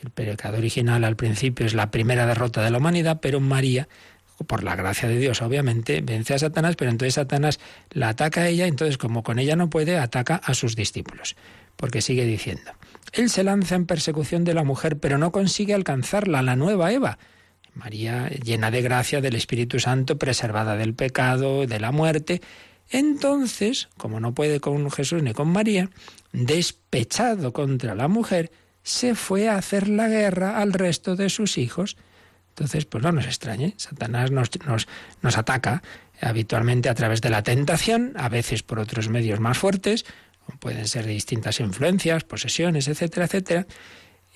El 0.00 0.10
pecado 0.10 0.58
original 0.58 1.04
al 1.04 1.16
principio 1.16 1.66
es 1.66 1.74
la 1.74 1.90
primera 1.90 2.26
derrota 2.26 2.62
de 2.62 2.70
la 2.70 2.78
humanidad, 2.78 3.18
pero 3.20 3.40
María, 3.40 3.88
por 4.46 4.62
la 4.62 4.76
gracia 4.76 5.08
de 5.08 5.18
Dios 5.18 5.42
obviamente, 5.42 6.02
vence 6.02 6.34
a 6.34 6.38
Satanás, 6.38 6.76
pero 6.76 6.90
entonces 6.90 7.14
Satanás 7.14 7.58
la 7.90 8.10
ataca 8.10 8.42
a 8.42 8.48
ella, 8.48 8.66
entonces 8.66 8.98
como 8.98 9.22
con 9.22 9.38
ella 9.38 9.56
no 9.56 9.68
puede, 9.68 9.98
ataca 9.98 10.36
a 10.36 10.54
sus 10.54 10.76
discípulos. 10.76 11.34
porque 11.76 12.00
sigue 12.00 12.24
diciendo, 12.24 12.72
Él 13.12 13.28
se 13.28 13.44
lanza 13.44 13.74
en 13.74 13.84
persecución 13.84 14.44
de 14.44 14.54
la 14.54 14.64
mujer, 14.64 14.98
pero 14.98 15.18
no 15.18 15.30
consigue 15.30 15.74
alcanzarla, 15.74 16.40
la 16.40 16.56
nueva 16.56 16.90
Eva. 16.90 17.18
María, 17.76 18.28
llena 18.28 18.70
de 18.70 18.82
gracia 18.82 19.20
del 19.20 19.36
Espíritu 19.36 19.78
Santo, 19.78 20.18
preservada 20.18 20.76
del 20.76 20.94
pecado, 20.94 21.66
de 21.66 21.78
la 21.78 21.92
muerte. 21.92 22.40
Entonces, 22.90 23.88
como 23.96 24.18
no 24.18 24.34
puede 24.34 24.60
con 24.60 24.90
Jesús 24.90 25.22
ni 25.22 25.32
con 25.32 25.48
María, 25.48 25.90
despechado 26.32 27.52
contra 27.52 27.94
la 27.94 28.08
mujer, 28.08 28.50
se 28.82 29.14
fue 29.14 29.48
a 29.48 29.56
hacer 29.56 29.88
la 29.88 30.08
guerra 30.08 30.58
al 30.58 30.72
resto 30.72 31.16
de 31.16 31.28
sus 31.28 31.58
hijos. 31.58 31.96
Entonces, 32.50 32.86
pues 32.86 33.04
no 33.04 33.12
nos 33.12 33.26
extrañe, 33.26 33.74
Satanás 33.76 34.30
nos, 34.30 34.50
nos, 34.66 34.88
nos 35.20 35.36
ataca 35.36 35.82
habitualmente 36.22 36.88
a 36.88 36.94
través 36.94 37.20
de 37.20 37.28
la 37.28 37.42
tentación, 37.42 38.14
a 38.16 38.30
veces 38.30 38.62
por 38.62 38.78
otros 38.78 39.10
medios 39.10 39.40
más 39.40 39.58
fuertes, 39.58 40.06
pueden 40.60 40.86
ser 40.86 41.04
de 41.04 41.12
distintas 41.12 41.60
influencias, 41.60 42.24
posesiones, 42.24 42.88
etcétera, 42.88 43.26
etcétera. 43.26 43.66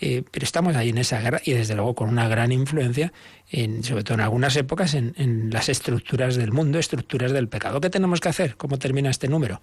Eh, 0.02 0.22
pero 0.30 0.44
estamos 0.44 0.76
ahí 0.76 0.88
en 0.88 0.98
esa 0.98 1.20
guerra 1.20 1.42
y 1.44 1.52
desde 1.52 1.74
luego 1.74 1.94
con 1.94 2.08
una 2.08 2.26
gran 2.26 2.52
influencia, 2.52 3.12
en, 3.50 3.84
sobre 3.84 4.02
todo 4.02 4.14
en 4.14 4.20
algunas 4.22 4.56
épocas, 4.56 4.94
en, 4.94 5.14
en 5.18 5.50
las 5.50 5.68
estructuras 5.68 6.36
del 6.36 6.52
mundo, 6.52 6.78
estructuras 6.78 7.32
del 7.32 7.48
pecado. 7.48 7.80
¿Qué 7.80 7.90
tenemos 7.90 8.20
que 8.20 8.30
hacer? 8.30 8.56
¿Cómo 8.56 8.78
termina 8.78 9.10
este 9.10 9.28
número? 9.28 9.60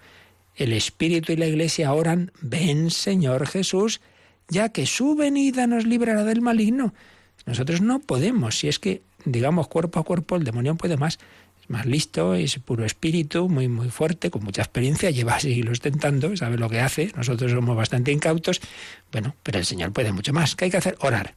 El 0.55 0.73
Espíritu 0.73 1.31
y 1.31 1.37
la 1.37 1.47
Iglesia 1.47 1.91
oran, 1.93 2.31
ven 2.39 2.91
Señor 2.91 3.47
Jesús, 3.47 3.99
ya 4.47 4.69
que 4.69 4.85
su 4.85 5.15
venida 5.15 5.65
nos 5.65 5.85
librará 5.85 6.23
del 6.23 6.41
maligno. 6.41 6.93
Nosotros 7.45 7.81
no 7.81 7.99
podemos, 7.99 8.59
si 8.59 8.67
es 8.67 8.77
que, 8.77 9.01
digamos, 9.25 9.67
cuerpo 9.67 9.99
a 9.99 10.03
cuerpo, 10.03 10.35
el 10.35 10.43
demonio 10.43 10.75
puede 10.75 10.97
más 10.97 11.17
más 11.67 11.85
listo, 11.85 12.33
es 12.33 12.59
puro 12.59 12.85
espíritu, 12.85 13.49
muy, 13.49 13.67
muy 13.67 13.89
fuerte, 13.89 14.29
con 14.29 14.43
mucha 14.43 14.61
experiencia, 14.61 15.09
lleva 15.09 15.39
siglos 15.39 15.79
tentando, 15.79 16.35
sabe 16.37 16.57
lo 16.57 16.69
que 16.69 16.79
hace, 16.79 17.11
nosotros 17.15 17.51
somos 17.51 17.75
bastante 17.75 18.11
incautos, 18.11 18.61
bueno, 19.11 19.35
pero 19.43 19.59
el 19.59 19.65
Señor 19.65 19.91
puede 19.91 20.11
mucho 20.11 20.33
más. 20.33 20.55
¿Qué 20.55 20.65
hay 20.65 20.71
que 20.71 20.77
hacer? 20.77 20.97
Orar. 20.99 21.35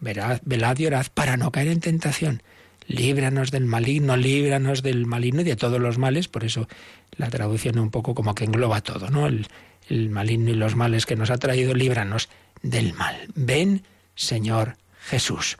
velad 0.00 0.78
y 0.78 0.86
orad 0.86 1.06
para 1.12 1.36
no 1.36 1.52
caer 1.52 1.68
en 1.68 1.80
tentación. 1.80 2.42
Líbranos 2.86 3.50
del 3.50 3.66
maligno, 3.66 4.16
líbranos 4.16 4.82
del 4.82 5.06
maligno 5.06 5.42
y 5.42 5.44
de 5.44 5.56
todos 5.56 5.80
los 5.80 5.98
males, 5.98 6.26
por 6.28 6.44
eso 6.44 6.68
la 7.16 7.30
traducción 7.30 7.78
un 7.78 7.90
poco 7.90 8.14
como 8.14 8.34
que 8.34 8.44
engloba 8.44 8.80
todo, 8.80 9.10
¿no? 9.10 9.26
El, 9.26 9.46
el 9.88 10.10
maligno 10.10 10.50
y 10.50 10.54
los 10.54 10.74
males 10.74 11.06
que 11.06 11.16
nos 11.16 11.30
ha 11.30 11.38
traído, 11.38 11.74
líbranos 11.74 12.28
del 12.62 12.94
mal. 12.94 13.16
Ven, 13.34 13.84
Señor 14.14 14.76
Jesús. 15.02 15.56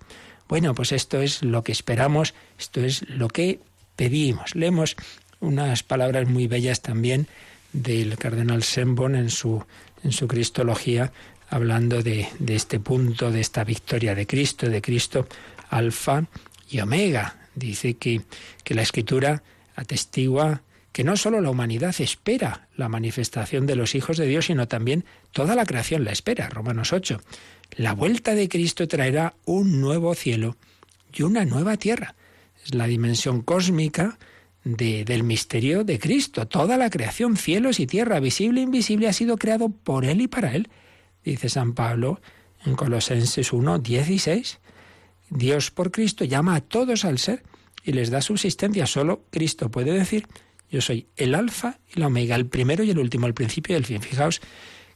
Bueno, 0.48 0.74
pues 0.74 0.90
esto 0.92 1.20
es 1.20 1.42
lo 1.42 1.62
que 1.62 1.72
esperamos, 1.72 2.34
esto 2.58 2.80
es 2.80 3.08
lo 3.08 3.28
que 3.28 3.60
pedimos. 4.00 4.54
Leemos 4.54 4.96
unas 5.40 5.82
palabras 5.82 6.26
muy 6.26 6.46
bellas 6.46 6.80
también 6.80 7.26
del 7.74 8.16
cardenal 8.16 8.62
Sembon 8.62 9.14
en 9.14 9.28
su, 9.28 9.62
en 10.02 10.12
su 10.12 10.26
Cristología, 10.26 11.12
hablando 11.50 12.02
de, 12.02 12.26
de 12.38 12.56
este 12.56 12.80
punto, 12.80 13.30
de 13.30 13.42
esta 13.42 13.62
victoria 13.62 14.14
de 14.14 14.26
Cristo, 14.26 14.70
de 14.70 14.80
Cristo 14.80 15.28
alfa 15.68 16.24
y 16.70 16.80
omega. 16.80 17.36
Dice 17.54 17.98
que, 17.98 18.22
que 18.64 18.72
la 18.72 18.80
escritura 18.80 19.42
atestigua 19.76 20.62
que 20.92 21.04
no 21.04 21.18
solo 21.18 21.42
la 21.42 21.50
humanidad 21.50 21.94
espera 21.98 22.68
la 22.78 22.88
manifestación 22.88 23.66
de 23.66 23.76
los 23.76 23.94
hijos 23.94 24.16
de 24.16 24.26
Dios, 24.26 24.46
sino 24.46 24.66
también 24.66 25.04
toda 25.32 25.54
la 25.54 25.66
creación 25.66 26.04
la 26.04 26.12
espera. 26.12 26.48
Romanos 26.48 26.94
8. 26.94 27.20
La 27.76 27.92
vuelta 27.92 28.34
de 28.34 28.48
Cristo 28.48 28.88
traerá 28.88 29.34
un 29.44 29.82
nuevo 29.82 30.14
cielo 30.14 30.56
y 31.12 31.20
una 31.20 31.44
nueva 31.44 31.76
tierra 31.76 32.14
es 32.64 32.74
la 32.74 32.86
dimensión 32.86 33.42
cósmica 33.42 34.18
del 34.64 35.22
misterio 35.22 35.84
de 35.84 35.98
Cristo. 35.98 36.46
Toda 36.46 36.76
la 36.76 36.90
creación, 36.90 37.36
cielos 37.36 37.80
y 37.80 37.86
tierra, 37.86 38.20
visible 38.20 38.60
e 38.60 38.64
invisible, 38.64 39.08
ha 39.08 39.12
sido 39.12 39.38
creado 39.38 39.70
por 39.70 40.04
Él 40.04 40.20
y 40.20 40.28
para 40.28 40.54
Él, 40.54 40.68
dice 41.24 41.48
San 41.48 41.74
Pablo 41.74 42.20
en 42.64 42.74
Colosenses 42.74 43.52
1, 43.52 43.78
16. 43.78 44.58
Dios 45.30 45.70
por 45.70 45.90
Cristo 45.90 46.24
llama 46.24 46.56
a 46.56 46.60
todos 46.60 47.04
al 47.04 47.18
ser 47.18 47.42
y 47.84 47.92
les 47.92 48.10
da 48.10 48.20
subsistencia. 48.20 48.86
Solo 48.86 49.24
Cristo 49.30 49.70
puede 49.70 49.92
decir, 49.92 50.26
yo 50.70 50.80
soy 50.80 51.06
el 51.16 51.34
alfa 51.34 51.78
y 51.94 52.00
la 52.00 52.08
omega, 52.08 52.36
el 52.36 52.46
primero 52.46 52.84
y 52.84 52.90
el 52.90 52.98
último, 52.98 53.26
el 53.26 53.34
principio 53.34 53.74
y 53.74 53.78
el 53.78 53.86
fin. 53.86 54.02
Fijaos 54.02 54.40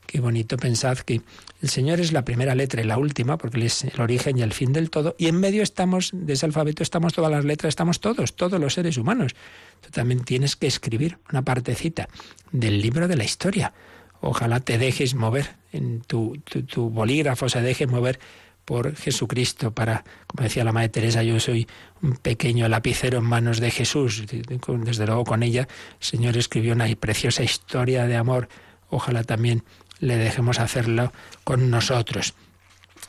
Qué 0.07 0.21
bonito 0.21 0.57
pensad 0.57 0.99
que 0.99 1.23
el 1.61 1.69
Señor 1.69 1.99
es 1.99 2.13
la 2.13 2.25
primera 2.25 2.55
letra 2.55 2.83
y 2.83 2.85
la 2.85 2.99
última, 2.99 3.39
porque 3.39 3.65
es 3.65 3.85
el 3.85 4.01
origen 4.01 4.39
y 4.39 4.43
el 4.43 4.53
fin 4.53 4.73
del 4.73 4.91
todo, 4.91 5.17
y 5.19 5.27
en 5.27 5.41
medio 5.41 5.63
estamos, 5.63 6.11
de 6.13 6.35
ese 6.35 6.47
alfabeto 6.47 6.83
estamos 6.83 7.15
todas 7.15 7.31
las 7.31 7.45
letras, 7.45 7.71
estamos 7.71 8.01
todos, 8.01 8.37
todos 8.37 8.61
los 8.61 8.75
seres 8.75 8.99
humanos. 8.99 9.35
Tú 9.81 9.91
también 9.91 10.25
tienes 10.25 10.57
que 10.57 10.67
escribir 10.67 11.19
una 11.31 11.43
partecita 11.43 12.09
del 12.53 12.81
libro 12.81 13.09
de 13.09 13.17
la 13.17 13.25
historia. 13.25 13.73
Ojalá 14.21 14.61
te 14.61 14.79
dejes 14.79 15.15
mover, 15.15 15.57
en 15.73 16.01
tu, 16.01 16.39
tu, 16.45 16.91
bolígrafo 16.91 17.49
se 17.49 17.61
deje 17.61 17.87
mover 17.87 18.19
por 18.65 18.97
Jesucristo 18.97 19.73
para, 19.73 20.05
como 20.27 20.45
decía 20.45 20.65
la 20.65 20.73
Madre 20.73 20.89
Teresa, 20.89 21.23
yo 21.23 21.39
soy 21.41 21.67
un 22.01 22.17
pequeño 22.17 22.69
lapicero 22.69 23.19
en 23.19 23.25
manos 23.25 23.61
de 23.61 23.71
Jesús. 23.71 24.25
Desde 24.27 25.07
luego 25.07 25.25
con 25.25 25.43
ella 25.43 25.63
el 26.01 26.07
Señor 26.07 26.37
escribió 26.37 26.73
una 26.73 26.87
preciosa 26.97 27.43
historia 27.43 28.07
de 28.07 28.17
amor. 28.17 28.49
Ojalá 28.89 29.25
también 29.25 29.65
le 30.05 30.17
dejemos 30.17 30.61
hacerlo 30.61 31.13
con 31.45 31.71
nosotros. 31.71 32.35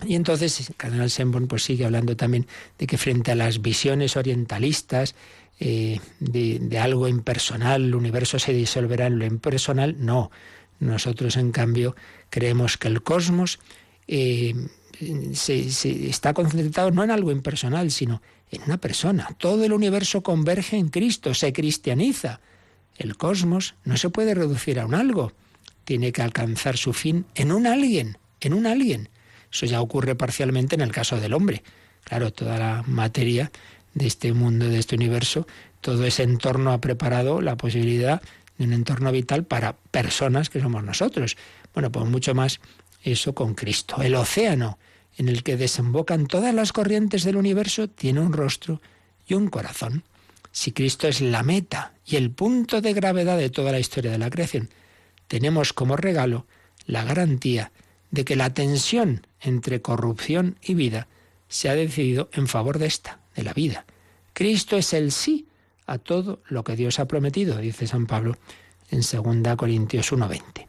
Y 0.05 0.15
entonces 0.15 0.73
cardenal 0.77 1.09
Sembon 1.09 1.47
pues 1.47 1.63
sigue 1.63 1.85
hablando 1.85 2.17
también 2.17 2.47
de 2.77 2.87
que 2.87 2.97
frente 2.97 3.31
a 3.31 3.35
las 3.35 3.61
visiones 3.61 4.17
orientalistas 4.17 5.15
eh, 5.59 5.99
de, 6.19 6.79
algo 6.79 7.07
impersonal, 7.07 7.85
el 7.85 7.95
universo 7.95 8.39
se 8.39 8.53
disolverá 8.53 9.07
en 9.07 9.19
lo 9.19 9.25
impersonal, 9.25 9.95
no. 9.99 10.31
Nosotros, 10.79 11.37
en 11.37 11.51
cambio, 11.51 11.95
creemos 12.29 12.77
que 12.77 12.89
el 12.89 13.01
cosmos 13.01 13.59
eh, 14.07 14.53
se, 15.33 16.09
está 16.09 16.33
concentrado 16.33 16.91
no 16.91 17.03
en 17.03 17.11
algo 17.11 17.31
impersonal, 17.31 17.91
sino 17.91 18.21
en 18.51 18.63
una 18.63 18.77
persona. 18.77 19.29
Todo 19.37 19.63
el 19.63 19.71
universo 19.71 20.23
converge 20.23 20.75
en 20.75 20.89
Cristo, 20.89 21.33
se 21.33 21.53
cristianiza. 21.53 22.41
El 22.97 23.15
cosmos 23.15 23.75
no 23.85 23.95
se 23.95 24.09
puede 24.09 24.33
reducir 24.33 24.79
a 24.79 24.85
un 24.85 24.95
algo 24.95 25.31
tiene 25.85 26.11
que 26.11 26.21
alcanzar 26.21 26.77
su 26.77 26.93
fin 26.93 27.25
en 27.35 27.51
un 27.51 27.67
alguien, 27.67 28.17
en 28.41 28.53
un 28.53 28.65
alguien. 28.67 29.09
Eso 29.51 29.65
ya 29.65 29.81
ocurre 29.81 30.15
parcialmente 30.15 30.75
en 30.75 30.81
el 30.81 30.91
caso 30.91 31.19
del 31.19 31.33
hombre. 31.33 31.63
Claro, 32.03 32.33
toda 32.33 32.57
la 32.57 32.83
materia 32.87 33.51
de 33.93 34.07
este 34.07 34.33
mundo, 34.33 34.67
de 34.67 34.79
este 34.79 34.95
universo, 34.95 35.47
todo 35.79 36.05
ese 36.05 36.23
entorno 36.23 36.71
ha 36.71 36.81
preparado 36.81 37.41
la 37.41 37.55
posibilidad 37.55 38.21
de 38.57 38.65
un 38.65 38.73
entorno 38.73 39.11
vital 39.11 39.45
para 39.45 39.77
personas 39.91 40.49
que 40.49 40.59
somos 40.59 40.83
nosotros. 40.83 41.37
Bueno, 41.73 41.91
pues 41.91 42.05
mucho 42.05 42.35
más 42.35 42.59
eso 43.03 43.33
con 43.33 43.53
Cristo. 43.53 44.01
El 44.01 44.15
océano 44.15 44.77
en 45.17 45.29
el 45.29 45.43
que 45.43 45.57
desembocan 45.57 46.27
todas 46.27 46.53
las 46.53 46.73
corrientes 46.73 47.23
del 47.23 47.37
universo 47.37 47.87
tiene 47.87 48.19
un 48.19 48.33
rostro 48.33 48.81
y 49.27 49.33
un 49.33 49.47
corazón. 49.47 50.03
Si 50.51 50.71
Cristo 50.71 51.07
es 51.07 51.21
la 51.21 51.43
meta 51.43 51.93
y 52.05 52.15
el 52.15 52.31
punto 52.31 52.81
de 52.81 52.93
gravedad 52.93 53.37
de 53.37 53.49
toda 53.49 53.71
la 53.71 53.79
historia 53.79 54.11
de 54.11 54.17
la 54.17 54.29
creación, 54.29 54.69
tenemos 55.27 55.73
como 55.73 55.97
regalo 55.97 56.45
la 56.85 57.03
garantía 57.03 57.71
de 58.11 58.25
que 58.25 58.35
la 58.35 58.53
tensión 58.53 59.27
entre 59.41 59.81
corrupción 59.81 60.57
y 60.61 60.73
vida 60.73 61.07
se 61.47 61.69
ha 61.69 61.75
decidido 61.75 62.29
en 62.33 62.47
favor 62.47 62.79
de 62.79 62.87
esta, 62.87 63.19
de 63.35 63.43
la 63.43 63.53
vida. 63.53 63.85
Cristo 64.33 64.77
es 64.77 64.93
el 64.93 65.11
sí 65.11 65.47
a 65.85 65.97
todo 65.97 66.41
lo 66.47 66.63
que 66.63 66.75
Dios 66.75 66.99
ha 66.99 67.07
prometido, 67.07 67.57
dice 67.57 67.87
San 67.87 68.07
Pablo 68.07 68.37
en 68.89 69.01
2 69.01 69.55
Corintios 69.55 70.11
1:20. 70.11 70.67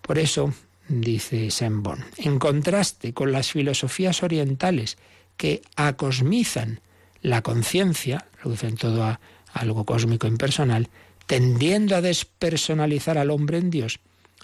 Por 0.00 0.18
eso, 0.18 0.52
dice 0.88 1.50
Sembon, 1.50 2.04
en 2.16 2.38
contraste 2.38 3.14
con 3.14 3.32
las 3.32 3.52
filosofías 3.52 4.22
orientales 4.22 4.98
que 5.36 5.62
acosmizan 5.76 6.80
la 7.20 7.42
conciencia, 7.42 8.26
reducen 8.42 8.76
todo 8.76 9.04
a 9.04 9.20
algo 9.52 9.84
cósmico 9.84 10.26
impersonal, 10.26 10.88
tendiendo 11.32 11.96
a 11.96 12.02
despersonalizar 12.02 13.16
al 13.16 13.30
hombre 13.30 13.56
en 13.56 13.70
Dios. 13.70 14.00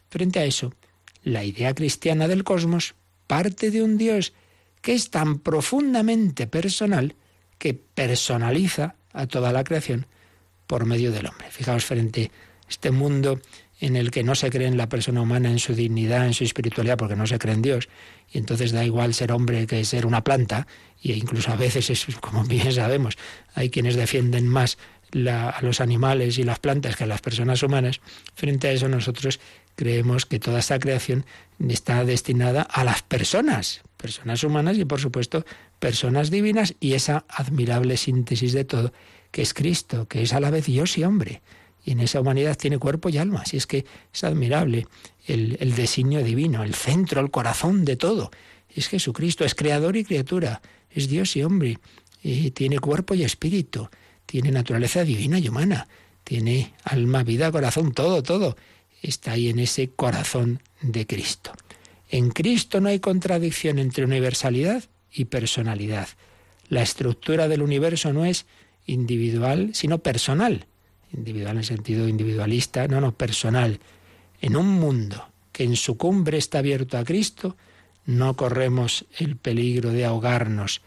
Frente 0.09 0.39
a 0.39 0.47
eso, 0.47 0.73
la 1.23 1.45
idea 1.45 1.75
cristiana 1.75 2.29
del 2.29 2.45
cosmos 2.45 2.95
parte 3.27 3.71
de 3.71 3.83
un 3.83 3.99
Dios 3.99 4.33
que 4.81 4.95
es 4.95 5.11
tan 5.11 5.39
profundamente 5.39 6.47
personal 6.47 7.15
que 7.59 7.75
personaliza 7.75 8.95
a 9.13 9.27
toda 9.27 9.53
la 9.53 9.65
creación 9.65 10.07
por 10.67 10.87
medio 10.87 11.13
del 11.13 11.27
hombre. 11.27 11.51
Fijaos 11.51 11.85
frente 11.85 12.31
a 12.65 12.71
este 12.71 12.91
mundo 12.91 13.39
en 13.81 13.95
el 13.95 14.11
que 14.11 14.25
no 14.25 14.35
se 14.35 14.49
cree 14.49 14.67
en 14.67 14.79
la 14.79 14.89
persona 14.89 15.21
humana, 15.21 15.51
en 15.51 15.59
su 15.59 15.75
dignidad, 15.75 16.25
en 16.27 16.33
su 16.33 16.43
espiritualidad, 16.43 16.97
porque 16.97 17.17
no 17.17 17.27
se 17.27 17.39
cree 17.39 17.55
en 17.55 17.63
Dios, 17.63 17.91
y 18.33 18.39
entonces 18.39 18.73
da 18.73 18.85
igual 18.85 19.13
ser 19.13 19.31
hombre 19.31 19.67
que 19.67 19.85
ser 19.85 20.07
una 20.07 20.25
planta, 20.25 20.67
e 21.03 21.13
incluso 21.13 21.53
a 21.53 21.57
veces, 21.57 21.91
es, 21.91 22.07
como 22.17 22.45
bien 22.45 22.73
sabemos, 22.73 23.19
hay 23.55 23.69
quienes 23.69 23.95
defienden 23.95 24.49
más 24.49 24.79
a 25.13 25.59
los 25.63 25.81
animales 25.81 26.39
y 26.39 26.43
las 26.43 26.59
plantas 26.59 26.97
que 26.97 27.05
a 27.05 27.07
las 27.07 27.21
personas 27.21 27.63
humanas, 27.63 28.01
frente 28.35 28.69
a 28.69 28.73
eso 28.73 28.89
nosotros 28.89 29.41
creemos 29.75 30.27
que 30.27 30.39
toda 30.39 30.59
esta 30.59 30.79
creación 30.79 31.25
está 31.69 32.05
destinada 32.05 32.63
a 32.63 32.85
las 32.85 33.03
personas, 33.03 33.83
personas 33.97 34.43
humanas 34.45 34.77
y 34.77 34.85
por 34.85 35.01
supuesto 35.01 35.45
personas 35.79 36.31
divinas 36.31 36.75
y 36.81 36.95
esa 36.95 37.25
admirable 37.29 37.97
síntesis 37.97 38.53
de 38.53 38.65
todo 38.65 38.93
que 39.31 39.43
es 39.43 39.55
Cristo, 39.55 40.07
que 40.09 40.23
es 40.23 40.33
a 40.33 40.41
la 40.41 40.51
vez 40.51 40.67
Dios 40.67 40.99
y 40.99 41.05
hombre. 41.05 41.43
y 41.85 41.93
en 41.93 42.01
esa 42.01 42.21
humanidad 42.21 42.57
tiene 42.57 42.79
cuerpo 42.79 43.09
y 43.09 43.19
alma. 43.19 43.43
Así 43.43 43.57
es 43.57 43.67
que 43.67 43.87
es 44.13 44.25
admirable 44.25 44.87
el, 45.27 45.57
el 45.61 45.75
designio 45.75 46.23
divino, 46.23 46.63
el 46.63 46.75
centro, 46.75 47.21
el 47.21 47.31
corazón 47.31 47.85
de 47.85 47.97
todo. 47.97 48.31
Es 48.75 48.89
Jesucristo, 48.89 49.45
es 49.45 49.55
creador 49.55 49.97
y 49.97 50.05
criatura, 50.05 50.61
es 50.91 51.09
Dios 51.09 51.37
y 51.37 51.43
hombre, 51.43 51.79
y 52.23 52.51
tiene 52.51 52.79
cuerpo 52.79 53.15
y 53.15 53.23
espíritu, 53.23 53.89
tiene 54.29 54.51
naturaleza 54.51 55.05
divina 55.05 55.39
y 55.39 55.49
humana, 55.49 55.89
tiene 56.23 56.75
alma, 56.85 57.23
vida, 57.23 57.51
corazón, 57.51 57.93
todo, 57.93 58.23
todo. 58.23 58.59
Está 59.01 59.33
ahí 59.33 59.49
en 59.49 59.59
ese 59.59 59.89
corazón 59.89 60.61
de 60.83 61.07
Cristo. 61.07 61.53
En 62.11 62.29
Cristo 62.29 62.83
no 62.83 62.91
hay 62.91 63.01
contradicción 63.01 63.79
entre 63.79 64.05
universalidad 64.05 64.85
y 65.11 65.25
personalidad. 65.25 66.09
La 66.69 66.83
estructura 66.83 67.49
del 67.49 67.63
universo 67.63 68.13
no 68.13 68.27
es 68.27 68.45
individual, 68.85 69.71
sino 69.73 70.01
personal. 70.01 70.67
Individual 71.11 71.57
en 71.57 71.65
sentido 71.65 72.07
individualista, 72.07 72.87
no, 72.87 73.01
no, 73.01 73.17
personal. 73.17 73.81
En 74.43 74.57
un 74.57 74.69
mundo 74.69 75.27
que 75.53 75.65
en 75.65 75.75
su 75.75 75.97
cumbre 75.97 76.37
está 76.37 76.59
abierto 76.59 76.99
a 76.99 77.05
Cristo, 77.05 77.57
no 78.05 78.37
corremos 78.37 79.07
el 79.19 79.37
peligro 79.37 79.91
de 79.91 80.05
ahogarnos. 80.05 80.83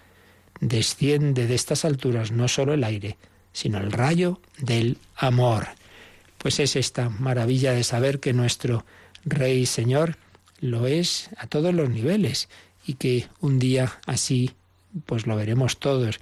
Desciende 0.59 1.47
de 1.47 1.55
estas 1.55 1.85
alturas 1.85 2.31
no 2.31 2.47
solo 2.47 2.75
el 2.75 2.83
aire, 2.83 3.17
sino 3.53 3.77
el 3.77 3.91
rayo 3.91 4.39
del 4.57 4.97
amor. 5.15 5.67
Pues 6.37 6.59
es 6.59 6.75
esta 6.75 7.09
maravilla 7.09 7.73
de 7.73 7.83
saber 7.83 8.19
que 8.19 8.33
nuestro 8.33 8.85
Rey 9.25 9.65
Señor 9.65 10.17
lo 10.59 10.87
es 10.87 11.29
a 11.37 11.47
todos 11.47 11.73
los 11.73 11.89
niveles 11.89 12.49
y 12.85 12.95
que 12.95 13.27
un 13.39 13.59
día 13.59 13.99
así 14.05 14.51
pues 15.05 15.27
lo 15.27 15.35
veremos 15.35 15.77
todos 15.77 16.19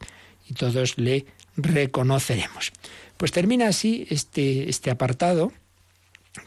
y 0.50 0.54
todos 0.54 0.98
le 0.98 1.26
reconoceremos. 1.58 2.72
Pues 3.18 3.32
termina 3.32 3.68
así 3.68 4.08
este, 4.10 4.70
este 4.70 4.92
apartado 4.92 5.52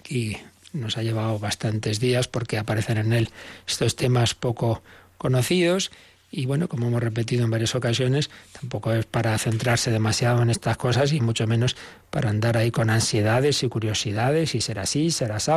que 0.02 0.42
nos 0.72 0.96
ha 0.96 1.02
llevado 1.02 1.38
bastantes 1.38 2.00
días 2.00 2.28
porque 2.28 2.58
aparecen 2.58 2.98
en 2.98 3.12
él 3.12 3.28
estos 3.66 3.96
temas 3.96 4.34
poco 4.34 4.82
conocidos 5.18 5.90
y 6.32 6.46
bueno, 6.46 6.66
como 6.66 6.88
hemos 6.88 7.02
repetido 7.02 7.44
en 7.44 7.50
varias 7.50 7.74
ocasiones, 7.74 8.30
tampoco 8.58 8.92
es 8.92 9.04
para 9.04 9.36
centrarse 9.38 9.90
demasiado 9.90 10.42
en 10.42 10.50
estas 10.50 10.78
cosas 10.78 11.12
y 11.12 11.20
mucho 11.20 11.46
menos 11.46 11.76
para 12.10 12.30
andar 12.30 12.56
ahí 12.56 12.70
con 12.70 12.90
ansiedades 12.90 13.62
y 13.62 13.68
curiosidades 13.68 14.54
y 14.54 14.60
será 14.60 14.82
así, 14.82 15.10
será 15.10 15.36
así 15.36 15.52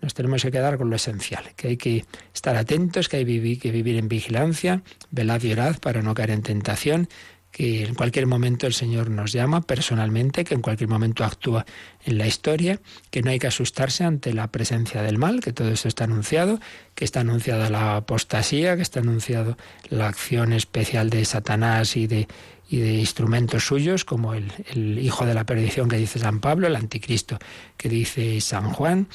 nos 0.00 0.14
tenemos 0.14 0.42
que 0.42 0.50
quedar 0.50 0.78
con 0.78 0.90
lo 0.90 0.96
esencial, 0.96 1.44
que 1.56 1.68
hay 1.68 1.76
que 1.76 2.04
estar 2.34 2.56
atentos, 2.56 3.08
que 3.08 3.18
hay 3.18 3.56
que 3.58 3.70
vivir 3.70 3.96
en 3.96 4.08
vigilancia, 4.08 4.82
velad 5.10 5.42
y 5.42 5.52
orad 5.52 5.76
para 5.78 6.02
no 6.02 6.14
caer 6.14 6.30
en 6.30 6.42
tentación, 6.42 7.08
que 7.50 7.84
en 7.84 7.94
cualquier 7.94 8.26
momento 8.26 8.66
el 8.66 8.74
Señor 8.74 9.10
nos 9.10 9.32
llama 9.32 9.60
personalmente, 9.62 10.44
que 10.44 10.54
en 10.54 10.62
cualquier 10.62 10.88
momento 10.88 11.24
actúa 11.24 11.66
en 12.04 12.18
la 12.18 12.26
historia, 12.26 12.80
que 13.10 13.22
no 13.22 13.30
hay 13.30 13.38
que 13.38 13.48
asustarse 13.48 14.04
ante 14.04 14.32
la 14.32 14.48
presencia 14.48 15.02
del 15.02 15.18
mal, 15.18 15.40
que 15.40 15.52
todo 15.52 15.70
esto 15.70 15.88
está 15.88 16.04
anunciado, 16.04 16.60
que 16.94 17.04
está 17.04 17.20
anunciada 17.20 17.68
la 17.68 17.96
apostasía, 17.96 18.76
que 18.76 18.82
está 18.82 19.00
anunciado 19.00 19.56
la 19.88 20.08
acción 20.08 20.52
especial 20.52 21.10
de 21.10 21.24
Satanás 21.24 21.96
y 21.96 22.06
de, 22.06 22.28
y 22.68 22.78
de 22.78 22.94
instrumentos 22.94 23.64
suyos, 23.64 24.04
como 24.04 24.34
el, 24.34 24.52
el 24.72 24.98
hijo 25.00 25.26
de 25.26 25.34
la 25.34 25.44
perdición 25.44 25.88
que 25.88 25.96
dice 25.96 26.20
San 26.20 26.40
Pablo, 26.40 26.68
el 26.68 26.76
anticristo 26.76 27.38
que 27.76 27.88
dice 27.88 28.40
San 28.40 28.70
Juan, 28.72 29.08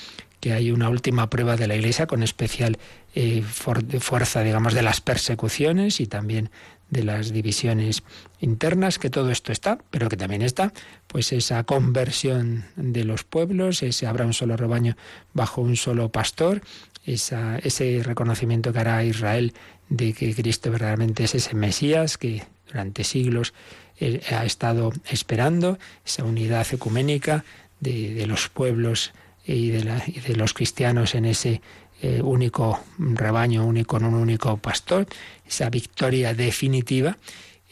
que 0.46 0.54
hay 0.54 0.70
una 0.70 0.90
última 0.90 1.28
prueba 1.28 1.56
de 1.56 1.66
la 1.68 1.76
Iglesia 1.76 2.06
con 2.06 2.22
especial 2.22 2.78
eh, 3.16 3.42
fuerza, 3.42 4.44
digamos, 4.44 4.76
de 4.76 4.84
las 4.84 5.02
persecuciones 5.02 6.00
y 6.00 6.06
también 6.06 6.52
de 6.90 7.04
las 7.04 7.32
divisiones 7.32 8.04
internas, 8.40 9.00
que 9.00 9.10
todo 9.10 9.32
esto 9.32 9.52
está, 9.52 9.80
pero 9.90 10.10
que 10.10 10.18
también 10.18 10.42
está, 10.42 10.72
pues 11.08 11.32
esa 11.34 11.64
conversión 11.64 12.66
de 12.76 13.04
los 13.04 13.24
pueblos, 13.24 13.84
ese 13.84 14.08
habrá 14.08 14.26
un 14.26 14.34
solo 14.34 14.56
rebaño 14.56 14.96
bajo 15.34 15.62
un 15.62 15.76
solo 15.76 16.10
pastor, 16.10 16.62
esa, 17.06 17.58
ese 17.60 18.02
reconocimiento 18.04 18.74
que 18.74 18.80
hará 18.80 19.04
Israel 19.04 19.54
de 19.90 20.14
que 20.14 20.34
Cristo 20.34 20.72
verdaderamente 20.72 21.24
es 21.26 21.36
ese 21.36 21.56
Mesías 21.56 22.18
que 22.18 22.44
durante 22.68 23.04
siglos 23.04 23.54
eh, 24.00 24.22
ha 24.32 24.46
estado 24.46 24.92
esperando, 25.10 25.78
esa 26.06 26.24
unidad 26.24 26.68
ecuménica 26.72 27.46
de, 27.80 28.14
de 28.14 28.26
los 28.26 28.50
pueblos 28.50 29.14
y 29.46 29.70
de, 29.70 29.84
de 30.28 30.36
los 30.36 30.54
cristianos 30.54 31.14
en 31.14 31.26
ese 31.26 31.62
eh, 32.06 32.22
único 32.22 32.80
rebaño, 33.00 33.66
único, 33.66 33.98
con 33.98 34.06
un 34.06 34.14
único 34.14 34.58
pastor, 34.58 35.08
esa 35.48 35.72
victoria 35.72 36.36
definitiva. 36.36 37.18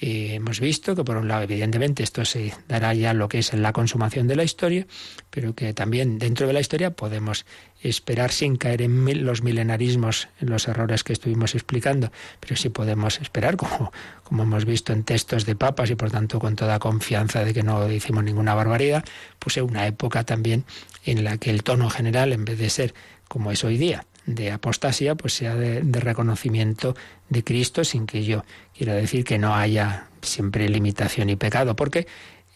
Eh, 0.01 0.33
hemos 0.33 0.59
visto 0.59 0.95
que 0.95 1.03
por 1.03 1.17
un 1.17 1.27
lado, 1.27 1.43
evidentemente, 1.43 2.01
esto 2.01 2.25
se 2.25 2.51
dará 2.67 2.95
ya 2.95 3.13
lo 3.13 3.29
que 3.29 3.37
es 3.37 3.53
en 3.53 3.61
la 3.61 3.73
consumación 3.73 4.27
de 4.27 4.35
la 4.35 4.43
historia, 4.43 4.87
pero 5.29 5.53
que 5.53 5.71
también 5.75 6.17
dentro 6.17 6.47
de 6.47 6.53
la 6.53 6.61
historia 6.61 6.89
podemos 6.91 7.45
esperar 7.81 8.31
sin 8.31 8.55
caer 8.55 8.81
en 8.81 9.23
los 9.23 9.43
milenarismos, 9.43 10.29
en 10.41 10.49
los 10.49 10.67
errores 10.67 11.03
que 11.03 11.13
estuvimos 11.13 11.53
explicando, 11.53 12.11
pero 12.39 12.55
sí 12.55 12.69
podemos 12.69 13.21
esperar, 13.21 13.55
como, 13.55 13.91
como 14.23 14.43
hemos 14.43 14.65
visto 14.65 14.93
en 14.93 15.03
textos 15.03 15.45
de 15.45 15.55
papas 15.55 15.91
y 15.91 15.95
por 15.95 16.09
tanto 16.09 16.39
con 16.39 16.55
toda 16.55 16.79
confianza 16.79 17.45
de 17.45 17.53
que 17.53 17.61
no 17.61 17.89
hicimos 17.91 18.23
ninguna 18.23 18.55
barbaridad, 18.55 19.05
pues 19.37 19.57
es 19.57 19.63
una 19.63 19.85
época 19.85 20.23
también 20.23 20.65
en 21.05 21.23
la 21.23 21.37
que 21.37 21.51
el 21.51 21.61
tono 21.61 21.89
general, 21.91 22.33
en 22.33 22.45
vez 22.45 22.57
de 22.57 22.71
ser 22.71 22.95
como 23.27 23.51
es 23.51 23.63
hoy 23.63 23.77
día, 23.77 24.05
de 24.25 24.51
apostasía, 24.51 25.15
pues 25.15 25.33
sea 25.33 25.55
de, 25.55 25.81
reconocimiento 25.99 26.95
de 27.29 27.43
Cristo, 27.43 27.83
sin 27.83 28.05
que 28.05 28.23
yo 28.23 28.45
quiera 28.75 28.93
decir 28.93 29.23
que 29.23 29.37
no 29.37 29.55
haya 29.55 30.07
siempre 30.21 30.69
limitación 30.69 31.29
y 31.29 31.35
pecado, 31.35 31.75
porque 31.75 32.07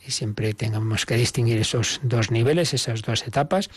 siempre 0.07 0.53
tengamos 0.53 1.05
que 1.05 1.15
distinguir 1.15 1.57
esos 1.57 1.99
dos 2.03 2.32
niveles, 2.32 2.74
esas 2.74 3.01
dos 3.01 3.28
etapas. 3.28 3.70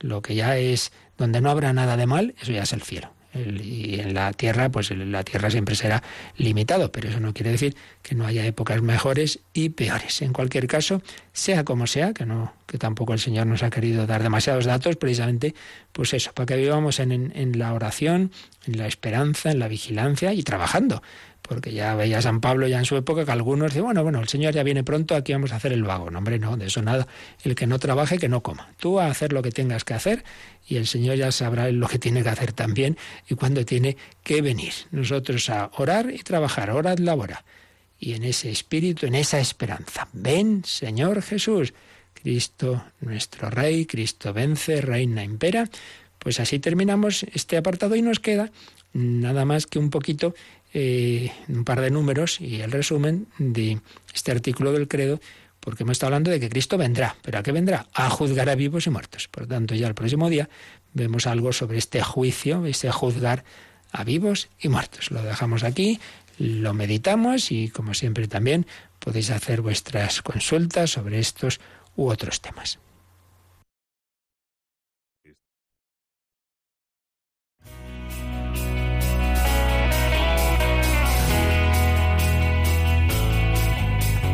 Lo 0.00 0.20
que 0.20 0.34
ya 0.34 0.58
es 0.58 0.92
donde 1.16 1.40
no 1.40 1.50
habrá 1.50 1.72
nada 1.72 1.96
de 1.96 2.06
mal, 2.06 2.34
eso 2.40 2.52
ya 2.52 2.62
es 2.62 2.72
el 2.72 2.82
cielo. 2.82 3.17
Y 3.34 4.00
en 4.00 4.14
la 4.14 4.32
tierra, 4.32 4.70
pues 4.70 4.90
la 4.90 5.22
tierra 5.22 5.50
siempre 5.50 5.74
será 5.74 6.02
limitado, 6.36 6.90
pero 6.90 7.08
eso 7.08 7.20
no 7.20 7.34
quiere 7.34 7.50
decir 7.52 7.76
que 8.02 8.14
no 8.14 8.26
haya 8.26 8.44
épocas 8.46 8.80
mejores 8.82 9.40
y 9.52 9.68
peores. 9.70 10.22
En 10.22 10.32
cualquier 10.32 10.66
caso, 10.66 11.02
sea 11.32 11.64
como 11.64 11.86
sea, 11.86 12.14
que 12.14 12.24
no, 12.24 12.54
que 12.66 12.78
tampoco 12.78 13.12
el 13.12 13.18
Señor 13.18 13.46
nos 13.46 13.62
ha 13.62 13.70
querido 13.70 14.06
dar 14.06 14.22
demasiados 14.22 14.64
datos, 14.64 14.96
precisamente, 14.96 15.54
pues 15.92 16.14
eso, 16.14 16.32
para 16.32 16.46
que 16.46 16.56
vivamos 16.56 17.00
en, 17.00 17.12
en 17.12 17.58
la 17.58 17.74
oración, 17.74 18.32
en 18.66 18.78
la 18.78 18.86
esperanza, 18.86 19.50
en 19.50 19.58
la 19.58 19.68
vigilancia 19.68 20.32
y 20.32 20.42
trabajando 20.42 21.02
porque 21.48 21.72
ya 21.72 21.94
veía 21.94 22.20
San 22.20 22.40
Pablo 22.40 22.68
ya 22.68 22.78
en 22.78 22.84
su 22.84 22.94
época 22.96 23.24
que 23.24 23.32
algunos 23.32 23.70
decían, 23.70 23.86
bueno, 23.86 24.02
bueno, 24.02 24.20
el 24.20 24.28
Señor 24.28 24.52
ya 24.52 24.62
viene 24.62 24.84
pronto, 24.84 25.16
aquí 25.16 25.32
vamos 25.32 25.52
a 25.52 25.56
hacer 25.56 25.72
el 25.72 25.82
vago. 25.82 26.10
No, 26.10 26.18
hombre, 26.18 26.38
no, 26.38 26.58
de 26.58 26.66
eso 26.66 26.82
nada. 26.82 27.08
El 27.42 27.54
que 27.54 27.66
no 27.66 27.78
trabaje, 27.78 28.18
que 28.18 28.28
no 28.28 28.42
coma. 28.42 28.70
Tú 28.78 29.00
a 29.00 29.06
hacer 29.06 29.32
lo 29.32 29.42
que 29.42 29.50
tengas 29.50 29.82
que 29.82 29.94
hacer 29.94 30.24
y 30.68 30.76
el 30.76 30.86
Señor 30.86 31.16
ya 31.16 31.32
sabrá 31.32 31.70
lo 31.72 31.88
que 31.88 31.98
tiene 31.98 32.22
que 32.22 32.28
hacer 32.28 32.52
también 32.52 32.98
y 33.30 33.34
cuándo 33.34 33.64
tiene 33.64 33.96
que 34.22 34.42
venir. 34.42 34.74
Nosotros 34.90 35.48
a 35.48 35.70
orar 35.76 36.10
y 36.10 36.18
trabajar, 36.18 36.70
orad, 36.70 36.98
labora. 36.98 37.44
Y 37.98 38.12
en 38.12 38.24
ese 38.24 38.50
espíritu, 38.50 39.06
en 39.06 39.14
esa 39.14 39.40
esperanza. 39.40 40.06
Ven, 40.12 40.64
Señor 40.64 41.22
Jesús. 41.22 41.72
Cristo, 42.12 42.84
nuestro 43.00 43.48
Rey, 43.48 43.86
Cristo 43.86 44.34
vence, 44.34 44.82
reina, 44.82 45.24
impera. 45.24 45.68
Pues 46.18 46.40
así 46.40 46.58
terminamos 46.58 47.22
este 47.32 47.56
apartado 47.56 47.96
y 47.96 48.02
nos 48.02 48.20
queda 48.20 48.50
nada 48.92 49.44
más 49.44 49.66
que 49.66 49.78
un 49.78 49.90
poquito 49.90 50.34
eh, 50.74 51.32
un 51.48 51.64
par 51.64 51.80
de 51.80 51.90
números 51.90 52.40
y 52.40 52.60
el 52.60 52.70
resumen 52.70 53.26
de 53.38 53.80
este 54.14 54.32
artículo 54.32 54.72
del 54.72 54.88
credo, 54.88 55.20
porque 55.60 55.82
hemos 55.82 55.92
estado 55.92 56.08
hablando 56.08 56.30
de 56.30 56.40
que 56.40 56.48
Cristo 56.48 56.78
vendrá. 56.78 57.16
¿Pero 57.22 57.38
a 57.38 57.42
qué 57.42 57.52
vendrá? 57.52 57.86
A 57.92 58.10
juzgar 58.10 58.48
a 58.48 58.54
vivos 58.54 58.86
y 58.86 58.90
muertos. 58.90 59.28
Por 59.28 59.44
lo 59.44 59.48
tanto, 59.48 59.74
ya 59.74 59.88
el 59.88 59.94
próximo 59.94 60.28
día 60.30 60.48
vemos 60.94 61.26
algo 61.26 61.52
sobre 61.52 61.78
este 61.78 62.02
juicio, 62.02 62.64
ese 62.66 62.90
juzgar 62.90 63.44
a 63.92 64.04
vivos 64.04 64.48
y 64.60 64.68
muertos. 64.68 65.10
Lo 65.10 65.22
dejamos 65.22 65.64
aquí, 65.64 66.00
lo 66.38 66.74
meditamos 66.74 67.50
y, 67.50 67.68
como 67.68 67.94
siempre, 67.94 68.28
también 68.28 68.66
podéis 68.98 69.30
hacer 69.30 69.60
vuestras 69.60 70.22
consultas 70.22 70.90
sobre 70.90 71.18
estos 71.18 71.60
u 71.96 72.08
otros 72.08 72.40
temas. 72.40 72.78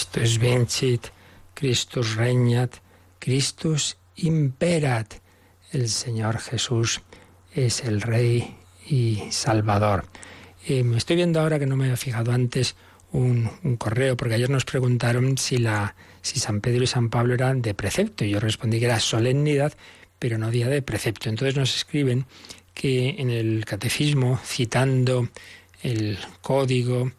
Christus 0.00 0.38
vincit, 0.38 1.08
Christus 1.52 2.16
regnat, 2.16 2.76
Christus 3.18 3.98
imperat. 4.16 5.12
El 5.72 5.90
Señor 5.90 6.38
Jesús 6.38 7.02
es 7.54 7.84
el 7.84 8.00
Rey 8.00 8.56
y 8.88 9.24
Salvador. 9.30 10.06
Eh, 10.66 10.84
me 10.84 10.96
estoy 10.96 11.16
viendo 11.16 11.38
ahora 11.38 11.58
que 11.58 11.66
no 11.66 11.76
me 11.76 11.84
había 11.84 11.98
fijado 11.98 12.32
antes 12.32 12.76
un, 13.12 13.50
un, 13.62 13.76
correo, 13.76 14.16
porque 14.16 14.36
ayer 14.36 14.48
nos 14.48 14.64
preguntaron 14.64 15.36
si, 15.36 15.58
la, 15.58 15.94
si 16.22 16.40
San 16.40 16.62
Pedro 16.62 16.84
y 16.84 16.86
San 16.86 17.10
Pablo 17.10 17.34
eran 17.34 17.60
de 17.60 17.74
precepto. 17.74 18.24
Y 18.24 18.30
yo 18.30 18.40
respondí 18.40 18.78
que 18.78 18.86
era 18.86 19.00
solemnidad, 19.00 19.74
pero 20.18 20.38
no 20.38 20.50
día 20.50 20.68
de 20.68 20.80
precepto. 20.80 21.28
Entonces 21.28 21.56
nos 21.56 21.76
escriben 21.76 22.24
que 22.72 23.16
en 23.18 23.28
el 23.28 23.66
catecismo, 23.66 24.40
citando 24.42 25.28
el 25.82 26.18
código, 26.40 27.12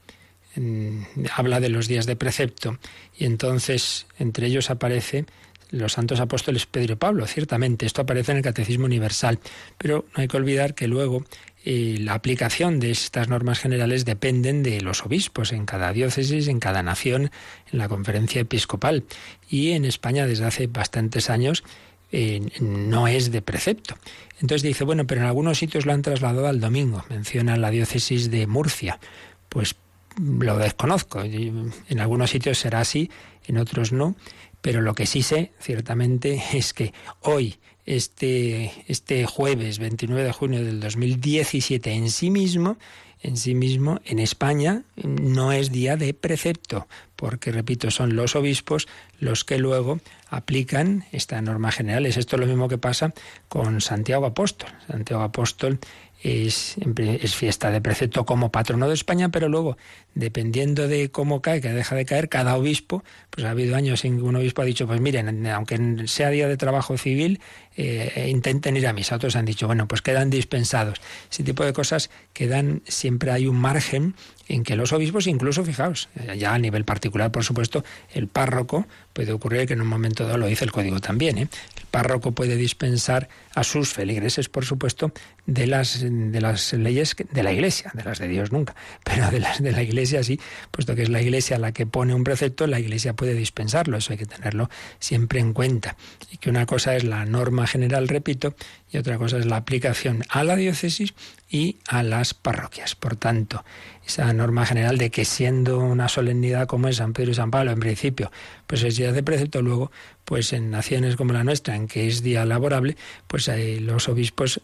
habla 1.34 1.60
de 1.60 1.70
los 1.70 1.88
días 1.88 2.06
de 2.06 2.16
precepto 2.16 2.78
y 3.18 3.26
entonces 3.26 4.08
entre 4.18 4.48
ellos 4.48 4.70
aparece 4.70 5.26
los 5.72 5.94
santos 5.94 6.20
apóstoles 6.20 6.66
Pedro 6.66 6.94
y 6.94 6.98
Pablo. 6.98 7.26
Ciertamente, 7.26 7.86
esto 7.86 8.02
aparece 8.02 8.32
en 8.32 8.40
el 8.40 8.44
Catecismo 8.44 8.86
Universal, 8.86 9.40
pero 9.78 10.06
no 10.16 10.22
hay 10.22 10.28
que 10.28 10.38
olvidar 10.38 10.76
que 10.76 10.88
luego 10.88 11.24
eh, 11.64 11.98
la 12.00 12.14
aplicación 12.14 12.80
de 12.80 12.92
estas 12.92 13.30
normas 13.30 13.60
generales 13.60 14.04
dependen 14.04 14.64
de 14.64 14.82
los 14.82 15.06
obispos 15.06 15.54
en 15.54 15.66
cada 15.66 15.94
diócesis, 15.94 16.48
en 16.48 16.60
cada 16.60 16.84
nación, 16.84 17.32
en 17.72 17.80
la 17.80 17.88
conferencia 17.88 18.42
episcopal. 18.42 19.06
Y 19.50 19.72
en 19.72 19.86
España 19.86 20.28
desde 20.28 20.46
hace 20.46 20.68
bastantes 20.68 21.30
años 21.30 21.64
eh, 22.12 22.42
no 22.60 23.08
es 23.08 23.32
de 23.32 23.42
precepto. 23.42 23.96
Entonces 24.42 24.64
dice, 24.64 24.84
bueno, 24.84 25.08
pero 25.08 25.22
en 25.22 25.28
algunos 25.28 25.58
sitios 25.60 25.86
lo 25.86 25.94
han 25.94 26.02
trasladado 26.02 26.48
al 26.48 26.60
domingo. 26.60 27.06
Menciona 27.10 27.56
la 27.56 27.70
diócesis 27.70 28.30
de 28.30 28.48
Murcia. 28.48 29.00
Pues 29.48 29.76
lo 30.20 30.58
desconozco. 30.58 31.22
En 31.22 32.00
algunos 32.00 32.32
sitios 32.32 32.58
será 32.58 32.80
así, 32.82 33.10
en 33.48 33.58
otros 33.58 33.92
no. 33.92 34.16
Pero 34.62 34.82
lo 34.82 34.94
que 34.94 35.06
sí 35.06 35.24
sé, 35.24 35.52
ciertamente, 35.60 36.42
es 36.54 36.74
que 36.74 36.94
hoy, 37.22 37.58
este, 37.86 38.72
este 38.88 39.26
jueves 39.26 39.80
29 39.80 40.24
de 40.24 40.32
junio 40.32 40.64
del 40.64 40.80
2017, 40.80 41.92
en 41.92 42.12
sí 42.12 42.30
mismo, 42.30 42.78
en 43.24 43.38
sí 43.38 43.54
mismo, 43.54 44.00
en 44.06 44.20
España, 44.20 44.84
no 44.96 45.52
es 45.52 45.72
día 45.72 45.96
de 45.96 46.14
precepto, 46.14 46.88
porque, 47.16 47.52
repito, 47.52 47.92
son 47.92 48.16
los 48.16 48.36
obispos 48.36 48.88
los 49.20 49.44
que 49.44 49.60
luego 49.60 50.00
aplican 50.30 51.06
esta 51.12 51.40
norma 51.42 51.72
general. 51.72 52.06
Es 52.08 52.18
esto 52.18 52.38
lo 52.38 52.48
mismo 52.48 52.68
que 52.68 52.80
pasa 52.80 53.14
con 53.48 53.82
Santiago 53.82 54.26
Apóstol. 54.26 54.70
Santiago 54.88 55.22
Apóstol 55.22 55.80
es, 56.24 56.76
es, 56.98 57.36
fiesta 57.36 57.72
de 57.72 57.82
precepto 57.82 58.26
como 58.26 58.52
patrono 58.52 58.88
de 58.88 58.94
España, 58.94 59.30
pero 59.30 59.50
luego, 59.50 59.78
dependiendo 60.14 60.88
de 60.88 61.10
cómo 61.10 61.42
cae, 61.42 61.62
que 61.62 61.70
deja 61.70 61.96
de 61.96 62.06
caer, 62.06 62.30
cada 62.30 62.56
obispo, 62.56 63.04
pues 63.32 63.46
ha 63.46 63.52
habido 63.52 63.76
años 63.76 64.06
en 64.06 64.18
que 64.18 64.24
un 64.24 64.36
obispo 64.36 64.62
ha 64.62 64.66
dicho, 64.66 64.86
pues 64.86 65.02
miren, 65.02 65.48
aunque 65.48 65.80
sea 66.06 66.30
día 66.30 66.48
de 66.48 66.58
trabajo 66.58 66.98
civil, 66.98 67.40
eh, 67.76 68.28
intenten 68.30 68.78
ir 68.78 68.86
a 68.88 68.94
misa. 68.94 69.16
Otros 69.16 69.36
han 69.36 69.46
dicho, 69.46 69.66
bueno, 69.66 69.88
pues 69.88 70.02
quedan 70.02 70.30
dispensados. 70.30 71.02
Ese 71.32 71.44
tipo 71.44 71.66
de 71.66 71.74
cosas 71.74 72.12
quedan, 72.34 72.84
siempre 72.88 73.32
hay 73.32 73.48
un 73.48 73.58
margen 73.58 74.14
en 74.48 74.64
que 74.64 74.76
los 74.76 74.94
obispos, 74.94 75.28
incluso, 75.28 75.64
fijaos, 75.64 76.10
ya 76.38 76.54
a 76.54 76.60
nivel 76.60 76.86
particular, 76.86 77.32
por 77.32 77.44
supuesto, 77.44 77.84
el 78.14 78.28
párroco, 78.28 78.86
puede 79.14 79.32
ocurrir 79.32 79.66
que 79.66 79.74
en 79.74 79.82
un 79.82 79.88
momento 79.88 80.26
dado 80.26 80.38
lo 80.38 80.46
dice 80.46 80.66
el 80.66 80.72
código 80.72 81.00
también, 81.00 81.38
¿eh? 81.38 81.48
Párroco 81.92 82.32
puede 82.32 82.56
dispensar 82.56 83.30
a 83.54 83.64
sus 83.64 83.94
feligreses, 83.94 84.50
por 84.50 84.66
supuesto, 84.66 85.12
de 85.46 85.68
las, 85.68 86.02
de 86.02 86.42
las 86.42 86.74
leyes 86.74 87.16
de 87.32 87.44
la 87.44 87.52
Iglesia, 87.52 87.92
de 87.94 88.04
las 88.04 88.20
de 88.20 88.28
Dios 88.28 88.52
nunca, 88.52 88.76
pero 89.04 89.30
de 89.30 89.40
las 89.40 89.62
de 89.62 89.72
la 89.72 89.84
Iglesia 89.84 90.24
sí, 90.24 90.40
puesto 90.72 90.96
que 90.96 91.04
es 91.04 91.10
la 91.10 91.22
Iglesia 91.22 91.60
la 91.60 91.74
que 91.74 91.86
pone 91.86 92.16
un 92.16 92.24
precepto, 92.24 92.66
la 92.66 92.80
Iglesia 92.80 93.14
puede 93.14 93.34
dispensarlo, 93.34 93.98
eso 93.98 94.14
hay 94.14 94.18
que 94.18 94.26
tenerlo 94.26 94.70
siempre 95.00 95.40
en 95.40 95.54
cuenta. 95.54 95.98
Y 96.32 96.38
que 96.38 96.50
una 96.50 96.66
cosa 96.66 96.96
es 96.96 97.04
la 97.04 97.26
norma 97.26 97.68
general, 97.68 98.08
repito, 98.08 98.56
y 98.90 98.98
otra 98.98 99.18
cosa 99.18 99.38
es 99.38 99.46
la 99.46 99.58
aplicación 99.58 100.24
a 100.30 100.44
la 100.44 100.56
diócesis 100.56 101.14
y 101.50 101.78
a 101.88 102.04
las 102.04 102.34
parroquias. 102.34 102.96
Por 102.96 103.16
tanto, 103.16 103.64
esa 104.06 104.32
norma 104.34 104.66
general 104.66 104.98
de 104.98 105.12
que 105.12 105.26
siendo 105.26 105.80
una 105.80 106.08
solemnidad 106.08 106.68
como 106.68 106.88
es 106.88 106.98
San 106.98 107.14
Pedro 107.14 107.32
y 107.32 107.36
San 107.36 107.52
Pablo, 107.52 107.72
en 107.72 107.80
principio, 107.80 108.32
pues 108.68 108.84
es 108.84 108.98
de 108.98 109.24
precepto, 109.24 109.62
luego, 109.62 109.92
pues 110.32 110.54
en 110.54 110.72
naciones 110.72 111.18
como 111.18 111.34
la 111.34 111.44
nuestra, 111.44 111.76
en 111.76 111.90
que 111.90 112.08
es 112.08 112.24
día 112.24 112.46
laborable, 112.46 112.96
pues 113.28 113.52
los 113.82 114.08
obispos 114.08 114.62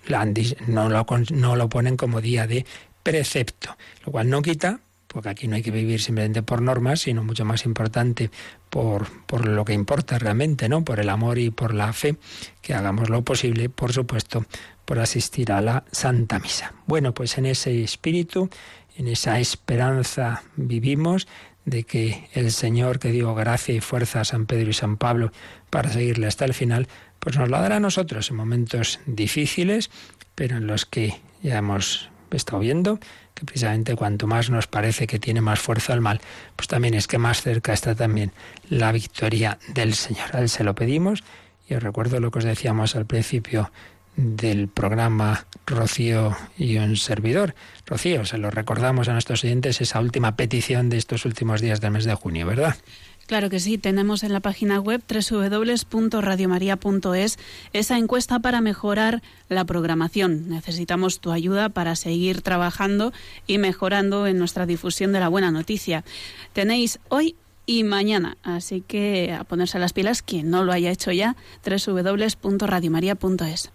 no 0.65 0.88
lo, 0.88 1.05
no 1.32 1.55
lo 1.57 1.68
ponen 1.68 1.97
como 1.97 2.22
día 2.22 2.47
de 2.47 2.65
precepto, 3.03 3.76
lo 4.05 4.13
cual 4.13 4.30
no 4.30 4.41
quita 4.41 4.80
porque 5.07 5.28
aquí 5.28 5.49
no 5.49 5.57
hay 5.57 5.63
que 5.63 5.72
vivir 5.72 6.01
simplemente 6.01 6.41
por 6.41 6.61
normas, 6.61 7.01
sino 7.01 7.22
mucho 7.22 7.43
más 7.43 7.65
importante 7.65 8.32
por, 8.70 9.09
por 9.26 9.45
lo 9.45 9.65
que 9.65 9.74
importa 9.74 10.18
realmente, 10.18 10.70
¿no? 10.70 10.86
Por 10.86 11.01
el 11.01 11.09
amor 11.09 11.38
y 11.38 11.49
por 11.49 11.74
la 11.74 11.91
fe, 11.91 12.15
que 12.61 12.74
hagamos 12.74 13.09
lo 13.09 13.24
posible, 13.24 13.68
por 13.68 13.91
supuesto, 13.91 14.45
por 14.86 14.99
asistir 14.99 15.51
a 15.51 15.59
la 15.59 15.84
Santa 15.91 16.39
Misa. 16.39 16.76
Bueno, 16.86 17.13
pues 17.13 17.38
en 17.38 17.45
ese 17.45 17.84
espíritu, 17.84 18.49
en 18.95 19.09
esa 19.09 19.38
esperanza 19.41 20.43
vivimos 20.55 21.28
de 21.68 21.84
que 21.84 22.30
el 22.34 22.51
Señor 22.51 22.97
que 22.97 23.11
dio 23.11 23.36
gracia 23.36 23.76
y 23.76 23.82
fuerza 23.82 24.22
a 24.22 24.26
San 24.26 24.45
Pedro 24.45 24.70
y 24.70 24.74
San 24.74 24.95
Pablo 24.95 25.34
para 25.70 25.91
seguirle 25.91 26.26
hasta 26.26 26.45
el 26.45 26.53
final, 26.53 26.88
pues 27.20 27.38
nos 27.38 27.49
la 27.49 27.59
dará 27.59 27.76
a 27.76 27.80
nosotros 27.82 28.32
en 28.32 28.38
momentos 28.38 29.01
difíciles, 29.05 29.91
pero 30.34 30.55
en 30.55 30.65
los 30.65 30.86
que 30.86 31.20
ya 31.43 31.57
hemos 31.57 32.09
estado 32.32 32.59
viendo 32.59 32.99
que 33.34 33.45
precisamente 33.45 33.95
cuanto 33.95 34.28
más 34.28 34.49
nos 34.49 34.65
parece 34.65 35.07
que 35.07 35.20
tiene 35.20 35.41
más 35.41 35.59
fuerza 35.59 35.93
el 35.93 36.01
mal, 36.01 36.22
pues 36.55 36.70
también 36.70 36.93
es 36.93 37.05
que 37.05 37.18
más 37.18 37.41
cerca 37.41 37.74
está 37.74 37.93
también 37.93 38.32
la 38.70 38.93
victoria 38.93 39.59
del 39.68 39.93
Señor. 39.93 40.36
A 40.36 40.39
Él 40.39 40.49
se 40.49 40.63
lo 40.63 40.74
pedimos 40.74 41.24
y 41.68 41.76
os 41.76 41.84
recuerdo 41.84 42.22
lo 42.22 42.32
que 42.32 42.39
os 42.39 42.45
decíamos 42.45 42.95
al 42.95 43.05
principio 43.05 43.72
del 44.18 44.68
programa 44.68 45.47
Rocío 45.65 46.36
y 46.57 46.78
un 46.78 46.97
servidor. 46.97 47.55
Rocío, 47.86 48.26
se 48.26 48.38
lo 48.38 48.51
recordamos 48.51 49.07
a 49.07 49.13
nuestros 49.13 49.43
oyentes 49.43 49.80
esa 49.80 50.01
última 50.01 50.36
petición 50.36 50.89
de 50.89 50.97
estos 50.97 51.26
últimos 51.26 51.61
días 51.61 51.80
del 51.80 51.91
mes 51.91 52.05
de 52.05 52.15
junio, 52.15 52.45
¿verdad? 52.45 52.76
Claro 53.28 53.49
que 53.49 53.59
sí, 53.59 53.78
tenemos 53.78 54.24
en 54.24 54.32
la 54.32 54.39
página 54.39 54.80
web 54.80 55.03
www.radiomaria.es 55.07 57.38
esa 57.74 57.97
encuesta 57.97 58.39
para 58.39 58.61
mejorar 58.61 59.22
la 59.49 59.65
programación. 59.65 60.47
Necesitamos 60.49 61.20
tu 61.20 61.32
ayuda 61.32 61.68
para 61.68 61.97
seguir 61.97 62.41
trabajando 62.41 63.11
y 63.45 63.57
mejorando 63.57 64.28
en 64.28 64.39
nuestra 64.39 64.65
difusión 64.65 65.11
de 65.11 65.20
la 65.20 65.28
buena 65.28 65.51
noticia. 65.51 66.05
Tenéis 66.53 66.99
hoy 67.09 67.36
y 67.65 67.84
mañana, 67.84 68.38
así 68.43 68.80
que 68.80 69.36
a 69.38 69.43
ponerse 69.43 69.78
las 69.78 69.91
pilas 69.91 70.22
quien 70.22 70.49
no 70.49 70.63
lo 70.63 70.72
haya 70.72 70.89
hecho 70.89 71.11
ya, 71.11 71.36
www.radiomaria.es. 71.65 73.72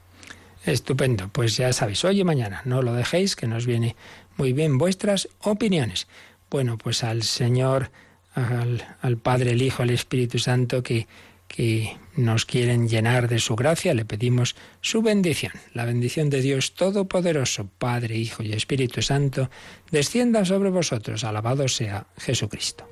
Estupendo, 0.64 1.28
pues 1.28 1.56
ya 1.56 1.72
sabéis, 1.72 2.04
hoy 2.04 2.20
y 2.20 2.24
mañana, 2.24 2.62
no 2.64 2.82
lo 2.82 2.94
dejéis, 2.94 3.34
que 3.34 3.46
nos 3.46 3.66
viene 3.66 3.96
muy 4.36 4.52
bien 4.52 4.78
vuestras 4.78 5.28
opiniones. 5.40 6.06
Bueno, 6.50 6.78
pues 6.78 7.02
al 7.02 7.22
Señor 7.22 7.90
al, 8.34 9.18
Padre, 9.18 9.52
el 9.52 9.62
Hijo, 9.62 9.82
el 9.82 9.90
Espíritu 9.90 10.38
Santo 10.38 10.82
que, 10.82 11.06
que 11.48 11.96
nos 12.16 12.46
quieren 12.46 12.88
llenar 12.88 13.28
de 13.28 13.38
su 13.38 13.56
gracia, 13.56 13.94
le 13.94 14.04
pedimos 14.04 14.56
su 14.80 15.02
bendición. 15.02 15.52
La 15.74 15.84
bendición 15.84 16.30
de 16.30 16.40
Dios 16.40 16.74
Todopoderoso, 16.74 17.68
Padre, 17.78 18.16
Hijo 18.16 18.42
y 18.42 18.52
Espíritu 18.52 19.02
Santo, 19.02 19.50
descienda 19.90 20.44
sobre 20.44 20.70
vosotros. 20.70 21.24
Alabado 21.24 21.68
sea 21.68 22.06
Jesucristo. 22.16 22.91